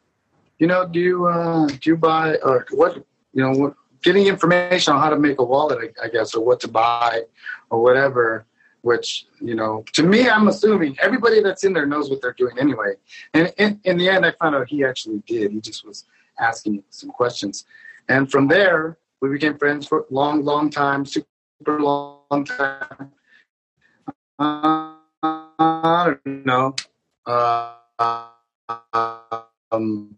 [0.58, 2.96] you know, do you uh, do you buy or what?
[3.34, 6.44] You know, what, getting information on how to make a wallet, I, I guess, or
[6.44, 7.22] what to buy."
[7.70, 8.46] or whatever
[8.82, 12.58] which you know to me i'm assuming everybody that's in there knows what they're doing
[12.58, 12.92] anyway.
[13.32, 15.52] And in, in the end i found out he actually did.
[15.52, 16.04] He just was
[16.38, 17.64] asking some questions.
[18.08, 23.12] And from there we became friends for a long long time super long time.
[24.38, 26.74] Uh, i don't know.
[27.24, 27.74] Uh,
[29.70, 30.16] um,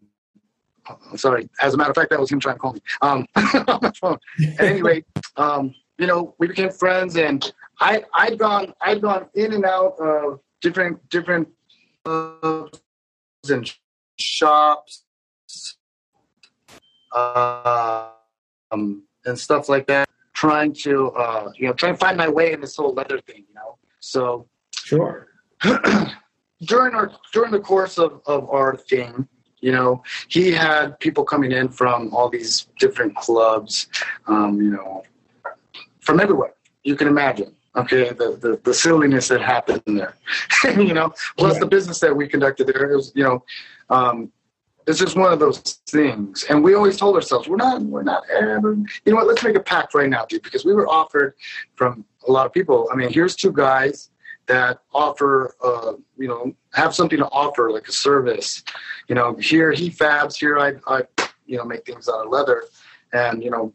[0.86, 1.48] I'm sorry.
[1.60, 3.92] As a matter of fact, that was him trying to call me um, on my
[4.00, 4.18] phone.
[4.58, 5.04] At any rate,
[5.36, 9.98] um, you know, we became friends, and I I'd gone I'd gone in and out
[9.98, 11.48] of different different
[12.04, 12.80] clubs
[13.48, 13.70] and
[14.18, 15.04] shops,
[17.14, 18.10] uh,
[18.70, 22.52] um, and stuff like that, trying to uh, you know trying to find my way
[22.52, 23.78] in this whole leather thing, you know.
[24.00, 24.48] So
[24.84, 25.28] Sure.
[26.62, 29.26] during our during the course of, of our thing,
[29.64, 33.88] you know, he had people coming in from all these different clubs,
[34.26, 35.02] um, you know,
[36.00, 37.50] from everywhere you can imagine.
[37.76, 40.14] Okay, the, the, the silliness that happened there,
[40.88, 41.60] you know, plus Yeah.
[41.60, 42.92] the business that we conducted there.
[42.92, 43.42] It was, you know,
[43.90, 44.30] um,
[44.86, 45.58] it's just one of those
[45.88, 46.44] things.
[46.50, 49.56] And we always told ourselves, we're not, we're not ever, you know what, let's make
[49.56, 51.34] a pact right now, dude, because we were offered
[51.74, 52.88] from a lot of people.
[52.92, 54.10] I mean, here's two guys
[54.46, 58.62] that offer, uh, you know, have something to offer, like a service.
[59.08, 61.02] You know, here he fabs, here I, I
[61.46, 62.64] you know, make things out of leather.
[63.12, 63.72] And, you know,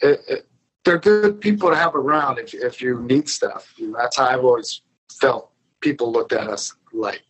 [0.00, 0.48] it, it,
[0.84, 3.74] they're good people to have around if, if you need stuff.
[3.76, 7.22] You know, that's how I've always felt people looked at us like,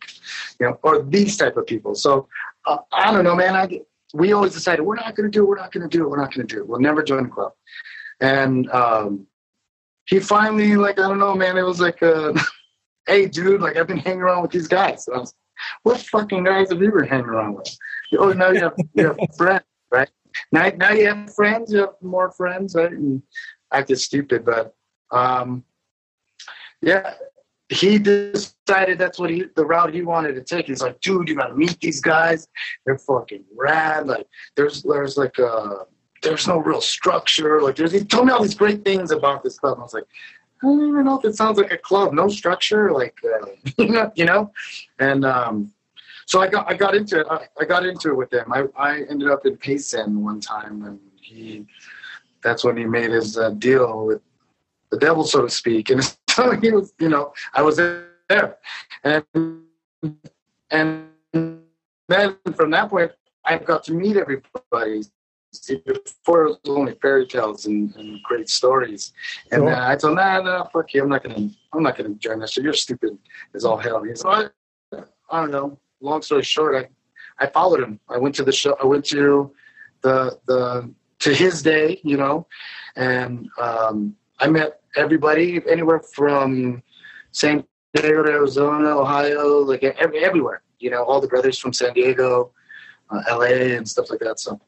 [0.59, 1.95] you know, or these type of people.
[1.95, 2.27] So
[2.65, 3.55] uh, I don't know, man.
[3.55, 3.81] I,
[4.13, 5.47] we always decided we're not going to do it.
[5.47, 6.09] We're not going to do it.
[6.09, 6.67] We're not going to do it.
[6.67, 7.53] We'll never join the club.
[8.19, 9.27] And um,
[10.05, 11.57] he finally, like, I don't know, man.
[11.57, 12.33] It was like, uh,
[13.07, 15.07] hey, dude, like I've been hanging around with these guys.
[15.13, 15.33] I was,
[15.83, 17.77] what fucking guys have you been hanging around with?
[18.17, 20.09] Oh, now you have, you have friends, right?
[20.51, 21.73] Now, now you have friends.
[21.73, 22.91] You have more friends, right?
[22.91, 23.23] And
[23.71, 24.75] acted stupid, but
[25.11, 25.63] um,
[26.81, 27.13] yeah,
[27.69, 30.67] he decided that's what he the route he wanted to take.
[30.67, 32.47] He's like, dude, you gotta meet these guys.
[32.85, 34.07] They're fucking rad.
[34.07, 35.83] Like, there's there's like uh
[36.23, 37.61] there's no real structure.
[37.61, 39.73] Like, there's he told me all these great things about this club.
[39.73, 40.07] And I was like,
[40.61, 42.13] I don't even know if it sounds like a club.
[42.13, 44.51] No structure, like uh, you know,
[44.99, 45.71] and um,
[46.25, 47.27] so I got I got into it.
[47.29, 48.51] I, I got into it with them.
[48.51, 51.65] I, I ended up in Payson one time, and he
[52.41, 54.21] that's when he made his uh, deal with
[54.89, 55.89] the devil, so to speak.
[55.97, 58.57] And so he was, you know, I was there,
[59.03, 59.23] and
[60.69, 61.07] and
[62.07, 63.11] then from that point,
[63.45, 65.03] I got to meet everybody.
[65.53, 69.13] See, before it was only fairy tales and, and great stories,
[69.51, 69.69] and Sure.
[69.69, 72.39] then I told him, nah, nah, fuck you, I'm not gonna, I'm not gonna join
[72.39, 72.63] that shit.
[72.65, 73.17] You're stupid
[73.55, 74.03] as all hell.
[74.15, 74.47] So I,
[75.31, 75.79] I don't know.
[76.01, 77.99] Long story short, I, I followed him.
[78.09, 78.75] I went to the show.
[78.81, 79.51] I went to
[80.01, 82.45] the the to his day, you know,
[82.95, 86.83] and um, I met everybody anywhere from
[87.31, 87.63] San
[87.93, 90.61] Diego to Arizona, Ohio, like every, everywhere.
[90.79, 92.51] You know, all the brothers from San Diego,
[93.09, 94.39] uh, LA, and stuff like that.
[94.39, 94.59] So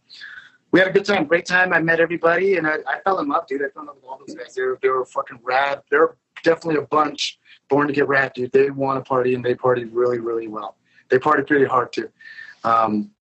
[0.71, 1.73] we had a good time, great time.
[1.73, 3.61] I met everybody, and I, I fell in love, dude.
[3.63, 4.53] I fell in love with all those guys.
[4.53, 5.81] They were, they were fucking rad.
[5.89, 7.39] They're definitely a bunch
[7.69, 8.51] born to get rad, dude.
[8.51, 10.75] They want to party, and they party really, really well.
[11.09, 12.09] They party pretty hard too.
[12.63, 13.11] Um,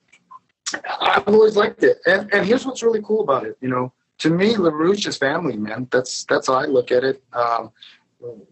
[1.00, 3.56] I've always liked it, and and here's what's really cool about it.
[3.60, 5.88] You know, to me, LaRouche is family, man.
[5.90, 7.22] That's that's how I look at it.
[7.32, 7.72] Um,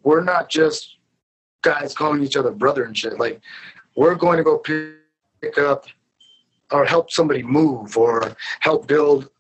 [0.03, 0.97] we're not just
[1.63, 3.19] guys calling each other brother and shit.
[3.19, 3.41] Like,
[3.97, 5.87] we're going to go pick up
[6.73, 9.31] or help somebody move or help build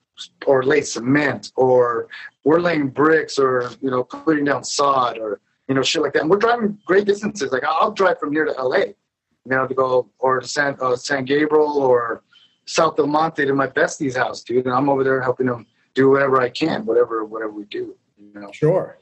[0.46, 2.08] or lay cement or
[2.44, 6.22] we're laying bricks or you know putting down sod or you know shit like that.
[6.22, 7.52] And we're driving great distances.
[7.52, 8.94] Like I'll drive from here to LA, you
[9.46, 12.22] know, to go or to San uh, San Gabriel or
[12.66, 14.66] South El Monte to my bestie's house, dude.
[14.66, 17.96] And I'm over there helping them do whatever I can, whatever whatever we do.
[18.18, 18.50] You know.
[18.52, 18.98] Sure.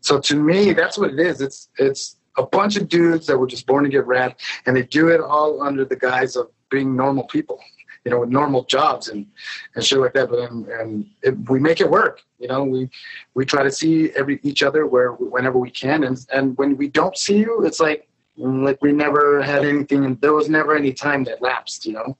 [0.00, 1.40] So to me, that's what it is.
[1.40, 4.34] It's it's a bunch of dudes that were just born to get rad,
[4.66, 7.60] and they do it all under the guise of being normal people,
[8.04, 9.26] you know, with normal jobs and
[9.74, 10.30] and shit like that.
[10.30, 12.22] But and, and it, we make it work.
[12.38, 12.90] You know, we
[13.34, 16.88] we try to see every each other where whenever we can, and and when we
[16.88, 20.92] don't see you, it's like like we never had anything, and there was never any
[20.92, 21.86] time that lapsed.
[21.86, 22.16] You know,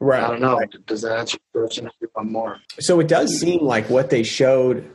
[0.00, 0.22] Right.
[0.22, 0.58] I don't know.
[0.86, 1.90] Does that answer your question?
[2.14, 2.58] One more.
[2.80, 4.90] So it does seem like what they showed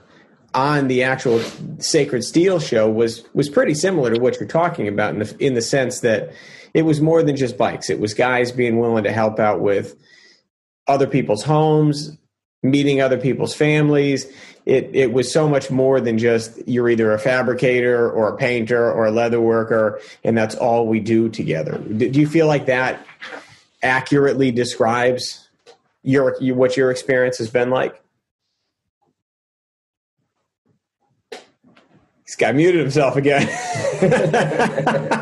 [0.56, 1.40] on the actual
[1.78, 5.54] Sacred Steel show was was pretty similar to what you're talking about in the in
[5.54, 6.32] the sense that
[6.76, 7.90] it was more than just bikes.
[7.90, 9.96] It was guys being willing to help out with
[10.88, 12.18] other people's homes,
[12.64, 14.28] meeting other people's families.
[14.66, 18.92] It it was so much more than just you're either a fabricator or a painter
[18.92, 21.78] or a leather worker, and that's all we do together.
[21.78, 23.08] Do you feel like that
[23.82, 25.48] accurately describes
[26.04, 28.02] your, your what your experience has been like?
[32.26, 33.48] He's got muted himself again.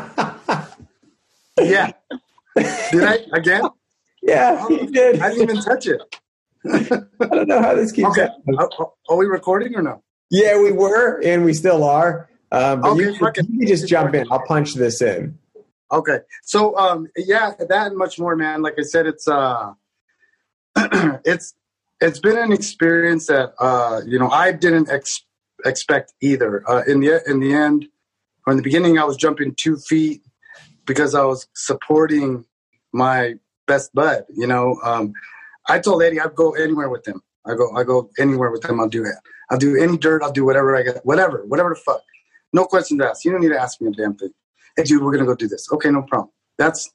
[1.64, 1.92] Yeah.
[2.56, 3.62] Did I again?
[4.22, 5.20] yeah, he did.
[5.20, 6.00] I didn't even touch it.
[6.72, 8.22] I don't know how this keeps Okay.
[8.22, 8.58] happening.
[9.08, 10.02] Are, we recording or no?
[10.30, 12.28] Yeah, we were, and we still are.
[12.50, 14.26] Um, but Okay, you, you can just jump in.
[14.30, 15.38] I'll punch this in.
[15.92, 16.20] Okay.
[16.42, 18.62] So um yeah, that and much more, man.
[18.62, 19.72] Like I said, it's uh
[20.76, 21.54] it's
[22.00, 25.24] it's been an experience that uh you know I didn't ex-
[25.64, 26.68] expect either.
[26.68, 27.86] Uh in the in the end
[28.46, 30.22] or in the beginning I was jumping two feet
[30.86, 32.44] because I was supporting
[32.92, 33.34] my
[33.66, 34.78] best bud, you know.
[34.84, 35.12] Um
[35.68, 37.22] I told Eddie I'd go anywhere with him.
[37.46, 39.14] I go I go anywhere with him, I'll do it.
[39.50, 42.02] I'll do any dirt, I'll do whatever I get whatever, whatever the fuck.
[42.52, 43.24] No questions asked.
[43.24, 44.30] You don't need to ask me a damn thing
[44.76, 46.90] hey dude we're gonna go do this okay no problem that's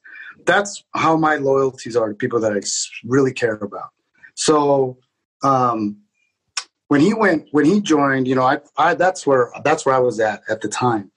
[0.46, 2.60] that's how my loyalties are to people that I
[3.04, 3.90] really care about
[4.34, 4.98] so
[5.42, 5.98] um
[6.88, 9.98] when he went when he joined you know i i that's where that's where i
[9.98, 11.10] was at at the time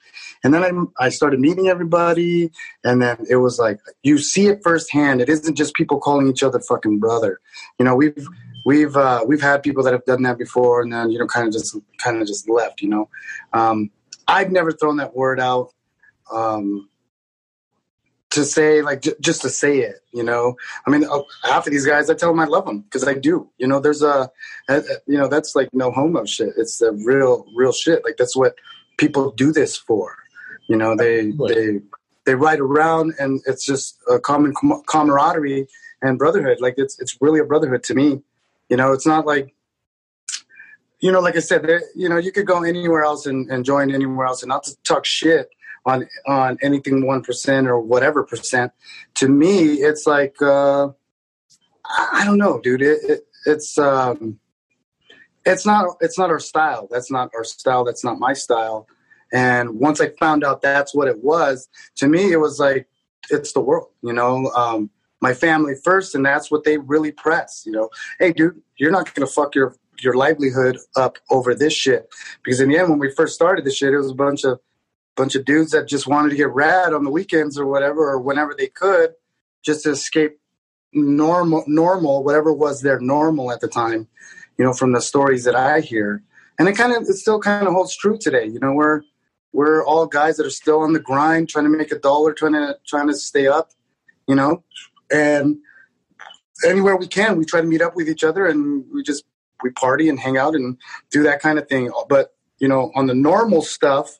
[0.44, 2.50] and then i i started meeting everybody
[2.84, 5.20] and then it was like you see it firsthand.
[5.20, 7.40] It isn't just people calling each other fucking brother.
[7.78, 8.28] You know we've
[8.64, 11.46] we've uh we've had people that have done that before and then you know kind
[11.48, 13.08] of just kind of just left you know?
[13.52, 13.90] Um
[14.28, 15.72] i've never thrown that word out
[16.32, 16.88] um,
[18.30, 20.56] to say like j- just to say it you know?
[20.86, 23.14] I mean uh, half of these guys i tell them i love them because i
[23.14, 23.50] do.
[23.58, 24.30] You know there's a-
[24.68, 26.52] a- you know that's like no homo shit.
[26.56, 28.04] It's the real real shit.
[28.04, 28.54] Like that's what
[28.98, 30.16] people do this for
[30.68, 31.80] you know they they
[32.26, 35.66] they ride around and it's just a common com- camaraderie
[36.02, 38.22] and brotherhood like it's it's really a brotherhood to me
[38.68, 39.54] you know it's not like
[41.00, 43.64] you know like i said there, you know you could go anywhere else and, and
[43.64, 45.50] join anywhere else and not to talk shit
[45.86, 48.72] on on anything one percent or whatever percent.
[49.14, 50.88] To me, it's like uh,
[51.84, 52.82] I, I don't know, dude.
[52.82, 54.38] It, it, it's um,
[55.44, 56.88] it's not it's not our style.
[56.90, 57.84] That's not our style.
[57.84, 58.86] That's not my style.
[59.34, 62.88] And once I found out that's what it was, to me it was like
[63.30, 63.88] it's the world.
[64.02, 64.90] You know, um,
[65.20, 67.64] my family first, and that's what they really press.
[67.66, 72.08] You know, hey, dude, you're not gonna fuck your your livelihood up over this shit
[72.42, 74.60] because in the end, when we first started this shit, it was a bunch of
[75.16, 78.20] bunch of dudes that just wanted to get rad on the weekends or whatever or
[78.20, 79.10] whenever they could
[79.64, 80.38] just to escape
[80.92, 84.06] normal, normal, whatever was their normal at the time,
[84.58, 86.22] you know, from the stories that I hear.
[86.58, 88.46] And it kind of, it still kind of holds true today.
[88.46, 89.02] You know, we're,
[89.54, 92.54] we're all guys that are still on the grind, trying to make a dollar, trying
[92.54, 93.70] to, trying to stay up,
[94.26, 94.64] you know,
[95.12, 95.58] and
[96.66, 99.24] anywhere we can, we try to meet up with each other and we just,
[99.62, 100.76] we party and hang out and
[101.10, 101.90] do that kind of thing.
[102.08, 104.18] But, you know, on the normal stuff,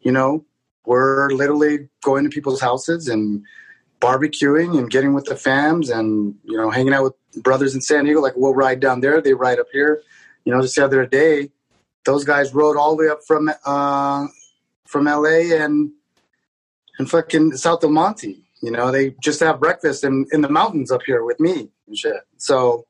[0.00, 0.44] you know,
[0.84, 3.44] we're literally going to people's houses and
[4.00, 8.04] barbecuing and getting with the fams and you know hanging out with brothers in San
[8.04, 8.20] Diego.
[8.20, 10.02] Like we'll ride down there, they ride up here.
[10.44, 11.50] You know, just the other day,
[12.04, 14.26] those guys rode all the way up from uh,
[14.86, 15.90] from LA and
[16.98, 18.42] and fucking South El Monte.
[18.62, 21.96] You know, they just have breakfast in in the mountains up here with me and
[21.96, 22.22] shit.
[22.38, 22.86] So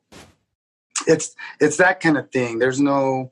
[1.05, 2.59] it's it's that kind of thing.
[2.59, 3.31] There's no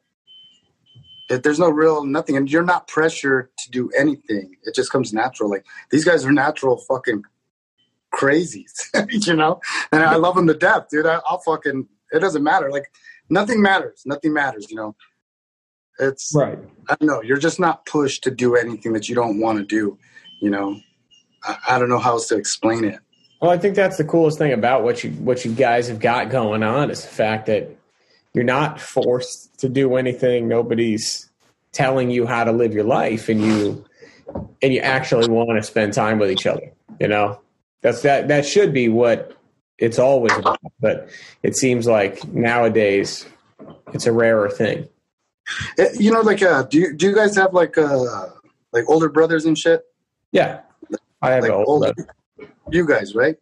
[1.30, 4.56] there's no real nothing, and you're not pressured to do anything.
[4.64, 5.50] It just comes natural.
[5.50, 7.24] Like these guys are natural fucking
[8.14, 8.74] crazies,
[9.28, 9.60] you know.
[9.92, 11.06] And I love them to death, dude.
[11.06, 11.88] I, I'll fucking.
[12.12, 12.70] It doesn't matter.
[12.70, 12.92] Like
[13.30, 14.04] nothing matters.
[14.06, 14.70] Nothing matters.
[14.70, 14.96] You know.
[16.00, 16.60] It's Right.
[16.90, 17.22] I don't know.
[17.22, 19.98] You're just not pushed to do anything that you don't want to do.
[20.42, 20.80] You know.
[21.44, 23.00] I, I don't know how else to explain it.
[23.42, 26.30] Well, I think that's the coolest thing about what you what you guys have got
[26.30, 27.70] going on is the fact that
[28.34, 30.48] you're not forced to do anything.
[30.48, 31.30] Nobody's
[31.72, 33.86] telling you how to live your life, and you
[34.62, 36.72] and you actually want to spend time with each other.
[37.00, 37.40] You know,
[37.82, 39.36] that's that that should be what
[39.78, 40.60] it's always about.
[40.80, 41.10] But
[41.44, 43.26] it seems like nowadays
[43.94, 44.88] it's a rarer thing.
[45.78, 48.28] Eh, You know, like, uh, do you do you guys have like uh
[48.72, 49.84] like older brothers and shit?
[50.32, 50.62] Yeah,
[51.22, 51.94] I have Like an old older,
[52.72, 53.38] you guys, right?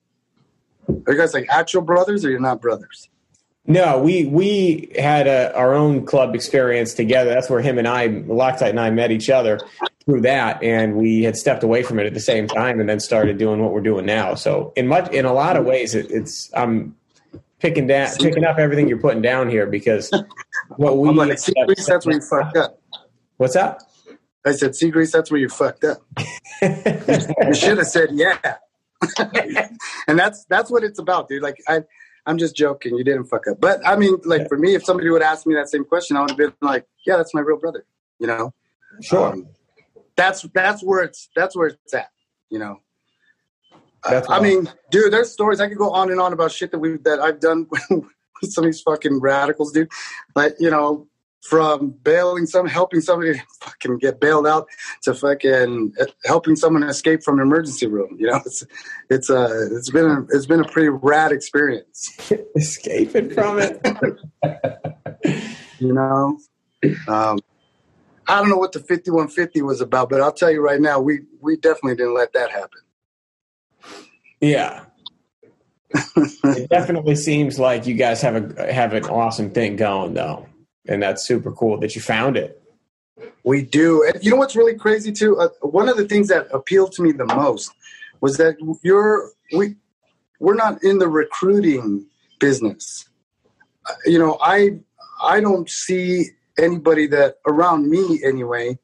[0.88, 3.10] Are you guys like actual brothers, or you're not brothers?
[3.66, 7.30] No, we we had a, our own club experience together.
[7.30, 9.60] That's where him and I, Loctite and I, met each other
[10.04, 13.00] through that, and we had stepped away from it at the same time, and then
[13.00, 14.36] started doing what we're doing now.
[14.36, 16.96] So, in much, in a lot of ways, it, it's I'm
[17.64, 20.12] picking down, picking up everything you're putting down here because
[20.76, 21.54] what we I'm like, see,
[21.88, 22.80] that's where you fucked up.
[23.38, 23.82] what's that?
[24.46, 26.04] I said, see, Grease, that's where you fucked up.
[26.62, 28.38] You should have said, yeah.
[30.08, 31.44] and that's that's what it's about, dude.
[31.44, 31.82] Like I,
[32.26, 32.96] I'm just joking.
[32.96, 35.56] You didn't fuck up, but I mean, like for me, if somebody would ask me
[35.56, 37.86] that same question, I would have been like, yeah, that's my real brother.
[38.20, 38.54] You know,
[39.02, 39.34] Sure.
[39.34, 39.48] Um,
[40.16, 42.12] that's that's where it's that's where it's at.
[42.50, 42.80] You know.
[44.10, 46.80] That's I mean, dude, there's stories I could go on and on about shit that
[46.80, 49.90] we that I've done with some of these fucking radicals, dude.
[50.36, 51.08] Like, you know,
[51.44, 54.68] from bailing some, helping somebody fucking get bailed out
[55.04, 55.94] to fucking
[56.26, 58.16] helping someone escape from an emergency room.
[58.20, 58.64] You know, it's
[59.10, 62.18] it's uh it's been a it's been a pretty rad experience.
[62.56, 63.82] escaping from it.
[65.80, 66.38] You know,
[67.08, 67.40] um,
[68.28, 71.22] I don't know what the 5150 was about, but I'll tell you right now, we
[71.42, 72.82] we definitely didn't let that happen.
[74.44, 74.84] Yeah.
[75.94, 80.48] it definitely seems like you guys have a have an awesome thing going though,
[80.88, 82.62] and that's super cool that you found it.
[83.46, 84.04] We do.
[84.04, 85.40] And you know what's really crazy too?
[85.40, 87.72] Uh, one of the things that appealed to me the most
[88.22, 89.76] was that you're we
[90.40, 92.06] we're not in the recruiting
[92.40, 93.08] business.
[93.88, 94.80] Uh, You know, I
[95.24, 98.78] I don't see anybody that around me anyway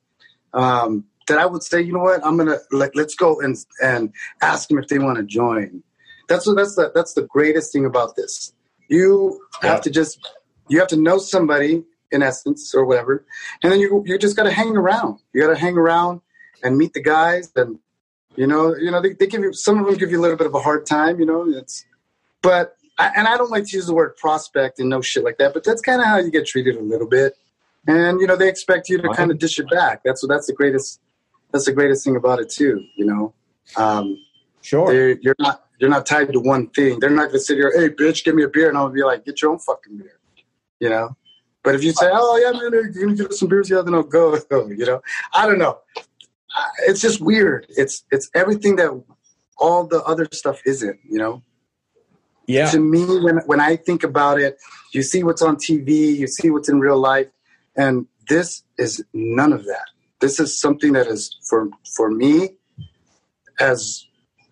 [0.53, 4.11] um, that I would say, you know what, I'm gonna like let's go and and
[4.41, 5.81] ask them if they want to join.
[6.27, 8.53] That's what that's the that's the greatest thing about this.
[8.89, 9.71] You Yeah.
[9.71, 10.19] have to just
[10.67, 13.25] you have to know somebody in essence or whatever,
[13.63, 15.19] and then you you just got to hang around.
[15.33, 16.21] You got to hang around
[16.63, 17.79] and meet the guys, and
[18.35, 20.37] you know you know they, they give you some of them give you a little
[20.37, 21.19] bit of a hard time.
[21.19, 21.85] You know it's
[22.41, 25.37] but I, and I don't like to use the word prospect and no shit like
[25.37, 27.33] that, but that's kind of how you get treated a little bit.
[27.87, 30.01] And you know they expect you to kind of dish it back.
[30.03, 30.99] That's what that's the greatest
[31.51, 32.83] that's the greatest thing about it too.
[32.95, 33.33] You know.
[33.77, 34.17] Um,
[34.61, 34.93] Sure.
[35.21, 36.99] you're not you're not tied to one thing.
[36.99, 39.23] They're not gonna sit here, hey bitch, give me a beer, and I'll be like,
[39.25, 40.19] get your own fucking beer,
[40.81, 41.15] you know.
[41.63, 43.93] But if you say, oh yeah, man, you're gonna give us some beers, yeah, then
[43.93, 44.35] I'll go.
[44.51, 45.01] You know,
[45.33, 45.79] I don't know.
[46.87, 47.67] It's just weird.
[47.69, 49.01] It's it's everything that
[49.57, 50.99] all the other stuff isn't.
[51.09, 51.43] You know,
[52.47, 52.69] Yeah.
[52.71, 54.57] to me, when when I think about it,
[54.93, 57.27] you see what's on TV, you see what's in real life,
[57.77, 59.87] and this is none of that.
[60.19, 62.49] This is something that is for for me
[63.59, 64.05] as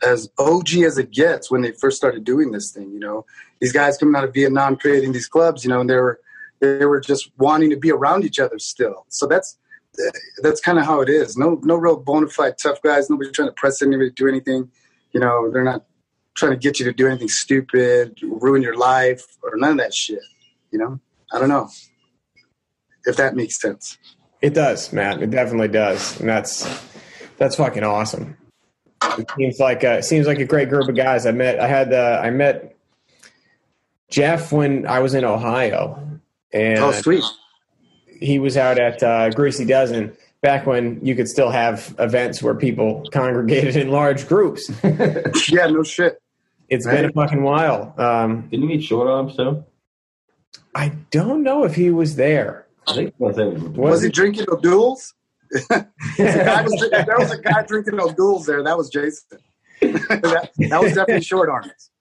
[0.03, 2.91] as OG as it gets when they first started doing this thing.
[2.91, 3.25] You know,
[3.59, 5.63] these guys coming out of Vietnam creating these clubs.
[5.63, 6.19] You know, and they were
[6.59, 9.05] they were just wanting to be around each other still.
[9.09, 9.57] So that's
[10.41, 11.37] that's kind of how it is.
[11.37, 13.09] No no real bona fide tough guys.
[13.09, 14.69] Nobody trying to press anybody to do anything.
[15.11, 15.85] You know, they're not
[16.35, 19.93] trying to get you to do anything stupid, ruin your life, or none of that
[19.93, 20.19] shit.
[20.71, 20.99] You know,
[21.31, 21.69] I don't know
[23.05, 23.97] if that makes sense.
[24.41, 25.21] It does, Matt.
[25.21, 26.19] It definitely does.
[26.19, 26.67] And that's
[27.37, 28.37] that's fucking awesome.
[29.17, 31.25] It seems like a, seems like a great group of guys.
[31.25, 31.59] I met.
[31.59, 31.93] I had.
[31.93, 32.75] Uh, I met
[34.09, 36.19] Jeff when I was in Ohio,
[36.53, 37.23] and Oh, sweet.
[38.19, 42.53] he was out at uh, Greasy Dozen back when you could still have events where
[42.55, 44.69] people congregated in large groups.
[45.49, 46.21] Yeah, no shit.
[46.69, 47.93] It's been a fucking while.
[47.97, 49.63] Um, Didn't you meet Short Arms too?
[50.75, 52.66] I don't know if he was there.
[52.87, 53.77] I think it.
[53.77, 55.13] Was he drinking O'Doul's?
[56.17, 59.39] The guy there was a guy drinking O'Doul's there, that was Jason.
[59.81, 61.91] that, that was definitely short arms.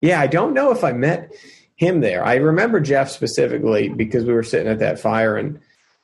[0.00, 1.32] Yeah, I don't know if I met
[1.76, 2.24] him there.
[2.24, 5.60] I remember Jeff specifically because we were sitting at that fire, and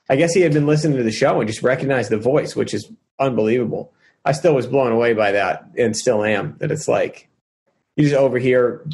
[0.09, 2.73] I guess he had been listening to the show and just recognized the voice, which
[2.73, 3.93] is unbelievable.
[4.23, 6.55] I still was blown away by that, and still am.
[6.59, 7.29] That it's like
[7.95, 8.85] you just over here,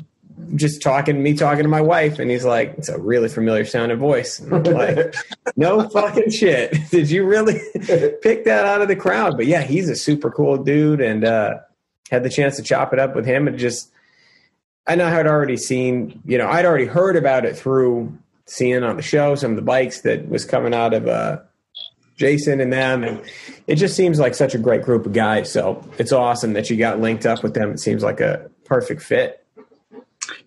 [0.56, 3.98] just talking, me talking to my wife, and he's like, "It's a really familiar sounding
[3.98, 5.16] voice." And I'm like,
[5.56, 6.76] no fucking shit.
[6.92, 7.60] Did you really
[8.22, 9.38] pick that out of the crowd?
[9.38, 11.60] But yeah, he's a super cool dude, and uh,
[12.12, 13.92] had the chance to chop it up with him, and just
[14.88, 18.84] I know I had already seen, you know, I'd already heard about it through seeing
[18.84, 21.40] on the show some of the bikes that was coming out of uh,
[22.16, 23.22] Jason and them, and
[23.68, 25.52] it just seems like such a great group of guys.
[25.52, 27.72] So it's awesome that you got linked up with them.
[27.72, 29.46] It seems like a perfect fit.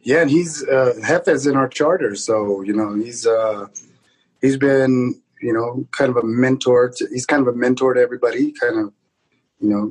[0.02, 3.66] Yeah, and he's uh, Hefe's in our charter, so you know he's uh,
[4.40, 6.90] he's been you know kind of a mentor.
[6.96, 8.52] To, he's kind of a mentor to everybody.
[8.52, 8.92] Kind of
[9.60, 9.90] you know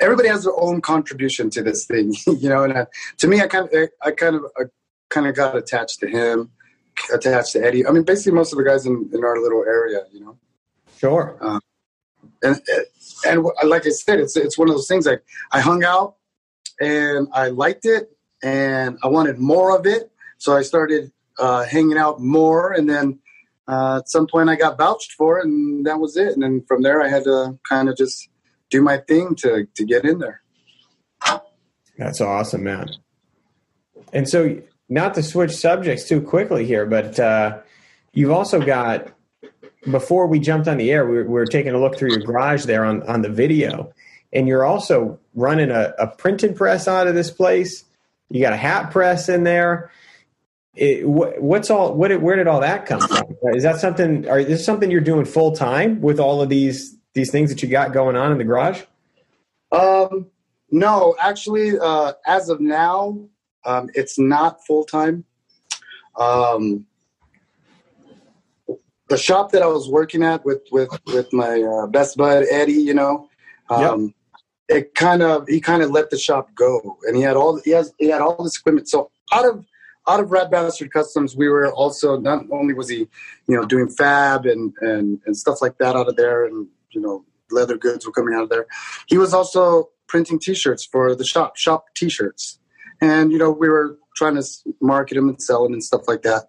[0.00, 2.64] everybody has their own contribution to this thing, you know.
[2.64, 2.86] And I,
[3.18, 4.64] to me, I kind of I kind of I
[5.08, 6.50] kind of got attached to him,
[7.12, 7.86] attached to Eddie.
[7.86, 10.36] I mean, basically most of the guys in, in our little area, you know.
[10.98, 11.36] Sure.
[12.42, 12.60] and
[13.26, 15.06] and like I said, it's it's one of those things.
[15.06, 16.16] Like I hung out
[16.80, 18.10] and I liked it,
[18.42, 23.18] and I wanted more of it, so I started uh, hanging out more, and then
[23.66, 26.32] uh, at some point I got vouched for it, and that was it.
[26.32, 28.28] And then from there, I had to kind of just
[28.70, 30.42] do my thing to to get in there.
[31.98, 32.90] That's awesome, man.
[34.12, 37.58] And so, not to switch subjects too quickly here, but uh,
[38.12, 39.12] you've also got,
[39.90, 42.20] before we jumped on the air, we were, we were taking a look through your
[42.20, 43.92] garage there on, on the video,
[44.32, 47.84] and you're also running a, a printing press out of this place.
[48.30, 49.90] You got a hat press in there.
[50.74, 51.94] It, wh- what's all?
[51.94, 52.20] What?
[52.20, 53.24] Where did all that come from?
[53.54, 54.28] Is that something?
[54.28, 57.62] Are is this something you're doing full time with all of these these things that
[57.62, 58.82] you got going on in the garage?
[59.72, 60.30] Um,
[60.70, 63.18] no, actually, uh, as of now,
[63.64, 65.24] um, it's not full time.
[66.16, 66.86] Um,
[69.08, 72.72] the shop that I was working at with with with my uh, best bud Eddie,
[72.72, 73.28] you know,
[73.70, 74.14] um,
[74.68, 77.70] it kind of he kind of let the shop go, and he had all he
[77.70, 78.88] has he had all this equipment.
[78.88, 79.64] So out of
[80.06, 83.08] out of Rat Bastard Customs, we were also not only was he,
[83.46, 87.00] you know, doing fab and and and stuff like that out of there, and you
[87.00, 88.66] know, leather goods were coming out of there.
[89.06, 92.58] He was also printing T-shirts for the shop, shop T-shirts,
[93.00, 94.44] and you know, we were trying to
[94.80, 96.46] market them and sell them and stuff like that.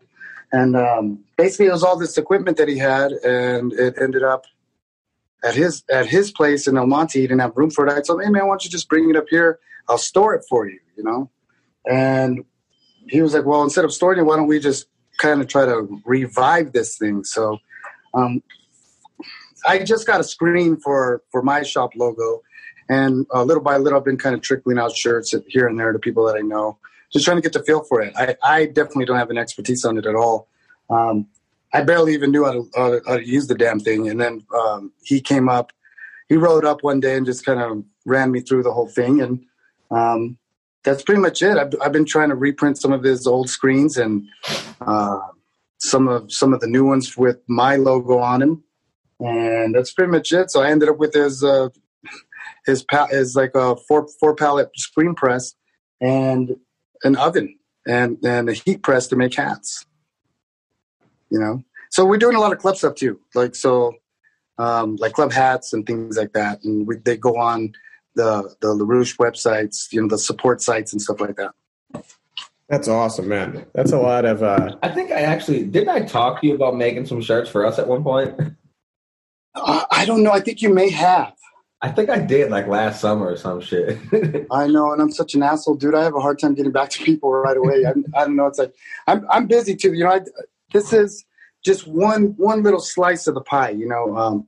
[0.51, 4.45] And um, basically, it was all this equipment that he had, and it ended up
[5.44, 7.20] at his at his place in El Monte.
[7.20, 7.91] He didn't have room for it.
[7.91, 9.60] I told him, "Hey man, why don't you just bring it up here?
[9.88, 11.30] I'll store it for you." You know,
[11.90, 12.44] and
[13.07, 14.88] he was like, "Well, instead of storing it, why don't we just
[15.18, 17.57] kind of try to revive this thing?" So,
[18.14, 18.44] um,
[19.66, 22.41] I just got a screen for for my shop logo,
[22.90, 25.91] and uh, little by little, I've been kind of trickling out shirts here and there
[25.91, 26.78] to people that I know,
[27.14, 28.14] just trying to get the feel for it.
[28.18, 30.48] I, I definitely don't have an expertise on it at all.
[30.90, 31.28] Um,
[31.73, 34.19] I barely even knew how to, how to, how to use the damn thing, and
[34.19, 35.71] then um, he came up.
[36.27, 39.21] He rode up one day and just kind of ran me through the whole thing,
[39.21, 39.45] and
[39.91, 40.37] um,
[40.83, 41.57] that's pretty much it.
[41.57, 44.27] I've, I've been trying to reprint some of his old screens and
[44.81, 45.19] uh,
[45.79, 48.63] some of some of the new ones with my logo on them,
[49.19, 50.51] and that's pretty much it.
[50.51, 51.69] So I ended up with his uh,
[52.65, 55.53] his pa- like a four four pallet screen press
[56.01, 56.55] and
[57.03, 59.85] an oven and and a heat press to make hats.
[61.30, 63.93] You know, so we're doing a lot of club stuff too, like so,
[64.57, 67.73] um, like club hats and things like that, and we, they go on
[68.15, 71.51] the the LaRouche websites, you know, the support sites and stuff like that.
[72.69, 73.65] That's awesome, man.
[73.73, 74.43] That's a lot of.
[74.43, 77.65] Uh, I think I actually didn't I talk to you about making some shirts for
[77.65, 78.39] us at one point.
[79.56, 80.31] Uh, I don't know.
[80.31, 81.34] I think you may have.
[81.81, 83.97] I think I did like last summer or some shit.
[84.51, 85.95] I know, and I'm such an asshole, dude.
[85.95, 87.84] I have a hard time getting back to people right away.
[87.85, 88.45] I, I don't know.
[88.45, 88.73] It's like
[89.07, 89.93] I'm I'm busy too.
[89.93, 90.22] You know, I,
[90.73, 91.25] this is
[91.63, 93.71] just one one little slice of the pie.
[93.71, 94.47] You know, um,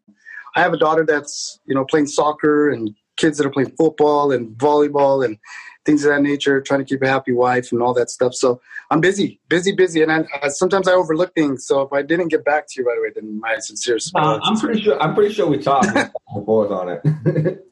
[0.55, 4.31] I have a daughter that's you know playing soccer and kids that are playing football
[4.31, 5.37] and volleyball and
[5.85, 6.61] things of that nature.
[6.61, 8.33] Trying to keep a happy wife and all that stuff.
[8.33, 11.65] So I'm busy, busy, busy, and I, I, sometimes I overlook things.
[11.65, 14.59] So if I didn't get back to you right away, then my sincere Uh, I'm
[14.59, 15.01] pretty sure.
[15.01, 15.87] I'm pretty sure we talked
[16.45, 17.65] forth on it.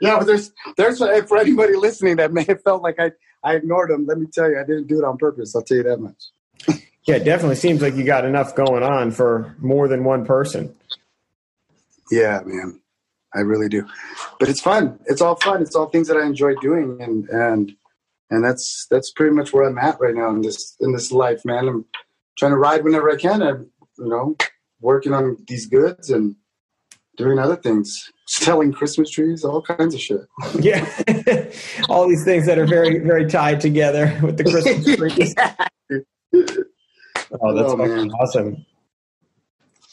[0.00, 3.90] Yeah, but there's there's for anybody listening that may have felt like I I ignored
[3.90, 4.06] them.
[4.06, 5.54] Let me tell you, I didn't do it on purpose.
[5.56, 6.22] I'll tell you that much.
[7.06, 10.74] Yeah, it definitely seems like you got enough going on for more than one person.
[12.10, 12.80] Yeah, man,
[13.34, 13.86] I really do.
[14.40, 14.98] But it's fun.
[15.06, 15.62] It's all fun.
[15.62, 17.72] It's all things that I enjoy doing, and and
[18.30, 21.44] and that's that's pretty much where I'm at right now in this in this life,
[21.44, 21.68] man.
[21.68, 21.84] I'm
[22.38, 23.42] trying to ride whenever I can.
[23.42, 24.36] I'm you know
[24.80, 26.34] working on these goods and
[27.16, 30.20] doing other things, selling Christmas trees, all kinds of shit.
[30.60, 30.84] Yeah,
[31.88, 35.34] all these things that are very very tied together with the Christmas trees.
[37.40, 38.66] Oh, that's Oh, awesome.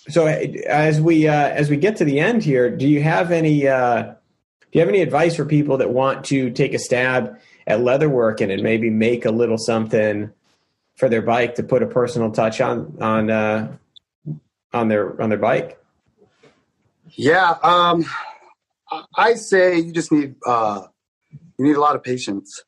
[0.10, 3.68] So as we uh, as we get to the end here, do you have any
[3.68, 4.14] uh, do
[4.73, 8.61] you have any advice for people that want to take a stab at leatherworking and
[8.61, 10.30] maybe make a little something
[10.97, 13.76] for their bike to put a personal touch on on uh,
[14.73, 15.80] on their on their bike?
[17.11, 18.05] Yeah, um,
[18.91, 20.84] I- I say you just need uh,
[21.57, 22.61] you need a lot of patience.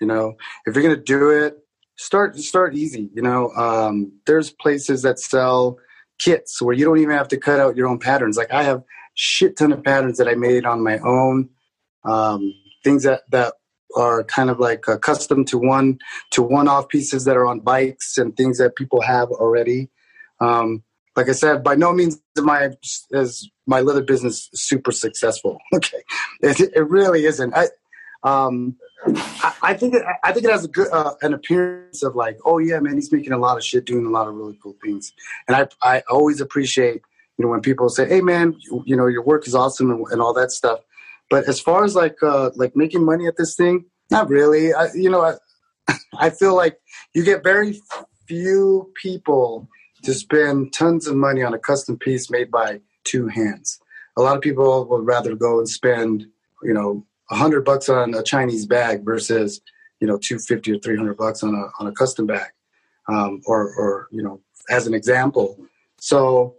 [0.00, 0.36] You know,
[0.66, 1.63] if you're gonna do it,
[1.96, 3.10] start start easy.
[3.14, 5.78] You know, um, there's places that sell
[6.18, 8.36] kits where you don't even have to cut out your own patterns.
[8.36, 8.82] Like I have
[9.14, 11.50] shit ton of patterns that I made on my own.
[12.04, 12.52] Um,
[12.82, 13.54] things that that
[13.96, 15.98] are kind of like uh, custom to one
[16.32, 19.90] to one off pieces that are on bikes and things that people have already.
[20.40, 20.82] Um,
[21.16, 22.70] like I said, by no means I
[23.12, 25.58] is my leather business super successful.
[25.74, 26.02] Okay,
[26.40, 27.54] it, it really isn't.
[27.54, 27.68] I,
[28.24, 28.76] um,
[29.62, 32.58] I, think it, I think it has a good uh, an appearance of like, oh
[32.58, 35.12] yeah, man, he's making a lot of shit, doing a lot of really cool things,
[35.48, 37.02] and I I always appreciate
[37.38, 40.06] you know when people say, hey man, you, you know your work is awesome and,
[40.10, 40.80] and all that stuff.
[41.30, 44.72] But as far as like uh, like making money at this thing, not really.
[44.72, 46.78] I, you know, I, I feel like
[47.14, 47.80] you get very
[48.26, 49.68] few people
[50.04, 53.80] to spend tons of money on a custom piece made by two hands.
[54.16, 56.26] A lot of people would rather go and spend,
[56.62, 59.60] you know, hundred bucks on a Chinese bag versus,
[60.00, 62.50] you know, two fifty or three hundred bucks on a on a custom bag,
[63.08, 64.40] um, or or you know,
[64.70, 65.58] as an example.
[65.98, 66.56] So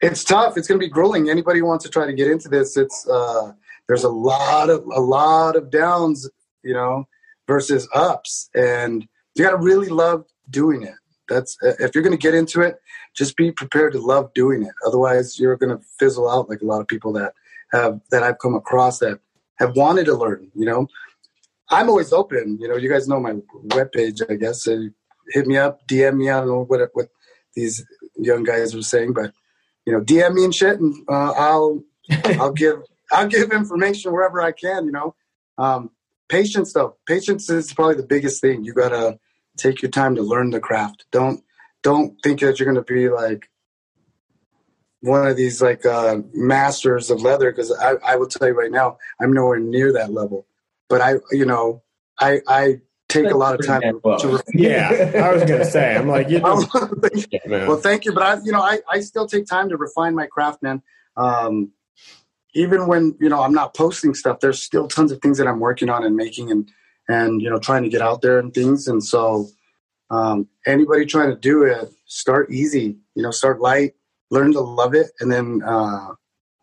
[0.00, 0.56] it's tough.
[0.56, 1.30] It's going to be grueling.
[1.30, 3.52] Anybody who wants to try to get into this, it's uh,
[3.88, 6.28] there's a lot of a lot of downs,
[6.62, 7.06] you know,
[7.46, 10.94] versus ups, and you got to really love doing it.
[11.28, 12.80] That's if you're going to get into it,
[13.14, 14.72] just be prepared to love doing it.
[14.86, 17.32] Otherwise, you're going to fizzle out like a lot of people that
[17.72, 19.20] have that I've come across that
[19.58, 20.50] have wanted to learn.
[20.54, 20.86] You know,
[21.70, 22.58] I'm always open.
[22.60, 23.34] You know, you guys know my
[23.68, 24.64] webpage, I guess.
[24.64, 24.88] So
[25.30, 26.30] hit me up, DM me.
[26.30, 27.08] I don't know what what
[27.54, 27.84] these
[28.16, 29.32] young guys are saying, but
[29.84, 31.82] you know, DM me and shit, and uh, I'll
[32.24, 34.86] I'll give I'll give information wherever I can.
[34.86, 35.14] You know,
[35.58, 35.90] um,
[36.28, 36.96] patience though.
[37.06, 38.64] Patience is probably the biggest thing.
[38.64, 39.18] You gotta
[39.56, 41.04] take your time to learn the craft.
[41.10, 41.42] Don't
[41.82, 43.48] don't think that you're gonna be like
[45.06, 48.70] one of these like uh, masters of leather because I, I will tell you right
[48.70, 50.46] now I'm nowhere near that level.
[50.88, 51.82] But I you know
[52.18, 54.00] I I take a lot of time to.
[54.04, 54.40] Refine.
[54.54, 55.96] Yeah, I was gonna say.
[55.96, 56.56] I'm like, you know,
[57.46, 57.68] man.
[57.68, 60.26] well, thank you, but I, you know, I, I still take time to refine my
[60.26, 60.82] craft, man.
[61.16, 61.72] Um,
[62.54, 65.60] even when you know I'm not posting stuff, there's still tons of things that I'm
[65.60, 66.68] working on and making and
[67.08, 68.88] and you know trying to get out there and things.
[68.88, 69.48] And so,
[70.10, 72.96] um, anybody trying to do it, start easy.
[73.14, 73.94] You know, start light,
[74.30, 76.08] learn to love it, and then uh,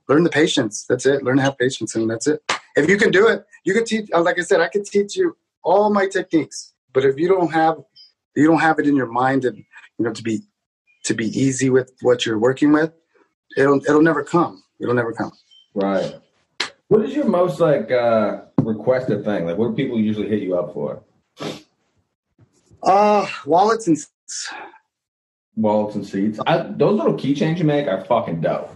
[0.10, 0.86] learn the patience.
[0.88, 1.24] That's it.
[1.24, 2.42] Learn to have patience, and that's it.
[2.76, 4.10] If you can do it, you can teach.
[4.12, 6.74] Like I said, I can teach you all my techniques.
[6.94, 7.78] But if you don't have
[8.36, 10.42] you don't have it in your mind and you know to be
[11.06, 12.92] to be easy with what you're working with,
[13.58, 14.64] it'll it'll never come.
[14.80, 15.32] It'll never come.
[15.74, 16.16] Right.
[16.88, 19.46] What is your most like uh requested thing?
[19.46, 21.04] Like what do people usually hit you up for?
[22.82, 23.98] Uh wallets and
[25.56, 26.40] Wallets and seats.
[26.48, 28.72] I, those little keychains you make are fucking dope.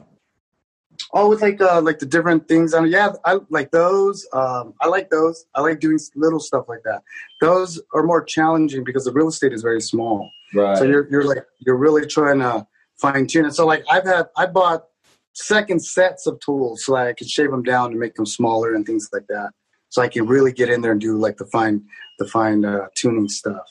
[1.14, 2.90] oh with like uh like the different things on it.
[2.92, 4.28] Yeah, I like those.
[4.34, 5.46] Um I like those.
[5.56, 7.02] I like doing little stuff like that.
[7.42, 10.30] Those are more challenging because the real estate is very small.
[10.54, 10.78] Right.
[10.78, 12.68] So you're you're like you're really trying to
[13.02, 13.54] fine tune it.
[13.56, 14.86] So like I've had I bought
[15.34, 18.86] second sets of tools so I could shave them down to make them smaller and
[18.86, 19.52] things like that.
[19.90, 21.86] So I can really get in there and do like the fine
[22.20, 23.68] the fine uh, tuning stuff.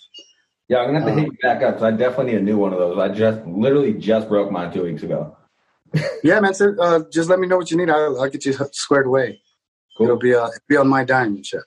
[0.69, 2.59] Yeah, I'm gonna have to hit you back up because I definitely need a new
[2.59, 2.99] one of those.
[2.99, 5.37] I just literally just broke mine two weeks ago.
[6.23, 6.53] Yeah, man.
[6.53, 7.89] So uh, just let me know what you need.
[7.89, 9.41] I'll, I'll get you squared away.
[10.01, 11.63] It'll be uh, be on my dime and shit.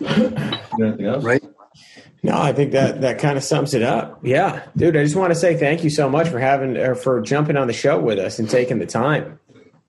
[0.00, 1.24] Anything else?
[1.24, 1.42] Right.
[2.22, 4.20] No, I think that that kind of sums it up.
[4.22, 7.20] Yeah, dude, I just want to say thank you so much for having or for
[7.20, 9.40] jumping on the show with us and taking the time.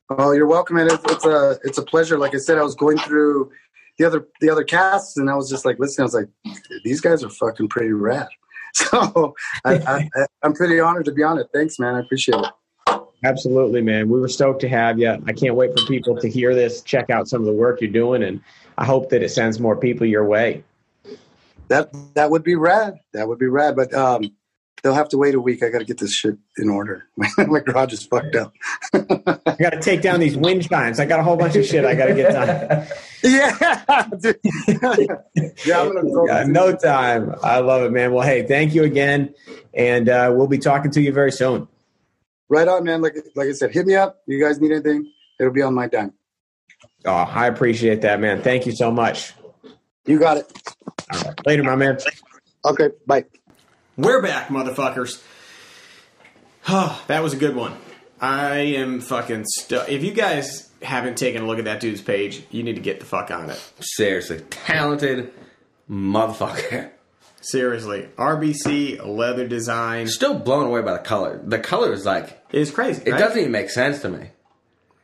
[0.09, 0.87] Oh, you're welcome, man.
[0.87, 2.17] It's, it's a it's a pleasure.
[2.17, 3.51] Like I said, I was going through
[3.97, 6.03] the other the other casts, and I was just like listening.
[6.03, 6.29] I was like,
[6.83, 8.27] these guys are fucking pretty rad.
[8.77, 11.47] So I, I, I'm pretty honored to be on it.
[11.53, 11.95] Thanks, man.
[11.95, 12.99] I appreciate it.
[13.23, 14.09] Absolutely, man.
[14.09, 15.17] We were stoked to have you.
[15.25, 17.89] I can't wait for people to hear this, check out some of the work you're
[17.89, 18.41] doing, and
[18.77, 20.61] I hope that it sends more people your way.
[21.69, 22.99] That that would be rad.
[23.13, 23.77] That would be rad.
[23.77, 24.29] But um,
[24.83, 25.63] they'll have to wait a week.
[25.63, 27.07] I got to get this shit in order.
[27.37, 28.53] My garage is fucked up.
[28.93, 30.99] I got to take down these wind chimes.
[30.99, 32.87] I got a whole bunch of shit I got to get done.
[33.23, 33.57] yeah,
[35.65, 35.81] yeah.
[35.81, 36.27] I'm gonna go.
[36.27, 37.35] Yeah, no time.
[37.43, 38.13] I love it, man.
[38.13, 39.33] Well, hey, thank you again,
[39.73, 41.67] and uh, we'll be talking to you very soon.
[42.49, 43.01] Right on, man.
[43.01, 44.21] Like like I said, hit me up.
[44.27, 45.11] You guys need anything?
[45.39, 46.13] It'll be on my dime.
[47.05, 48.41] Oh, I appreciate that, man.
[48.41, 49.33] Thank you so much.
[50.05, 50.51] You got it.
[51.11, 51.45] All right.
[51.45, 51.97] Later, my man.
[52.65, 53.25] Okay, bye.
[53.97, 55.23] We're back, motherfuckers.
[56.67, 57.77] Oh, that was a good one.
[58.19, 59.89] I am fucking stuck.
[59.89, 62.99] If you guys haven't taken a look at that dude's page, you need to get
[62.99, 63.71] the fuck on it.
[63.79, 65.31] Seriously, talented
[65.89, 66.91] motherfucker.
[67.39, 71.39] Seriously, RBC leather design Still blown away by the color.
[71.43, 73.03] The color is like is crazy.
[73.05, 73.19] it right?
[73.19, 74.29] doesn't even make sense to me.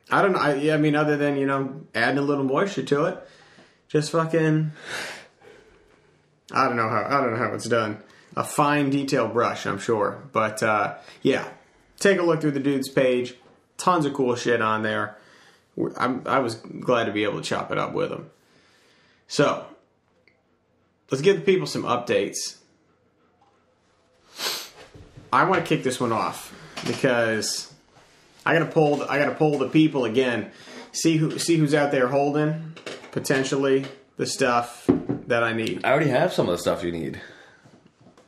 [0.09, 0.39] I don't know.
[0.39, 3.19] I, yeah, I mean, other than you know adding a little moisture to it,
[3.87, 4.71] just fucking.
[6.51, 7.05] I don't know how.
[7.07, 8.03] I don't know how it's done.
[8.35, 11.47] A fine detail brush, I'm sure, but uh, yeah,
[11.99, 13.35] take a look through the dude's page.
[13.77, 15.17] Tons of cool shit on there.
[15.97, 18.29] I'm, I was glad to be able to chop it up with him.
[19.27, 19.65] So,
[21.09, 22.57] let's give the people some updates.
[25.33, 26.53] I want to kick this one off
[26.85, 27.73] because
[28.45, 29.03] I gotta pull.
[29.03, 30.51] I gotta pull the people again.
[30.91, 32.75] See who see who's out there holding
[33.11, 33.85] potentially
[34.17, 34.85] the stuff
[35.27, 35.85] that I need.
[35.85, 37.21] I already have some of the stuff you need.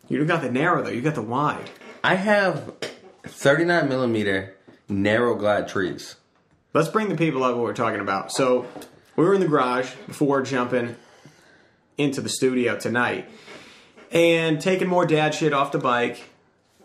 [0.08, 0.92] You don't got the narrow though.
[0.92, 1.70] You got the wide.
[2.04, 2.74] I have
[3.24, 4.56] 39 millimeter
[4.90, 6.16] narrow glide trees.
[6.74, 8.32] Let's bring the people up what we're talking about.
[8.32, 8.68] So
[9.16, 10.96] we were in the garage before jumping
[11.98, 13.30] into the studio tonight
[14.12, 16.30] and taking more dad shit off the bike.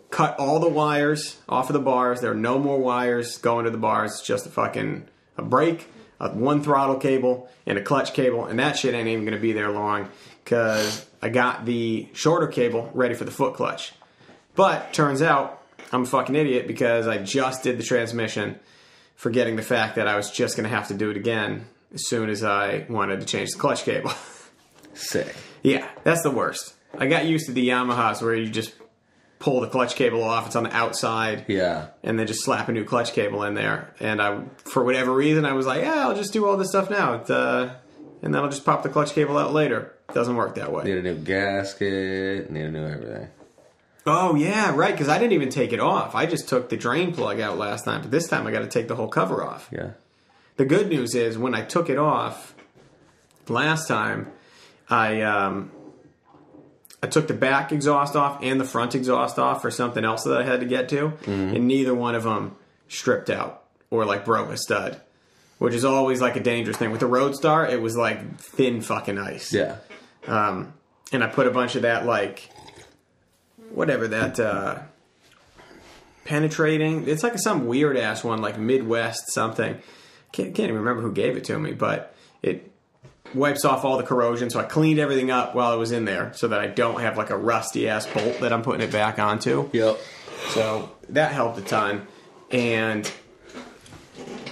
[0.09, 2.21] Cut all the wires off of the bars.
[2.21, 4.13] There are no more wires going to the bars.
[4.13, 5.87] It's just a fucking a brake,
[6.19, 9.53] a one throttle cable, and a clutch cable, and that shit ain't even gonna be
[9.53, 10.09] there long
[10.49, 13.93] because I got the shorter cable ready for the foot clutch.
[14.55, 15.61] But turns out
[15.93, 18.59] I'm a fucking idiot because I just did the transmission,
[19.15, 22.29] forgetting the fact that I was just gonna have to do it again as soon
[22.29, 24.11] as I wanted to change the clutch cable.
[24.95, 25.35] Sick.
[25.61, 26.73] yeah, that's the worst.
[26.97, 28.73] I got used to the Yamahas where you just
[29.37, 31.87] pull the clutch cable off, it's on the outside Yeah.
[32.03, 33.93] and then just slap a new clutch cable in there.
[33.99, 36.89] And I, for whatever reason, I was like, yeah, I'll just do all this stuff
[36.89, 37.75] now, It, uh,
[38.21, 39.93] and then I'll just pop the clutch cable out later.
[40.13, 40.83] Doesn't work that way.
[40.85, 42.49] Need a new gasket.
[42.49, 43.27] Need a new everything.
[44.05, 44.91] Oh yeah, right.
[44.91, 46.15] Because I didn't even take it off.
[46.15, 48.67] I just took the drain plug out last time, but this time I got to
[48.67, 49.69] take the whole cover off.
[49.71, 49.91] Yeah.
[50.57, 52.55] The good news is when I took it off
[53.47, 54.31] last time,
[54.89, 55.71] I um,
[57.01, 60.37] I took the back exhaust off and the front exhaust off for something else that
[60.37, 62.55] I had to get to, and neither one of them
[62.87, 64.99] stripped out or like broke a stud,
[65.59, 66.91] which is always like a dangerous thing.
[66.91, 69.53] With the Roadstar, it was like thin fucking ice.
[69.53, 69.77] Yeah.
[70.27, 70.73] Um,
[71.11, 72.49] and I put a bunch of that like
[73.69, 74.79] whatever that uh,
[76.25, 77.07] penetrating.
[77.07, 79.79] It's like some weird ass one, like Midwest something.
[80.31, 82.71] Can't, can't even remember who gave it to me, but it
[83.33, 84.49] wipes off all the corrosion.
[84.49, 87.17] So I cleaned everything up while it was in there, so that I don't have
[87.17, 89.69] like a rusty ass bolt that I'm putting it back onto.
[89.73, 89.99] Yep.
[90.49, 92.07] So that helped a ton.
[92.51, 93.11] And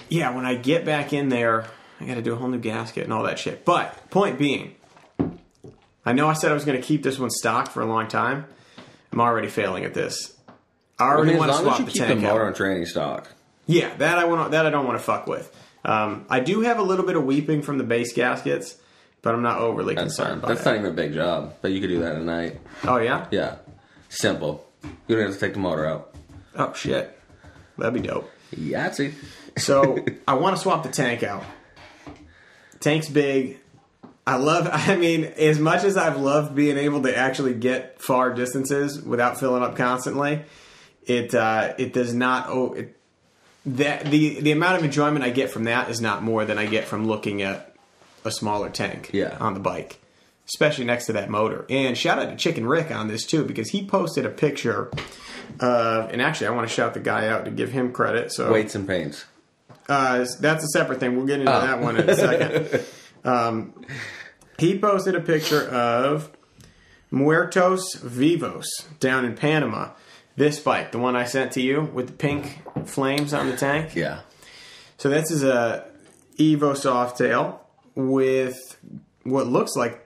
[0.09, 1.65] yeah, when I get back in there,
[1.99, 3.65] I got to do a whole new gasket and all that shit.
[3.65, 4.75] But point being,
[6.05, 8.07] I know I said I was going to keep this one stocked for a long
[8.07, 8.45] time.
[9.11, 10.35] I'm already failing at this.
[10.99, 12.47] I I already mean, want to swap the keep the tank motor out.
[12.47, 13.29] on training stock.
[13.65, 14.51] Yeah, that I want.
[14.51, 15.53] That I don't want to fuck with.
[15.85, 18.75] Um, I do have a little bit of weeping from the base gaskets,
[19.21, 20.71] but I'm not overly That's concerned That's that.
[20.71, 22.59] not even a big job, but you could do that at night.
[22.83, 23.27] Oh yeah.
[23.31, 23.57] Yeah.
[24.09, 24.65] Simple.
[25.07, 26.15] You don't have to take the motor out.
[26.55, 27.17] Oh shit.
[27.77, 28.29] That'd be dope.
[28.55, 29.13] Yahtzee.
[29.57, 31.43] So I want to swap the tank out.
[32.79, 33.59] Tank's big.
[34.25, 34.67] I love.
[34.71, 39.39] I mean, as much as I've loved being able to actually get far distances without
[39.39, 40.41] filling up constantly,
[41.05, 42.47] it uh, it does not.
[42.49, 42.93] Oh, it,
[43.65, 46.65] that the the amount of enjoyment I get from that is not more than I
[46.67, 47.75] get from looking at
[48.23, 49.37] a smaller tank Yeah.
[49.39, 49.97] on the bike,
[50.47, 51.65] especially next to that motor.
[51.69, 54.89] And shout out to Chicken Rick on this too because he posted a picture.
[55.59, 58.31] Uh, and actually, I want to shout the guy out to give him credit.
[58.31, 59.25] So Weights and pains.
[59.89, 61.15] Uh, that's a separate thing.
[61.15, 61.61] We'll get into Oh.
[61.61, 62.83] that one in a second.
[63.23, 63.85] um,
[64.59, 66.29] he posted a picture of
[67.11, 68.67] Muertos Vivos
[68.99, 69.89] down in Panama.
[70.35, 73.95] This bike, the one I sent to you with the pink flames on the tank.
[73.95, 74.21] Yeah.
[74.97, 75.85] So this is a
[76.37, 77.59] Evo Softail
[77.95, 78.77] with
[79.23, 80.05] what looks like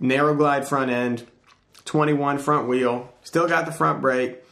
[0.00, 1.24] narrow glide front end,
[1.84, 4.42] 21 front wheel, still got the front brake,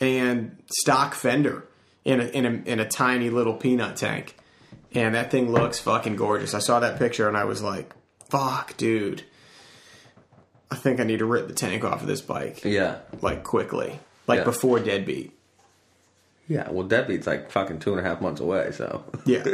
[0.00, 1.64] and stock fender.
[2.08, 4.36] In a, in a in a tiny little peanut tank,
[4.94, 6.54] and that thing looks fucking gorgeous.
[6.54, 7.92] I saw that picture and I was like,
[8.30, 9.24] "Fuck, dude."
[10.70, 12.98] I think I need to rip the tank off of this bike Yeah.
[13.22, 14.44] like quickly, like Yeah.
[14.44, 15.32] before deadbeat.
[16.46, 16.70] Yeah.
[16.70, 19.04] Well, Deadbeat's like fucking two and a half months away, so.
[19.26, 19.50] Yeah, so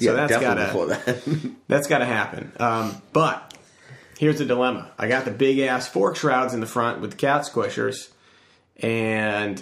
[0.00, 1.52] yeah, that's gotta before that.
[1.68, 2.52] That's got to happen.
[2.60, 3.54] Um, but
[4.20, 7.16] here's the dilemma: I got the big ass fork shrouds in the front with the
[7.16, 8.10] cat squishers,
[8.80, 9.60] and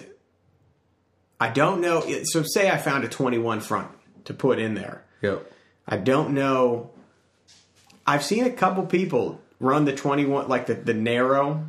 [1.41, 2.03] I don't know.
[2.25, 3.91] So say I found a 21 front
[4.25, 5.05] to put in there.
[5.23, 5.51] yep.
[5.89, 6.91] I don't know.
[8.07, 11.65] I've seen a couple people run the 21 like the, the narrow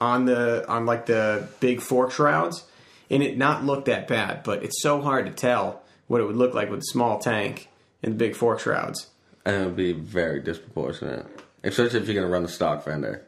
[0.00, 2.64] on the on like the big fork shrouds
[3.10, 6.36] and it not look that bad, but it's so hard to tell what it would
[6.36, 7.68] look like with a small tank
[8.02, 9.08] and the big fork shrouds.
[9.44, 11.26] And it would be very disproportionate.
[11.62, 13.24] Especially if you're going to run the stock fender.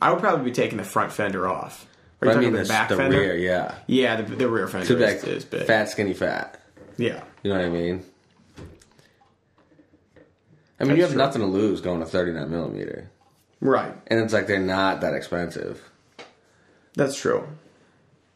[0.00, 1.86] I would probably be taking the front fender off.
[2.22, 3.18] Are you I mean, the back the fender?
[3.18, 3.74] rear, yeah.
[3.86, 5.66] Yeah, the, the rear fender To is, like is big.
[5.66, 6.60] fat, skinny, fat.
[6.98, 8.04] Yeah, You know what I mean?
[10.78, 11.18] I mean, you have true.
[11.18, 13.10] nothing to lose going to 39 millimeter.
[13.60, 13.94] right.
[14.06, 15.82] And it's like they're not that expensive.
[16.94, 17.46] That's true.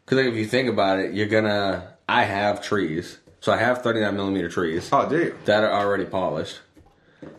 [0.05, 1.93] Because like, if you think about it, you're gonna.
[2.07, 5.35] I have trees, so I have 39 millimeter trees Oh, do you?
[5.45, 6.59] that are already polished.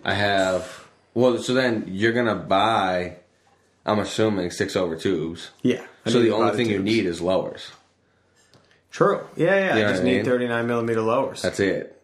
[0.04, 0.86] I have.
[1.14, 3.16] Well, so then you're gonna buy.
[3.86, 5.50] I'm assuming six over tubes.
[5.62, 5.86] Yeah.
[6.04, 7.70] I So the only thing you need is lowers.
[8.90, 9.26] True.
[9.36, 9.76] Yeah, yeah.
[9.76, 11.42] You know I just I need 39 millimeter lowers.
[11.42, 12.02] That's it.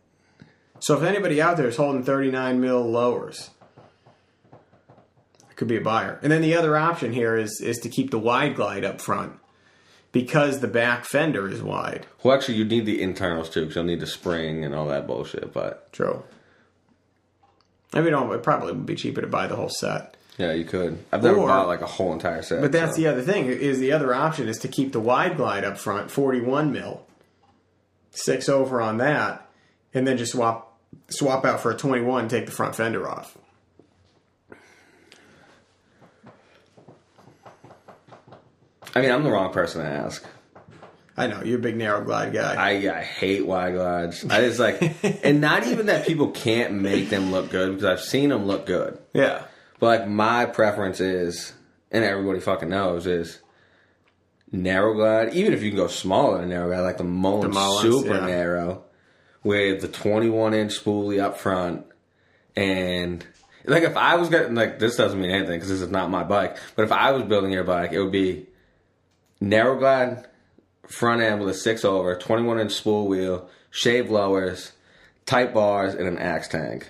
[0.79, 3.51] So if anybody out there is holding 39 mil lowers,
[5.51, 6.19] it could be a buyer.
[6.23, 9.35] And then the other option here is is to keep the wide glide up front
[10.13, 12.07] because the back fender is wide.
[12.23, 15.07] Well, actually, you need the internals too, because you'll need the spring and all that
[15.07, 15.53] bullshit.
[15.53, 16.23] But True.
[17.93, 18.33] Maybe don't.
[18.33, 20.17] It probably would be cheaper to buy the whole set.
[20.39, 20.99] Yeah, you could.
[21.13, 22.61] I've never Or- bought like a whole entire set.
[22.61, 23.03] But that's so.
[23.03, 23.47] the other thing.
[23.47, 27.05] Is the other option is to keep the wide glide up front, 41 mil,
[28.11, 29.49] six over on that,
[29.95, 30.79] and then just swap
[31.09, 32.29] swap out for a 21.
[32.29, 33.37] Take the front fender off.
[38.95, 40.25] I mean, I'm the wrong person to ask.
[41.17, 42.55] I know you're a big narrow glide guy.
[42.55, 44.25] I, I hate wide glides.
[44.25, 48.01] I just like, and not even that people can't make them look good because I've
[48.01, 48.99] seen them look good.
[49.13, 49.43] yeah.
[49.83, 51.55] But like my preference is,
[51.91, 53.41] and everybody fucking knows, is
[54.53, 55.35] narrow glide.
[55.35, 58.27] Even if you can go smaller than narrow glide, like the Mullins, super yeah.
[58.27, 58.85] narrow,
[59.43, 61.85] with the 21 inch spoolie up front,
[62.55, 63.27] and
[63.65, 66.23] like if I was getting like this doesn't mean anything because this is not my
[66.23, 66.59] bike.
[66.77, 68.47] But if I was building your bike, it would be
[69.41, 70.29] narrow glide
[70.87, 74.71] front end with a six over, 21 inch spool wheel, shaved lowers,
[75.27, 76.89] tight bars, and an axe tank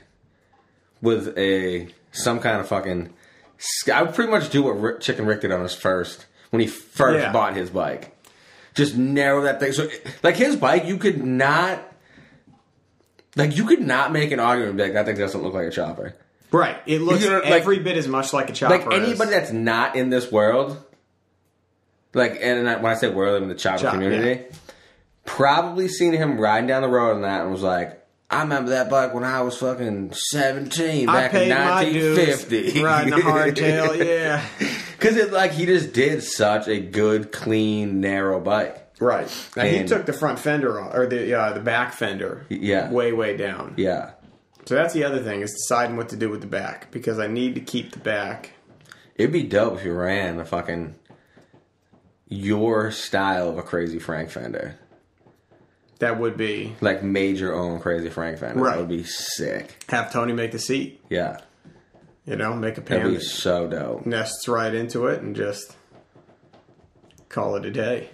[1.01, 3.13] with a some kind of fucking.
[3.93, 6.67] I would pretty much do what Rick, Chicken Rick did on his first when he
[6.67, 7.33] first Yeah.
[7.33, 8.17] bought his bike.
[8.75, 9.73] Just narrow that thing.
[9.73, 9.89] So,
[10.23, 11.81] like his bike, you could not,
[13.37, 16.15] like you could not make an argument like that thing doesn't look like a chopper.
[16.51, 16.77] Right.
[16.87, 18.77] It looks You know, like- every bit as much like a chopper.
[18.79, 20.83] Like anybody that's not in this world,
[22.15, 24.45] like and I- when I say world, I mean the chopper Chop, community,
[25.25, 27.99] probably seen him riding down the road on that and was like.
[28.33, 32.83] I remember that bike when I was fucking 17 back in paid my dues 1950.
[32.83, 33.93] riding a hardtail.
[34.07, 34.45] Yeah.
[34.99, 38.79] Because it like he just did such a good, clean, narrow bike.
[39.01, 39.29] Right.
[39.57, 42.47] Now, he took the front fender off, or the uh, the back fender.
[42.49, 42.91] Yeah.
[42.91, 43.75] Way way down.
[43.77, 44.13] Yeah.
[44.65, 47.27] So that's the other thing is deciding what to do with the back because I
[47.27, 48.53] need to keep the back.
[49.17, 50.95] It'd be dope if you ran a fucking
[52.29, 54.79] your style of a crazy Frank fender.
[56.03, 58.61] That would be Like major own crazy Frank fender.
[58.61, 58.73] Right.
[58.73, 59.85] That would be sick.
[59.89, 61.01] have Tony make the seat.
[61.09, 61.39] Yeah.
[62.27, 64.05] You know, make a That'd be so dope.
[64.05, 65.77] nests right into it and just
[67.29, 68.11] call it a day.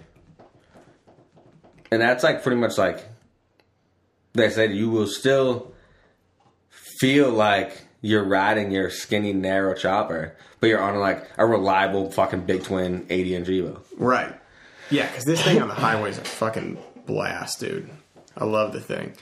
[1.89, 3.03] And that's like pretty much like
[4.33, 5.73] they said you will still
[6.99, 12.41] feel like you're riding your skinny narrow chopper, but you're on like a reliable fucking
[12.41, 13.79] big twin 80 inch Evo.
[13.97, 14.35] Right.
[14.91, 16.77] Yeah, because this thing on the highway is a fucking
[17.09, 17.89] blast, dude.
[18.37, 19.13] I love the thing.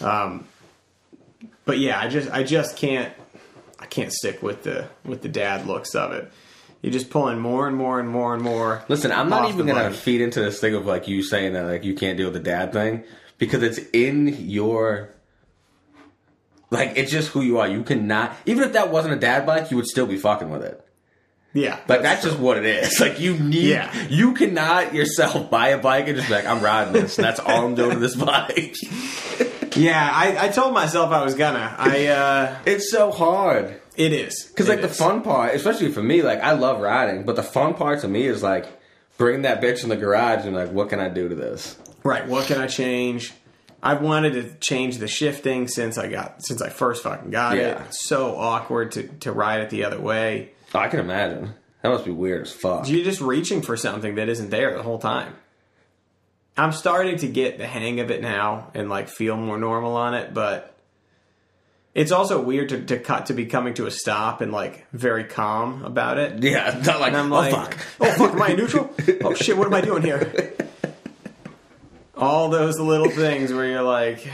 [0.00, 0.46] Um,
[1.64, 3.12] but yeah, I just I just can't
[3.78, 6.30] I can't stick with the with the dad looks of it.
[6.82, 8.84] You're just pulling more and more and more and more.
[8.88, 9.94] Listen, I'm not even gonna bike.
[9.94, 12.50] feed into this thing of like you saying that like you can't deal with the
[12.50, 13.04] dad thing
[13.38, 15.14] because it's in your
[16.70, 17.68] like it's just who you are.
[17.68, 20.62] You cannot even if that wasn't a dad bike, you would still be fucking with
[20.62, 20.86] it.
[21.54, 22.98] Yeah, Like that's, just what it is.
[23.00, 24.08] Like you need, Yeah.
[24.08, 27.16] you cannot yourself buy a bike and just be like, I'm riding this.
[27.16, 28.74] That's all I'm doing to this bike.
[29.76, 30.10] yeah.
[30.12, 31.74] I, I told myself I was gonna.
[31.78, 36.22] I uh, It's so hard it is because like the fun part, especially for me,
[36.22, 38.66] like I love riding, but the fun part to me is like
[39.18, 41.76] bringing that bitch in the garage and like, what can I do to this?
[42.02, 42.26] Right.
[42.26, 43.32] What can I change?
[43.82, 47.76] I've wanted to change the shifting since I got since I first fucking got it.
[47.88, 50.52] It's so awkward to, to ride it the other way.
[50.74, 51.54] I can imagine.
[51.82, 52.88] That must be weird as fuck.
[52.88, 55.34] You're just reaching for something that isn't there the whole time.
[56.56, 60.14] I'm starting to get the hang of it now and like feel more normal on
[60.14, 60.76] it, but
[61.94, 65.24] it's also weird to, to cut to be coming to a stop and like very
[65.24, 66.42] calm about it.
[66.42, 67.78] yeah, not like, And I'm oh like, fuck.
[68.00, 68.94] oh fuck, am I in neutral?
[69.24, 70.54] Oh shit, what am I doing here?
[72.16, 74.26] All those little things where you're like,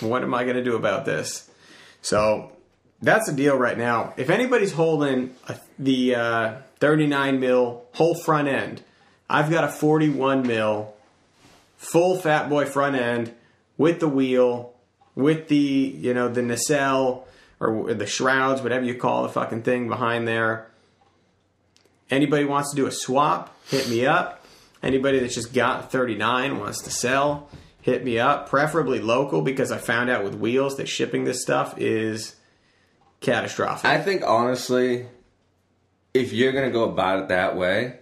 [0.00, 1.48] what am I going to do about this?
[2.02, 2.52] So
[3.02, 4.14] that's the deal right now.
[4.16, 8.82] If anybody's holding a, the uh, 39 mil whole front end,
[9.28, 10.94] I've got a 41 mil
[11.76, 13.34] full fat boy front end
[13.78, 14.74] with the wheel,
[15.14, 17.26] with the you know the nacelle
[17.58, 20.66] or the shrouds, whatever you call the fucking thing behind there.
[22.10, 24.44] Anybody wants to do a swap, hit me up.
[24.82, 27.50] Anybody that's just got 39 wants to sell,
[27.82, 28.48] hit me up.
[28.48, 32.34] Preferably local because I found out with wheels that shipping this stuff is
[33.20, 33.84] catastrophic.
[33.84, 35.06] I think honestly,
[36.14, 37.98] if you're gonna go about it that way,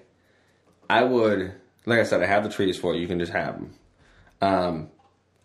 [0.89, 1.53] I would,
[1.86, 3.01] like I said, I have the trees for you.
[3.01, 3.74] You can just have them.
[4.40, 4.90] Um,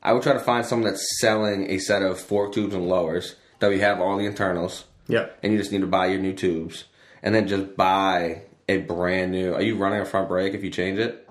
[0.02, 3.36] I would try to find someone that's selling a set of fork tubes and lowers
[3.60, 5.38] that we have all the internals, yep.
[5.42, 6.86] and you just need to buy your new tubes,
[7.22, 9.54] and then just buy a brand new.
[9.54, 11.28] Are you running a front brake if you change it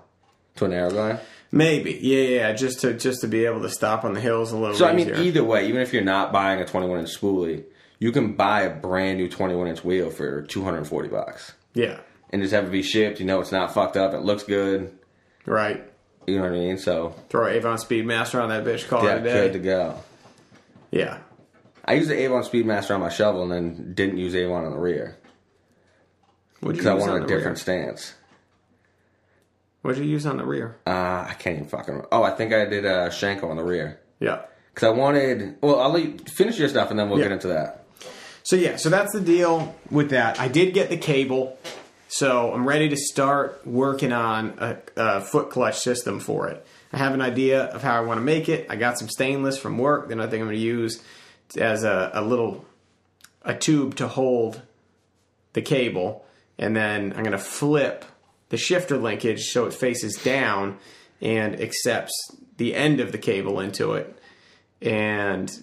[0.57, 1.21] to a narrow glide?
[1.51, 1.99] Maybe.
[2.01, 4.57] Yeah, yeah, yeah, just to just to be able to stop on the hills a
[4.57, 4.79] little bit.
[4.79, 5.23] So I mean, easier.
[5.23, 7.65] either way, even if you're not buying a 21 inch spoolie,
[8.03, 11.53] you can buy a brand new 21 inch wheel for 240 bucks.
[11.75, 12.01] yeah.
[12.31, 13.21] and just have it be shipped.
[13.21, 14.13] You know, it's not fucked up.
[14.15, 14.99] It looks good.
[15.47, 15.85] Right.
[16.27, 16.79] You know what I mean?
[16.79, 19.33] So Throw Avon Speedmaster on that bitch, call yeah, it a day.
[19.33, 19.99] good to go.
[20.91, 21.19] Yeah.
[21.85, 24.79] I used the Avon Speedmaster on my shovel and then didn't use Avon on the
[24.79, 25.17] rear
[26.61, 27.87] because I wanted a different rear?
[27.91, 28.15] stance.
[29.83, 30.79] What'd you use on the rear?
[30.87, 31.89] Uh, I can't even fucking.
[31.95, 32.09] remember.
[32.13, 34.43] Oh, I think I did a Shinko on the rear Yeah.
[34.73, 35.57] because I wanted.
[35.61, 37.25] Well, I'll let you finish your stuff and then we'll Yeah.
[37.27, 37.82] get into that.
[38.45, 40.41] So yeah, so that's the deal with that.
[40.41, 41.59] I did get the cable,
[42.09, 46.67] so I'm ready to start working on a, a foot clutch system for it.
[46.93, 48.67] I have an idea of how I want to make it.
[48.69, 51.03] I got some stainless from work that I think I'm going to use
[51.57, 52.65] as a, a little
[53.43, 54.63] a tube to hold
[55.53, 56.25] the cable,
[56.59, 58.05] and then I'm going to flip
[58.49, 60.79] the shifter linkage so it faces down
[61.21, 62.13] and accepts
[62.57, 64.19] the end of the cable into it,
[64.81, 65.63] and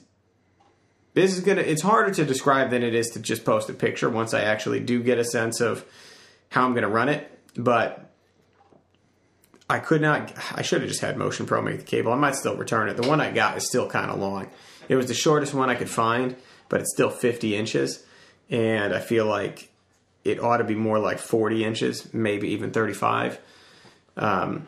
[1.14, 4.10] this is gonna it's harder to describe than it is to just post a picture
[4.10, 5.86] once i actually do get a sense of
[6.50, 8.12] how i'm gonna run it but
[9.70, 12.12] i could not i should have just had motion pro make the cable.
[12.12, 12.98] I might still return it.
[12.98, 14.48] The one i got is still kind of long.
[14.88, 16.36] It was the shortest one i could find
[16.70, 18.04] but it's still 50 inches
[18.50, 19.70] and i feel like
[20.24, 23.40] it ought to be more like 40 inches maybe even 35
[24.18, 24.68] um,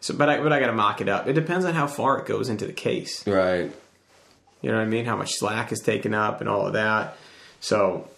[0.00, 1.26] so but i but i gotta mock it up.
[1.26, 3.26] It depends on how far it goes into the case.
[3.26, 3.72] Right.
[4.62, 5.04] You know what I mean?
[5.04, 7.16] How much slack is taken up and all of that.
[7.60, 8.08] So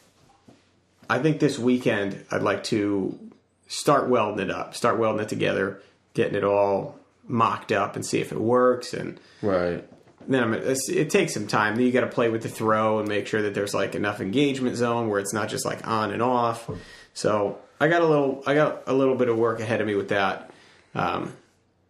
[1.10, 3.18] I think this weekend I'd like to
[3.66, 5.80] start welding it up, start welding it together,
[6.14, 8.94] getting it all mocked up and see if it works.
[8.94, 9.84] And Right.
[10.26, 11.76] then I'm, it takes some time.
[11.76, 14.20] Then you got to play with the throw and make sure that there's like enough
[14.20, 16.70] engagement zone where it's not just like on and off.
[17.14, 19.94] So I got a little, I got a little bit of work ahead of me
[19.94, 20.50] with that.
[20.94, 21.34] Um,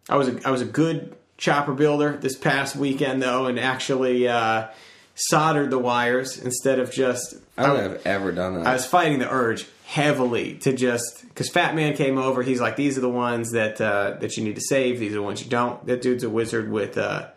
[0.09, 4.29] I was a, I was a good chopper builder this past weekend though, and actually
[4.29, 4.67] uh,
[5.15, 7.37] soldered the wires instead of just.
[7.57, 8.67] I don't I've ever done that.
[8.67, 12.43] I was fighting the urge heavily to just because Fat Man came over.
[12.43, 14.99] He's like, "These are the ones that uh, that you need to save.
[14.99, 17.29] These are the ones you don't." That dude's a wizard with uh,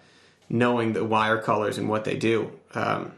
[0.49, 2.51] knowing the wire colors and what they do.
[2.73, 3.13] Um,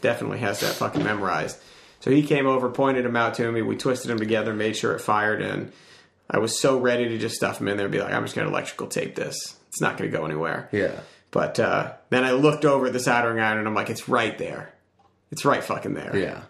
[0.00, 1.58] definitely has that fucking memorized.
[2.00, 3.60] So he came over, pointed them out to me.
[3.60, 5.72] We twisted them together, made sure it fired, and
[6.30, 8.36] I was so ready to just stuff them in there and be like, "I'm just
[8.36, 9.57] going to electrical tape this.
[9.68, 11.00] It's not going to go anywhere." yeah.
[11.30, 14.36] But uh, then I looked over at the soldering iron and I'm like, "It's right
[14.38, 14.72] there.
[15.30, 16.42] It's right fucking there." Yeah.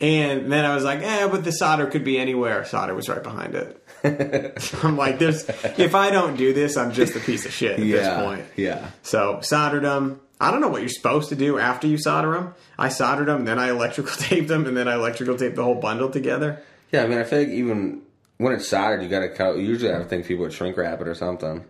[0.00, 2.64] And then I was like, eh, but the solder could be anywhere.
[2.64, 3.82] Solder was right behind it.
[4.82, 5.46] I'm like, there's
[5.76, 7.96] if I don't do this, I'm just a piece of shit at Yeah.
[7.98, 8.44] this point.
[8.56, 8.90] Yeah.
[9.02, 10.20] So soldered them.
[10.40, 12.54] I don't know what you're supposed to do after you solder them.
[12.78, 15.74] I soldered them, then I electrical taped them, and then I electrical taped the whole
[15.74, 16.62] bundle together.
[16.92, 17.04] Yeah.
[17.04, 18.00] I mean, I feel like even
[18.38, 19.58] when it's soldered, you got to cut.
[19.58, 21.62] Usually, I think people would shrink wrap it or something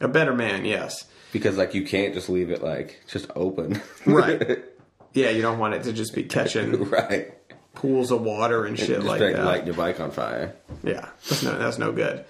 [0.00, 1.04] A better man, yes.
[1.32, 3.80] because like you can't just leave it like just open.
[4.04, 4.64] Right.
[5.12, 7.32] Yeah, you don't want it to just be catching right.
[7.72, 9.42] pools of water and shit Just like that.
[9.46, 10.54] lighting your bike on fire.
[10.82, 12.26] Yeah, that's no, that's no good.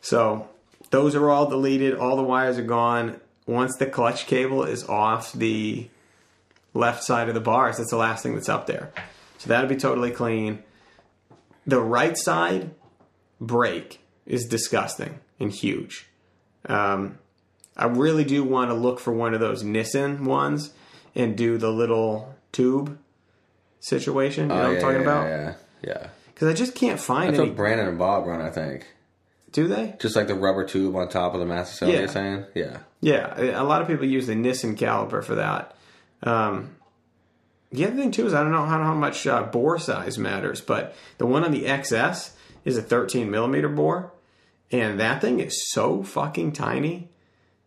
[0.00, 0.48] So
[0.88, 1.98] those are all deleted.
[1.98, 3.20] All the wires are gone.
[3.46, 5.90] Once the clutch cable is off the
[6.72, 8.90] left side of the bars, that's the last thing that's up there.
[9.36, 10.62] So that'll be totally clean.
[11.66, 12.70] The right side
[13.38, 16.06] brake is disgusting and huge.
[16.66, 17.18] Um,
[17.76, 20.72] I really do want to look for one of those Nissin ones
[21.14, 22.98] and do the little tube
[23.80, 24.44] situation.
[24.44, 25.26] You know Oh, what I'm yeah, talking yeah, about?
[25.26, 26.06] Yeah, yeah.
[26.34, 27.48] Because I just can't find That's any.
[27.48, 28.86] what Brandon and Bob run, I think.
[29.52, 29.94] do they?
[30.00, 31.96] Just like the rubber tube on top of the master cylinder.
[31.96, 32.00] Yeah.
[32.04, 32.78] You're saying, yeah.
[33.00, 35.74] Yeah, a lot of people use the Nissin caliper for that.
[36.22, 36.76] Um,
[37.72, 40.60] the other thing too is I don't know how, how much uh, bore size matters,
[40.60, 42.32] but the one on the XS
[42.64, 44.12] is a 13 millimeter bore,
[44.72, 47.08] and that thing is so fucking tiny.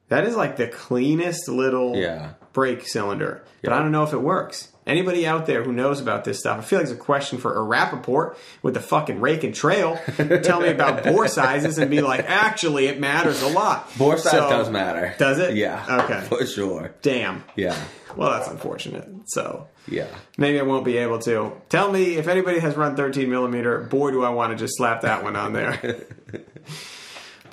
[0.10, 2.32] That is like the cleanest little Yeah.
[2.52, 4.70] brake cylinder, but I don't know if it works.
[4.86, 7.54] Anybody out there who knows about this stuff, I feel like it's a question for
[7.54, 9.98] a Rappaport with the fucking rake and trail.
[10.44, 13.90] Tell me about bore sizes and be like, actually, it matters a lot.
[13.98, 15.16] Bore size So- does matter.
[15.18, 15.56] Does it?
[15.56, 16.02] Yeah.
[16.04, 16.20] Okay.
[16.28, 16.94] For sure.
[17.02, 17.46] Damn.
[17.56, 17.78] Yeah.
[18.18, 19.08] Well, that's unfortunate.
[19.28, 20.08] So Yeah.
[20.38, 21.54] maybe I won't be able to.
[21.70, 23.80] Tell me if anybody has run 13 millimeter.
[23.80, 26.06] Boy, do I want to just slap that one on there.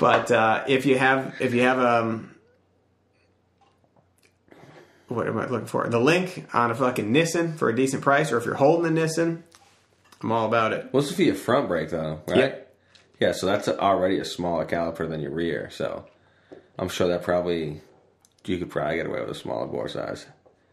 [0.01, 2.35] but uh, if you have, if you have um,
[5.09, 5.87] what am I looking for?
[5.89, 9.01] The link on a fucking Nissin for a decent price, or if you're holding a
[9.01, 9.43] Nissin,
[10.23, 10.89] I'm all about it.
[10.91, 12.39] What's for your front brake though, right?
[12.39, 12.55] Yeah.
[13.21, 15.69] Yeah, so that's already a smaller caliper than your rear.
[15.71, 16.07] So
[16.79, 17.83] I'm sure that probably
[18.47, 20.25] you could probably get away with a smaller bore size.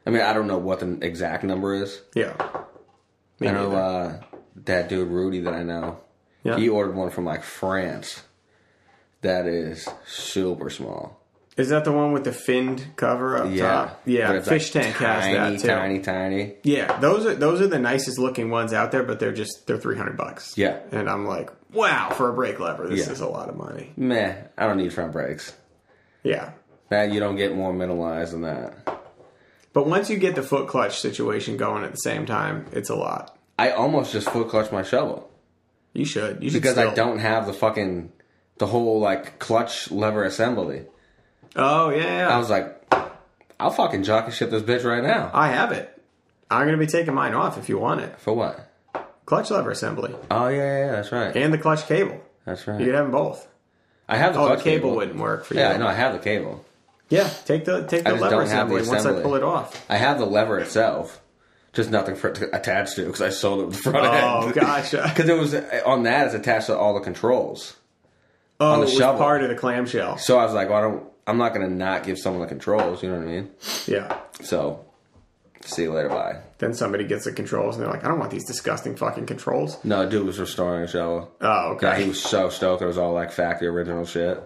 [0.06, 2.02] I mean, I don't know what the exact number is.
[2.16, 2.34] Yeah.
[3.41, 4.22] Me I know uh,
[4.64, 5.99] that dude Rudy that I know.
[6.45, 6.56] Yeah.
[6.56, 8.24] He ordered one from like France.
[9.22, 11.19] That is super small.
[11.57, 14.02] Is that the one with the finned cover up Yeah, top?
[14.06, 15.68] Yeah, Fish like, Tank tiny, has that too.
[15.73, 16.53] Tiny, tiny.
[16.64, 19.80] Yeah, those are those are the nicest looking ones out there, but they're just they're
[19.80, 20.56] three hundred bucks.
[20.56, 20.77] Yeah.
[20.91, 23.11] and I'm like, wow, for a brake lever, this Yeah.
[23.14, 23.91] is a lot of money.
[23.98, 25.56] Meh, I don't need front brakes.
[26.23, 26.52] Yeah,
[26.89, 28.76] That you don't get more minimalized than that.
[29.73, 32.95] but once you get the foot clutch situation going at the same time, it's a
[32.95, 33.35] lot.
[33.57, 35.27] I almost just foot clutch my shovel.
[35.94, 36.44] You should.
[36.44, 38.11] You should because I don't have the fucking
[38.60, 40.86] the whole like clutch lever assembly.
[41.56, 42.30] Oh yeah, yeah.
[42.30, 42.76] I was like,
[43.60, 45.32] I'll fucking jockey ship this bitch right now.
[45.34, 45.94] I have it.
[46.50, 48.20] I'm gonna be taking mine off if you want it.
[48.20, 48.64] For what?
[49.26, 51.36] Clutch lever assembly Oh yeah, yeah, yeah, that's right.
[51.36, 52.22] and the clutch cable.
[52.46, 52.80] That's right.
[52.80, 53.46] You could have them both.
[54.08, 55.60] I have the Oh, clutch the cable, wouldn't work for you.
[55.60, 55.88] Yeah, I know.
[55.88, 56.64] I have the cable.
[57.10, 59.86] Yeah, take the take the lever don't the assembly once I pull it off.
[59.90, 61.22] I have the lever itself,
[61.74, 64.46] just nothing for it to attach to because I sold it with the front Oh,
[64.46, 64.54] end.
[64.56, 65.04] gotcha.
[65.16, 65.54] Because it was
[65.86, 67.76] on that, it's attached to all the controls.
[68.60, 69.20] Oh, the it was shovel.
[69.20, 70.18] part of the clamshell.
[70.18, 71.04] So I was like, well, I don't.
[71.28, 73.04] I'm not gonna not give someone the controls.
[73.04, 73.52] You know what I mean?
[73.86, 74.18] Yeah.
[74.42, 74.86] So,
[75.62, 76.10] see you later.
[76.10, 76.42] Bye.
[76.60, 79.84] Then somebody gets the controls and they're like, I don't want these disgusting fucking controls.
[79.84, 81.32] No, dude was restoring a shovel.
[81.42, 81.88] Oh, okay.
[81.88, 82.82] Yeah, he was so stoked.
[82.82, 84.42] It was all like factory original shit.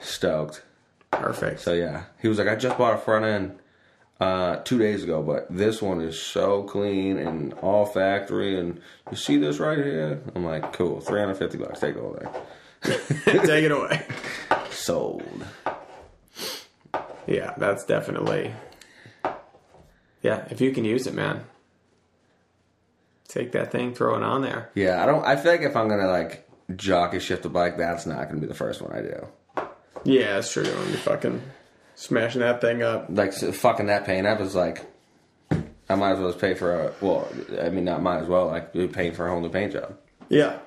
[0.00, 0.62] Stoked.
[1.10, 1.60] Perfect.
[1.60, 3.58] So yeah, he was like, I just bought a front end
[4.20, 8.58] uh, two days ago, but this one is so clean and all factory.
[8.60, 8.80] And
[9.10, 10.20] you see this right here?
[10.34, 11.80] I'm like, cool, 350 bucks.
[11.80, 12.28] Take the whole thing.
[13.24, 14.06] Take it away.
[14.70, 15.44] Sold.
[17.26, 18.52] Yeah, that's definitely.
[20.22, 21.44] Yeah, if you can use it, man.
[23.28, 24.70] Take that thing, throw it on there.
[24.74, 25.24] Yeah, I don't.
[25.24, 28.46] I feel like if I'm gonna like jockey shift the bike, that's not gonna be
[28.46, 29.26] the first one I do.
[30.04, 30.64] Yeah, that's true.
[30.64, 31.42] You're fucking
[31.94, 33.06] smashing that thing up.
[33.10, 34.84] Like so fucking that paint up is like.
[35.90, 37.28] I might as well just pay for a well.
[37.60, 38.46] I mean, not might as well.
[38.46, 39.96] Like be paying for a whole new paint job.
[40.28, 40.58] Yeah.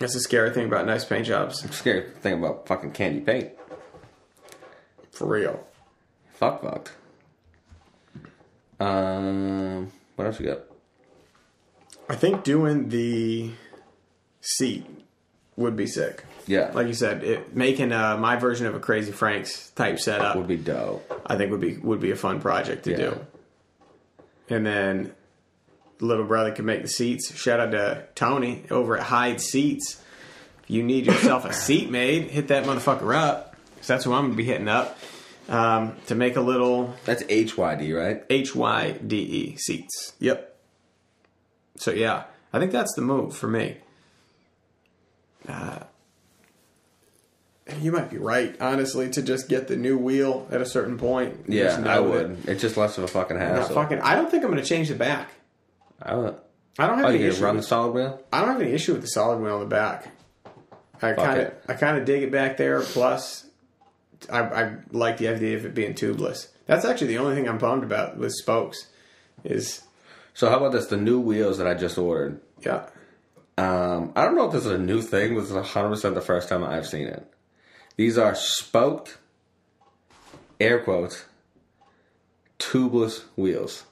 [0.00, 1.60] That's the scary thing about nice paint jobs.
[1.76, 3.50] Scary thing about fucking candy paint.
[5.12, 5.64] For real.
[6.34, 6.92] Fuck fucked.
[8.80, 10.60] Um, what else you got?
[12.08, 13.50] I think doing the
[14.40, 14.86] seat
[15.56, 16.24] would be sick.
[16.46, 20.34] Yeah, Like you said, it, making uh, my version of a Crazy Franks type setup.
[20.34, 21.22] would be dope.
[21.26, 22.96] I think would be would be a fun project to Yeah.
[22.96, 23.26] do.
[24.48, 25.12] And then
[26.00, 27.34] little brother could make the seats.
[27.34, 30.02] Shout out to Tony over at Hyde Seats.
[30.62, 33.56] If you need yourself a seat made, hit that motherfucker up.
[33.76, 34.98] 'Cause that's what I'm gonna be hitting up
[35.48, 38.22] um, to make a little That's HYD, right?
[38.28, 40.12] H Y D E seats.
[40.20, 40.54] Yep.
[41.76, 43.78] So yeah, I think that's the move for me.
[45.48, 45.78] Uh,
[47.80, 51.44] you might be right, honestly, to just get the new wheel at a certain point.
[51.48, 52.38] Yeah, I would.
[52.48, 53.74] It's just less of a fucking hassle.
[53.74, 55.30] fucking, I don't think I'm going to change the back.
[56.02, 56.34] I would.
[56.78, 57.44] I don't have Oh, any you issue.
[57.44, 58.20] run the with, solid wheel?
[58.32, 60.08] I don't have any issue with the solid wheel on the back.
[61.02, 61.54] I kind of.
[61.68, 62.80] I kind of dig it back there.
[62.80, 63.46] Plus,
[64.30, 66.48] I, I like the idea of it being tubeless.
[66.66, 68.86] That's actually the only thing I'm bummed about with spokes.
[69.44, 69.82] Is
[70.34, 70.86] So how about this?
[70.86, 72.40] The new wheels that I just ordered.
[72.64, 72.86] yeah,
[73.58, 76.48] Um, I don't know if this is a new thing, this is 100% the first
[76.48, 77.26] time I've seen it.
[77.96, 79.18] These are spoked,
[80.60, 81.24] air quotes,
[82.58, 83.84] tubeless wheels.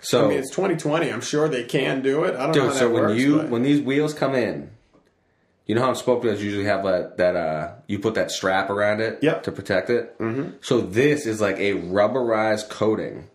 [0.00, 1.10] So, I mean, it's 2020.
[1.10, 2.36] I'm sure they can do it.
[2.36, 4.34] I don't know dude, how so that when works, you but- when these wheels come
[4.34, 4.70] in,
[5.66, 9.00] You know how spoke wheels usually have that that uh you put that strap around
[9.02, 9.42] it Yep.
[9.42, 10.18] to protect it.
[10.18, 10.52] Mm-hmm.
[10.62, 13.28] So this is like a rubberized coating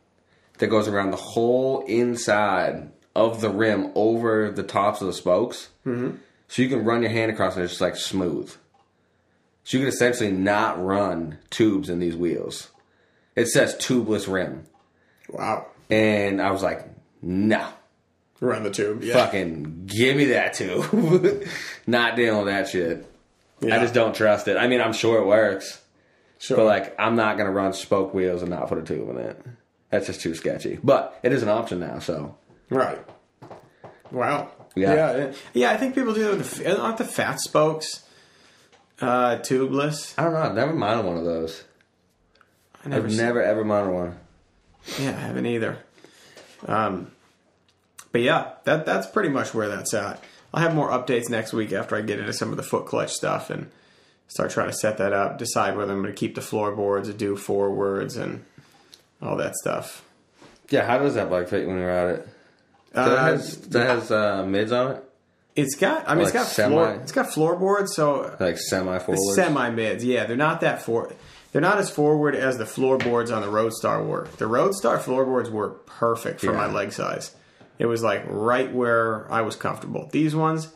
[0.58, 5.70] that goes around the whole inside of the rim over the tops of the spokes.
[5.86, 6.16] Mm-hmm.
[6.48, 8.50] So you can run your hand across it, and it's just like smooth.
[9.64, 12.72] So you can essentially not run tubes in these wheels.
[13.36, 14.66] It says tubeless rim,
[15.30, 15.68] Wow.
[15.90, 16.86] And I was like,
[17.22, 17.68] no.
[18.40, 19.04] Run the tube.
[19.04, 19.14] Yeah.
[19.14, 21.46] Fucking give me that tube.
[21.88, 23.06] Not dealing with that shit.
[23.62, 23.78] Yeah.
[23.78, 24.58] I just don't trust it.
[24.58, 25.82] I mean, I'm sure it works,
[26.40, 26.58] Sure.
[26.58, 29.42] but like, I'm not gonna run spoke wheels and not put a tube in it.
[29.90, 30.78] That's just too sketchy.
[30.84, 32.36] But it is an option now, so
[32.70, 33.00] Right.
[34.12, 34.50] Wow.
[34.76, 34.94] Yeah.
[34.94, 35.34] Yeah.
[35.54, 35.72] Yeah.
[35.72, 36.36] I think people do.
[36.36, 38.04] The, aren't the fat spokes
[39.00, 40.14] uh, tubeless?
[40.18, 40.40] I don't know.
[40.42, 41.64] I've never minded one of those.
[42.84, 43.06] I never.
[43.06, 44.18] I've s- never ever minded one.
[45.00, 45.78] Yeah, I haven't either.
[46.68, 47.12] Um,
[48.12, 50.24] but yeah, that that's pretty much where that's at.
[50.54, 53.12] I'll have more updates next week after I get into some of the foot clutch
[53.12, 53.72] stuff and
[54.28, 55.38] start trying to set that up.
[55.40, 58.46] Decide whether I'm going to keep the floorboards or do forwards and
[59.22, 60.04] all that stuff.
[60.70, 62.28] Yeah, how does that bike fit when you're at it?
[62.94, 65.04] That Uh, has that has uh, mids on it,
[65.56, 66.08] it's got.
[66.08, 67.00] I mean, it's got semi- floor.
[67.02, 69.36] It's got floorboards, so like semi forward.
[69.36, 70.04] semi mids.
[70.06, 71.12] Yeah, they're not that for.
[71.54, 74.28] They're not as forward as the floorboards on the Roadstar were.
[74.38, 77.34] The Roadstar floorboards were perfect for my leg size.
[77.80, 80.10] It was like right where I was comfortable.
[80.12, 80.70] These ones,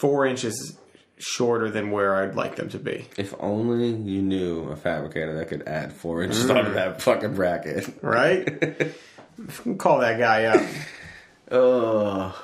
[0.00, 0.76] four inches
[1.18, 3.06] shorter than where I'd like them to be.
[3.16, 6.56] If only you knew a fabricator that could add four inches Mm.
[6.58, 7.88] onto that fucking bracket.
[8.02, 8.92] Right?
[9.78, 10.62] Call that guy up.
[11.50, 12.42] Oh,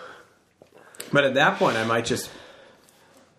[1.12, 2.30] But at that point, I might just,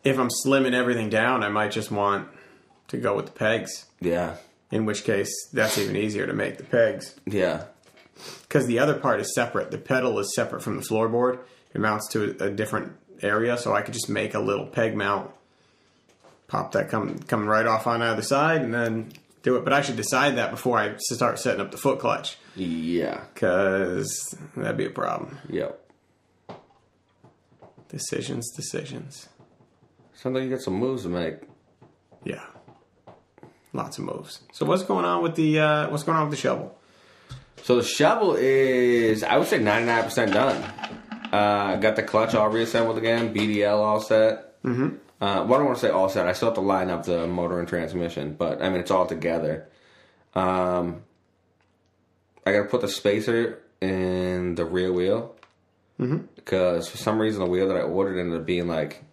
[0.03, 2.27] if I'm slimming everything down, I might just want
[2.89, 3.85] to go with the pegs.
[4.01, 4.35] yeah,
[4.71, 7.15] In which case, that's even easier to make the pegs.
[7.25, 7.63] yeah.
[8.43, 9.71] because the other part is separate.
[9.71, 11.39] The pedal is separate from the floorboard.
[11.73, 14.95] It mounts to a, a different area, so I could just make a little peg
[14.95, 15.31] mount,
[16.47, 19.11] pop that coming coming right off on either side, and then
[19.43, 19.63] do it.
[19.63, 23.21] But I should decide that before I start setting up the foot clutch, Yeah.
[23.33, 25.37] because that'd be a problem.
[25.49, 25.79] Yep.
[27.89, 29.29] Decisions, decisions.
[30.13, 31.35] Sounds like you got some moves to make.
[32.23, 32.43] Yeah,
[33.73, 34.41] lots of moves.
[34.51, 36.77] So what's going on with the uh, what's going on with the shovel?
[37.63, 40.61] So the shovel is, I would say, ninety nine percent done.
[41.31, 44.61] Uh, got the clutch all reassembled again, BDL all set.
[44.63, 44.95] Mm-hmm.
[45.21, 46.27] Uh, well, I don't want to say all set.
[46.27, 49.05] I still have to line up the motor and transmission, but I mean it's all
[49.05, 49.67] together.
[50.33, 51.03] Um,
[52.45, 55.35] I got to put the spacer in the rear wheel
[56.35, 59.03] because for some reason the wheel that I ordered ended up being like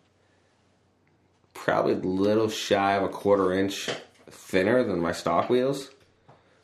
[1.53, 3.91] probably a little shy of a quarter inch
[4.31, 5.91] thinner than my stock wheels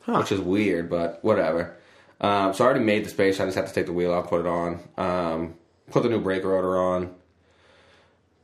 [0.05, 1.77] which is weird, but whatever.
[2.19, 3.39] Um, so I already made the space.
[3.39, 5.55] I just have to take the wheel out, put it on, um,
[5.91, 7.15] put the new brake rotor on,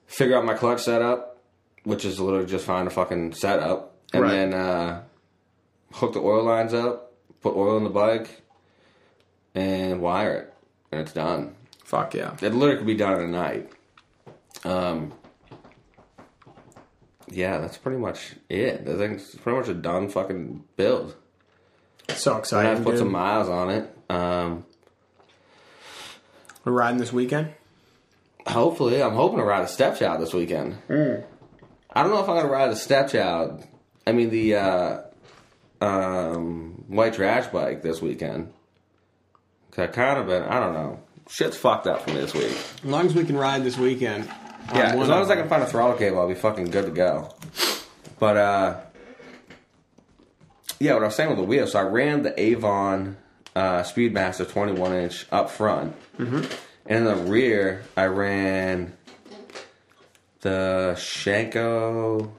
[0.07, 1.37] figure out my clutch setup,
[1.83, 4.31] which is literally just find a fucking setup, and Right.
[4.31, 5.03] then uh,
[5.91, 8.41] hook the oil lines up, put oil in the bike,
[9.53, 10.53] and wire it,
[10.93, 11.55] and it's done.
[11.83, 12.35] Fuck yeah.
[12.41, 13.69] It literally could be done in a night.
[14.63, 15.11] Um,
[17.31, 18.81] yeah, that's pretty much it.
[18.87, 21.15] I think it's pretty much a done fucking build.
[22.15, 22.99] So I have put dude.
[22.99, 23.95] some miles on it.
[24.09, 24.65] Um,
[26.65, 27.53] We're riding this weekend.
[28.47, 30.75] hopefully, I'm hoping to ride a stepchild this weekend.
[30.89, 33.63] I don't know if I'm gonna ride a stepchild.
[34.07, 35.01] I mean the uh,
[35.81, 38.51] um, white trash bike this weekend.
[39.71, 40.43] 'Cause I kind of been.
[40.43, 40.99] I don't know.
[41.29, 42.57] Shit's fucked up for me this week.
[42.83, 44.27] As long as we can ride this weekend.
[44.73, 46.91] Yeah, as long as I can find a throttle cable, I'll be fucking good to
[46.91, 47.33] go.
[48.19, 48.79] But uh,
[50.79, 51.67] yeah, what I was saying with the wheel.
[51.67, 53.17] So I ran the Avon
[53.55, 56.51] uh, Speedmaster 21 inch up front, mm-hmm.
[56.85, 58.93] and in the rear I ran
[60.41, 62.31] the Shinko.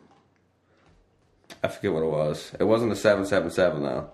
[1.62, 2.52] I forget what it was.
[2.58, 4.10] It wasn't the 777 though.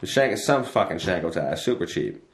[0.00, 2.24] The Shinko, some fucking Shinko tire, super cheap.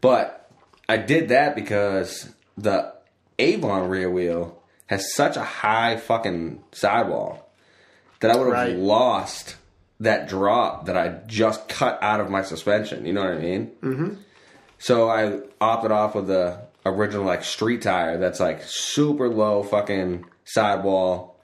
[0.00, 0.50] But
[0.88, 2.94] I did that because the
[3.38, 4.55] Avon rear wheel
[4.86, 7.48] has such a high fucking sidewall
[8.20, 8.76] that I would have Right.
[8.76, 9.56] lost
[10.00, 13.06] that drop that I just cut out of my suspension.
[13.06, 13.66] You know what I mean?
[13.82, 14.14] Mm-hmm.
[14.78, 20.24] So I opted off with the original like street tire that's like super low fucking
[20.44, 21.36] sidewall,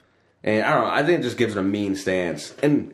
[0.45, 0.91] and I don't know.
[0.91, 2.93] I think it just gives it a mean stance, and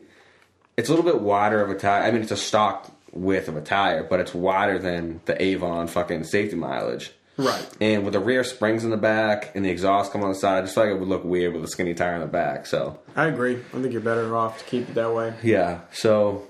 [0.77, 2.03] it's a little bit wider of a tire.
[2.03, 5.87] I mean, it's a stock width of a tire, but it's wider than the Avon
[5.87, 7.11] fucking safety mileage.
[7.39, 7.65] Right.
[7.79, 10.57] And with the rear springs in the back and the exhaust come on the side,
[10.57, 12.65] I just feel like it would look weird with a skinny tire in the back.
[12.65, 13.55] So I agree.
[13.55, 15.33] I think you're better off to keep it that way.
[15.41, 16.47] yeah, so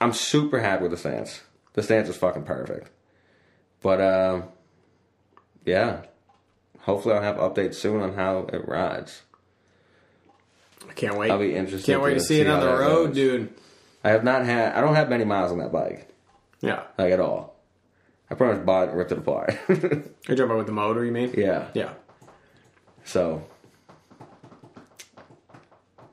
[0.00, 1.40] I'm super happy with the stance.
[1.72, 2.90] The stance is fucking perfect.
[3.80, 4.44] But um,
[5.64, 6.02] yeah,
[6.80, 9.22] hopefully I'll have updates soon on how it rides.
[10.88, 11.30] I can't wait.
[11.30, 13.14] I'll be interested Can't wait to to see see it on the road, goes.
[13.14, 13.54] dude.
[14.04, 14.74] I have not had.
[14.74, 16.08] I don't have many miles on that bike,
[16.60, 16.82] Yeah.
[16.98, 17.54] like at all.
[18.30, 19.56] I pretty much bought it and ripped it apart.
[19.68, 21.32] You're talking about with the motor, you mean?
[21.36, 21.68] yeah.
[21.74, 21.92] Yeah.
[23.04, 23.42] So.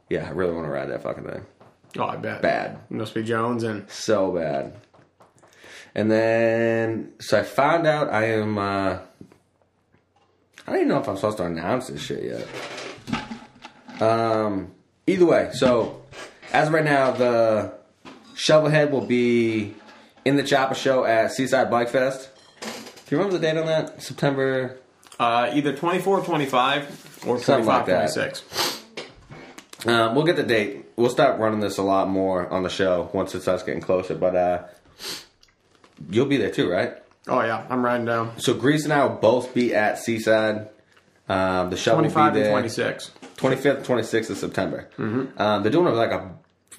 [0.09, 1.45] Yeah, I really want to ride that fucking thing.
[1.97, 2.41] Oh, I bet.
[2.41, 2.79] Bad.
[2.89, 4.75] Must be Jones and So bad.
[5.93, 8.97] And then, so I found out I am, uh,
[10.67, 14.01] I don't even know if I'm supposed to announce this shit yet.
[14.01, 14.71] Um,
[15.07, 16.03] either way, so
[16.51, 17.73] as of right now, the
[18.35, 19.73] Shovelhead will be
[20.25, 22.29] in the Chopper Show at Seaside Bike Fest.
[22.61, 22.67] Do
[23.15, 24.01] you remember the date on that?
[24.01, 24.77] September.
[25.19, 28.13] uh, either 24 25 or Something 25 like that.
[28.13, 28.81] 26.
[29.85, 30.85] Um, we'll get the date.
[30.95, 34.15] We'll start running this a lot more on the show once it starts getting closer.
[34.15, 34.63] But uh,
[36.09, 36.93] you'll be there too, right?
[37.27, 37.65] Oh, yeah.
[37.69, 38.39] I'm riding down.
[38.39, 40.69] So Grease and I will both be at Seaside.
[41.29, 43.11] Um, the show 25 will be there 26.
[43.37, 44.89] 25th, 26th of September.
[44.97, 45.39] Mm-hmm.
[45.41, 46.31] Um, they're doing like a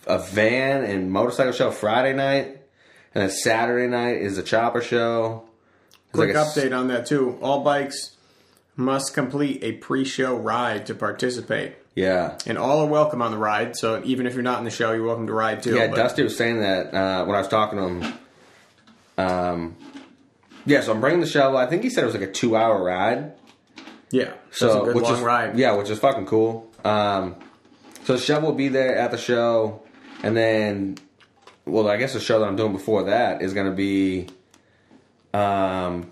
[0.09, 2.60] a van and motorcycle show Friday night,
[3.16, 5.44] and then Saturday night is a chopper show.
[5.88, 7.38] It's Quick like a s- update on that, too.
[7.40, 8.14] All bikes
[8.76, 11.76] must complete a pre show ride to participate.
[11.94, 14.70] Yeah, And all are welcome on the ride, so even if you're not in the
[14.70, 15.74] show, you're welcome to ride too.
[15.76, 15.86] yeah.
[15.86, 18.18] but- Dusty was saying that uh, when I was talking to him.
[19.16, 19.76] Um,
[20.66, 21.56] yeah, so I'm bringing the shovel.
[21.56, 23.32] I think he said it was like a two hour ride.
[24.10, 24.34] yeah.
[24.51, 25.59] So a good which long is ride.
[25.59, 26.70] yeah, which is fucking cool.
[26.84, 27.36] Um,
[28.05, 29.82] so the show will be there at the show,
[30.22, 30.98] and then,
[31.66, 34.28] well, I guess the show that I'm doing before that is going to be,
[35.34, 36.10] um,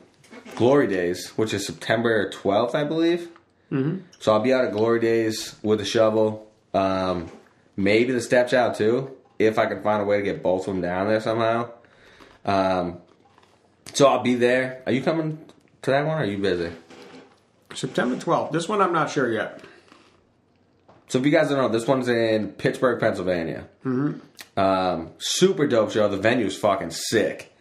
[0.57, 3.29] Glory Days, which is September 12th, I believe.
[3.73, 4.01] Mm-hmm.
[4.21, 7.31] So I'll be out at Glory Days with the shovel, um,
[7.77, 10.83] maybe the stepchild too, if I can find a way to get both of them
[10.83, 11.71] down there somehow.
[12.45, 12.99] Um,
[13.93, 14.83] so I'll be there.
[14.87, 15.39] Are you coming
[15.83, 16.19] to that one?
[16.19, 16.73] or Are you busy?
[17.75, 18.53] September 12th.
[18.53, 19.64] This one I'm not sure yet.
[21.15, 23.69] So if you guys don't know, this one's in Pittsburgh, Pennsylvania.
[23.85, 24.59] Mm-hmm.
[24.59, 26.09] Um, super dope show.
[26.09, 27.57] The venue's fucking sick.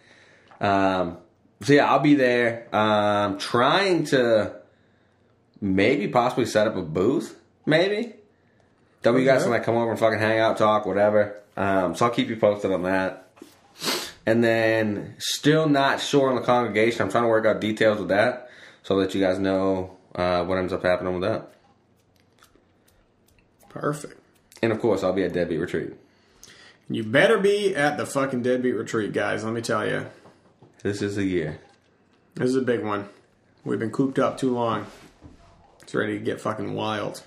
[0.60, 1.20] Um,
[1.62, 2.68] so yeah, I'll be there.
[2.76, 4.56] Um, trying to
[5.62, 8.16] maybe possibly set up a booth, maybe.
[9.04, 11.40] That way you guys can like come over and fucking hang out, talk, whatever.
[11.56, 13.30] Um, so I'll keep you posted on that.
[14.26, 17.04] And then still not sure on the congregation.
[17.04, 18.50] I'm trying to work out details with that
[18.82, 21.54] so that you guys know uh, what ends up happening with that.
[23.74, 24.20] Perfect.
[24.62, 25.94] And of course, I'll be at Deadbeat Retreat.
[26.90, 29.44] You better be at the fucking deadbeat retreat, guys.
[29.44, 30.08] Let me tell you.
[30.84, 31.60] This is the year.
[32.36, 33.08] This is a big one.
[33.64, 34.86] We've been cooped up too long.
[35.82, 37.24] It's ready to get fucking wild.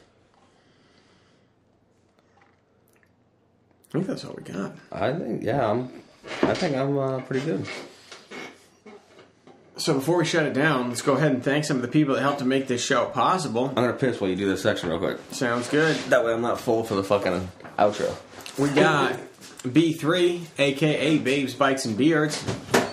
[3.88, 4.72] I think that's all we got.
[4.92, 6.02] I think, yeah, I'm.
[6.42, 7.66] I think I'm uh, pretty good.
[9.78, 12.14] So before we shut it down, let's go ahead and thank some of the people
[12.14, 13.68] that helped to make this show possible.
[13.68, 15.18] I'm gonna piss while you do this section real quick.
[15.32, 15.96] Sounds good.
[16.08, 17.46] That way, I'm not full for the fucking
[17.78, 18.16] outro.
[18.58, 19.18] We got
[19.64, 22.42] B3, aka Babes, Bikes, and Beards,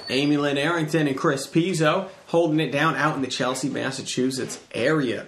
[0.10, 5.27] Amy Lynn Arrington, and Chris Pizzo holding it down out in the Chelsea, Massachusetts area.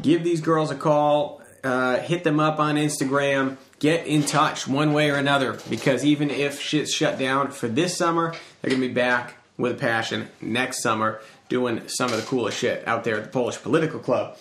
[0.00, 4.94] Give these girls a call, uh, hit them up on Instagram, get in touch one
[4.94, 8.88] way or another because even if shit's shut down for this summer, they're to be
[8.88, 13.30] back with passion next summer doing some of the coolest shit out there at the
[13.30, 14.36] Polish Political Club.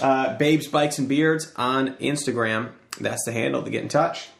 [0.00, 2.70] Uh, Babes, Bikes, and Beards on Instagram.
[2.98, 4.30] That's the handle to get in touch.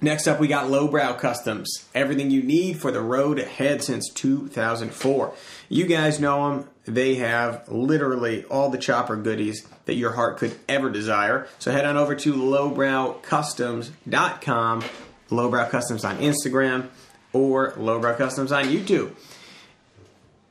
[0.00, 1.86] Next up, we got Lowbrow Customs.
[1.94, 5.32] Everything you need for the road ahead since 2004.
[5.68, 6.68] You guys know them.
[6.84, 11.46] They have literally all the chopper goodies that your heart could ever desire.
[11.60, 14.84] So head on over to lowbrowcustoms.com,
[15.30, 16.88] Lowbrow Customs on Instagram,
[17.32, 19.12] or Lowbrow Customs on YouTube.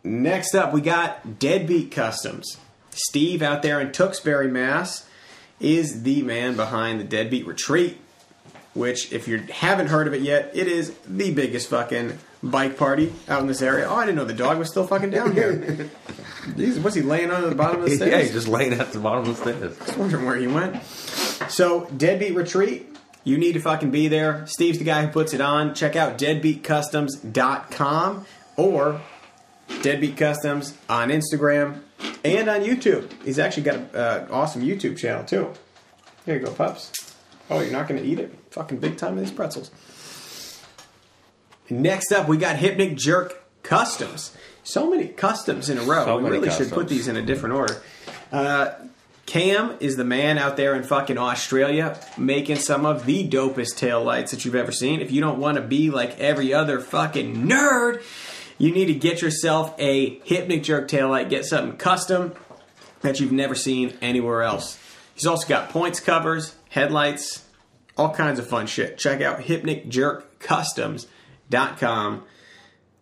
[0.08, 2.58] Next up, we got Deadbeat Customs.
[2.92, 5.08] Steve out there in Tewksbury, Mass,
[5.60, 7.98] is the man behind the Deadbeat Retreat
[8.78, 13.12] which if you haven't heard of it yet, it is the biggest fucking bike party
[13.28, 13.88] out in this area.
[13.90, 15.56] Oh, I didn't know the dog was still fucking down here.
[16.56, 18.12] What's he laying on the bottom of the stairs?
[18.12, 19.80] yeah, he's just laying at the bottom of the stairs.
[19.80, 20.84] Was wondering where he went.
[21.50, 22.86] So, Deadbeat Retreat,
[23.24, 24.46] you need to fucking be there.
[24.46, 25.74] Steve's the guy who puts it on.
[25.74, 28.26] Check out deadbeatcustoms.com
[28.58, 29.02] or
[29.82, 31.82] Deadbeat Customs on Instagram
[32.24, 33.12] and on YouTube.
[33.24, 35.52] He's actually got an uh, awesome YouTube channel too.
[36.26, 36.92] Here you go, pups.
[37.50, 38.34] Oh, you're not going to eat it?
[38.52, 39.72] Fucking big time of these pretzels.
[41.70, 44.36] Next up, we got Hypnic Jerk Customs.
[44.64, 46.06] So many customs in a row.
[46.06, 47.82] So we really should put these in a different order.
[48.32, 48.72] Uh,
[49.26, 54.02] Cam is the man out there in fucking Australia making some of the dopest tail
[54.02, 55.02] lights that you've ever seen.
[55.02, 58.02] If you don't want to be like every other fucking nerd,
[58.58, 61.30] you need to get yourself a Hypnic Jerk tail light.
[61.30, 62.34] Get something custom.
[63.02, 64.80] that you've never seen anywhere else.
[65.14, 67.46] He's also got points covers, headlights,
[67.96, 68.98] all kinds of fun shit.
[68.98, 72.24] Check out hypnicjerkcustoms.com.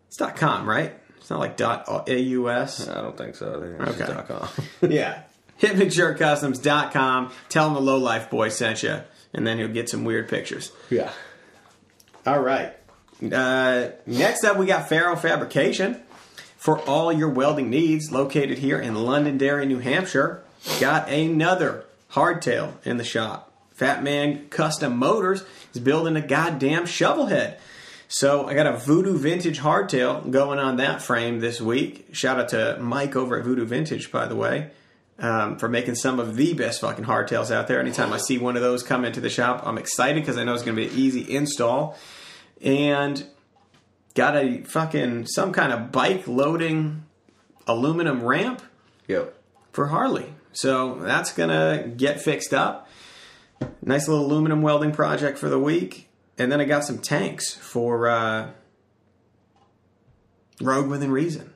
[0.07, 0.93] It's dot .com, right?
[1.17, 2.87] It's not like uh, .aus.
[2.87, 3.75] I don't think so.
[3.79, 4.13] I think Okay.
[4.13, 4.47] just .com.
[4.91, 5.23] yeah.
[5.61, 7.31] Hypnicjerkcustoms.com.
[7.49, 8.99] Tell him the Low Life Boy sent you,
[9.33, 10.71] and then he'll get some weird pictures.
[10.89, 11.11] yeah.
[12.25, 12.74] All right.
[13.21, 16.01] Uh, next up, we got Ferro Fabrication
[16.57, 20.43] for all your welding needs, located here in Londonderry, New Hampshire.
[20.79, 23.51] Got another hardtail in the shop.
[23.71, 25.43] Fat Man Custom Motors
[25.73, 27.59] is building a goddamn shovel head.
[28.07, 32.07] So I got a Voodoo Vintage hardtail going on that frame this week.
[32.13, 34.69] Shout out to Mike over at Voodoo Vintage, by the way,
[35.19, 37.79] um, for making some of the best fucking hardtails out there.
[37.79, 40.53] Anytime I see one of those come into the shop, I'm excited because I know
[40.53, 41.97] it's going to be an easy install
[42.61, 43.25] and
[44.13, 47.03] got a fucking some kind of bike loading
[47.67, 48.61] aluminum ramp
[49.07, 49.35] Yep.
[49.71, 50.33] for Harley.
[50.53, 52.87] So that's gonna get fixed up.
[53.81, 56.09] Nice little aluminum welding project for the week.
[56.37, 58.49] And then I got some tanks for uh,
[60.61, 61.51] Rogue Within Reason.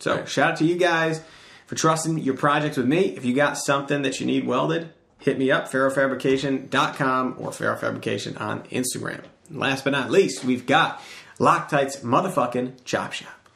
[0.00, 0.28] So Right.
[0.28, 1.20] shout out to you guys
[1.66, 3.14] for trusting your projects with me.
[3.16, 8.62] If you got something that you need welded, hit me up, ferrofabrication.com or ferrofabrication on
[8.64, 9.22] Instagram.
[9.50, 11.02] Last but not least, we've got
[11.38, 13.48] Loctite's motherfucking chop shop.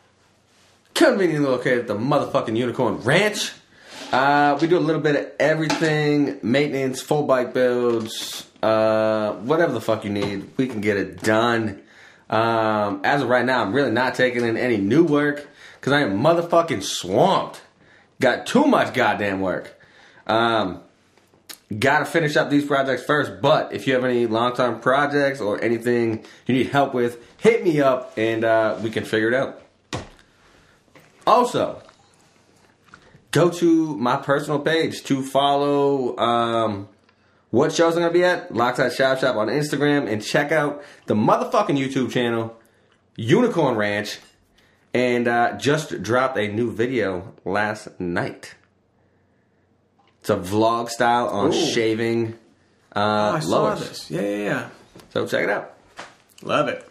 [0.94, 3.52] Conveniently located at the motherfucking Unicorn Ranch.
[4.12, 9.80] Uh, we do a little bit of everything maintenance, full bike builds, uh, whatever the
[9.80, 10.50] fuck you need.
[10.56, 11.82] We can get it done.
[12.30, 15.48] Um, as of right now, I'm really not taking in any new work
[15.80, 17.62] because I am motherfucking swamped.
[18.20, 19.78] Got too much goddamn work.
[20.26, 20.82] Um,
[21.76, 25.62] gotta finish up these projects first, but if you have any long term projects or
[25.62, 29.62] anything you need help with, hit me up and uh, we can figure it out.
[31.26, 31.82] Also,
[33.32, 36.88] go to my personal page to follow um,
[37.50, 38.50] what shows I'm gonna be at.
[38.50, 42.56] Loctite Chop Shop on Instagram and check out the motherfucking YouTube channel,
[43.16, 44.18] Unicorn Ranch,
[44.94, 48.54] and uh, just dropped a new video last night.
[50.20, 51.66] It's a vlog style on Ooh.
[51.72, 52.34] shaving
[52.94, 53.80] uh, Oh, I saw lowers.
[53.88, 54.10] this.
[54.10, 54.68] Yeah, yeah, yeah.
[55.10, 55.74] So check it out.
[56.42, 56.84] Love it.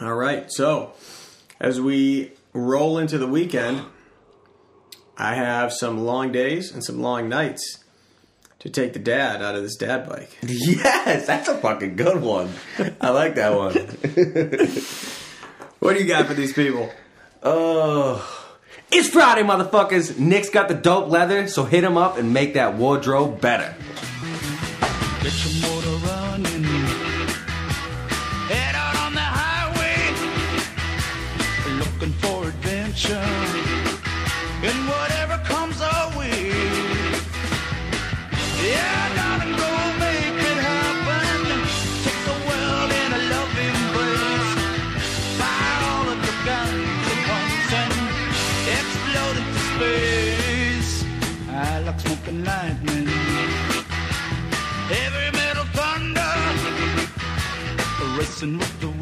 [0.00, 0.92] All right, so
[1.60, 3.82] as we roll into the weekend,
[5.16, 7.78] I have some long days and some long nights
[8.60, 10.36] to take the dad out of this dad bike.
[10.42, 12.50] Yes, that's a fucking good one.
[13.00, 13.74] I like that one.
[15.80, 16.90] What do you got for these people?
[17.42, 18.43] Oh.
[18.90, 20.18] It's Friday, motherfuckers.
[20.18, 23.74] Nick's got the dope leather, so hit him up and make that wardrobe better.
[58.44, 58.93] Racing with the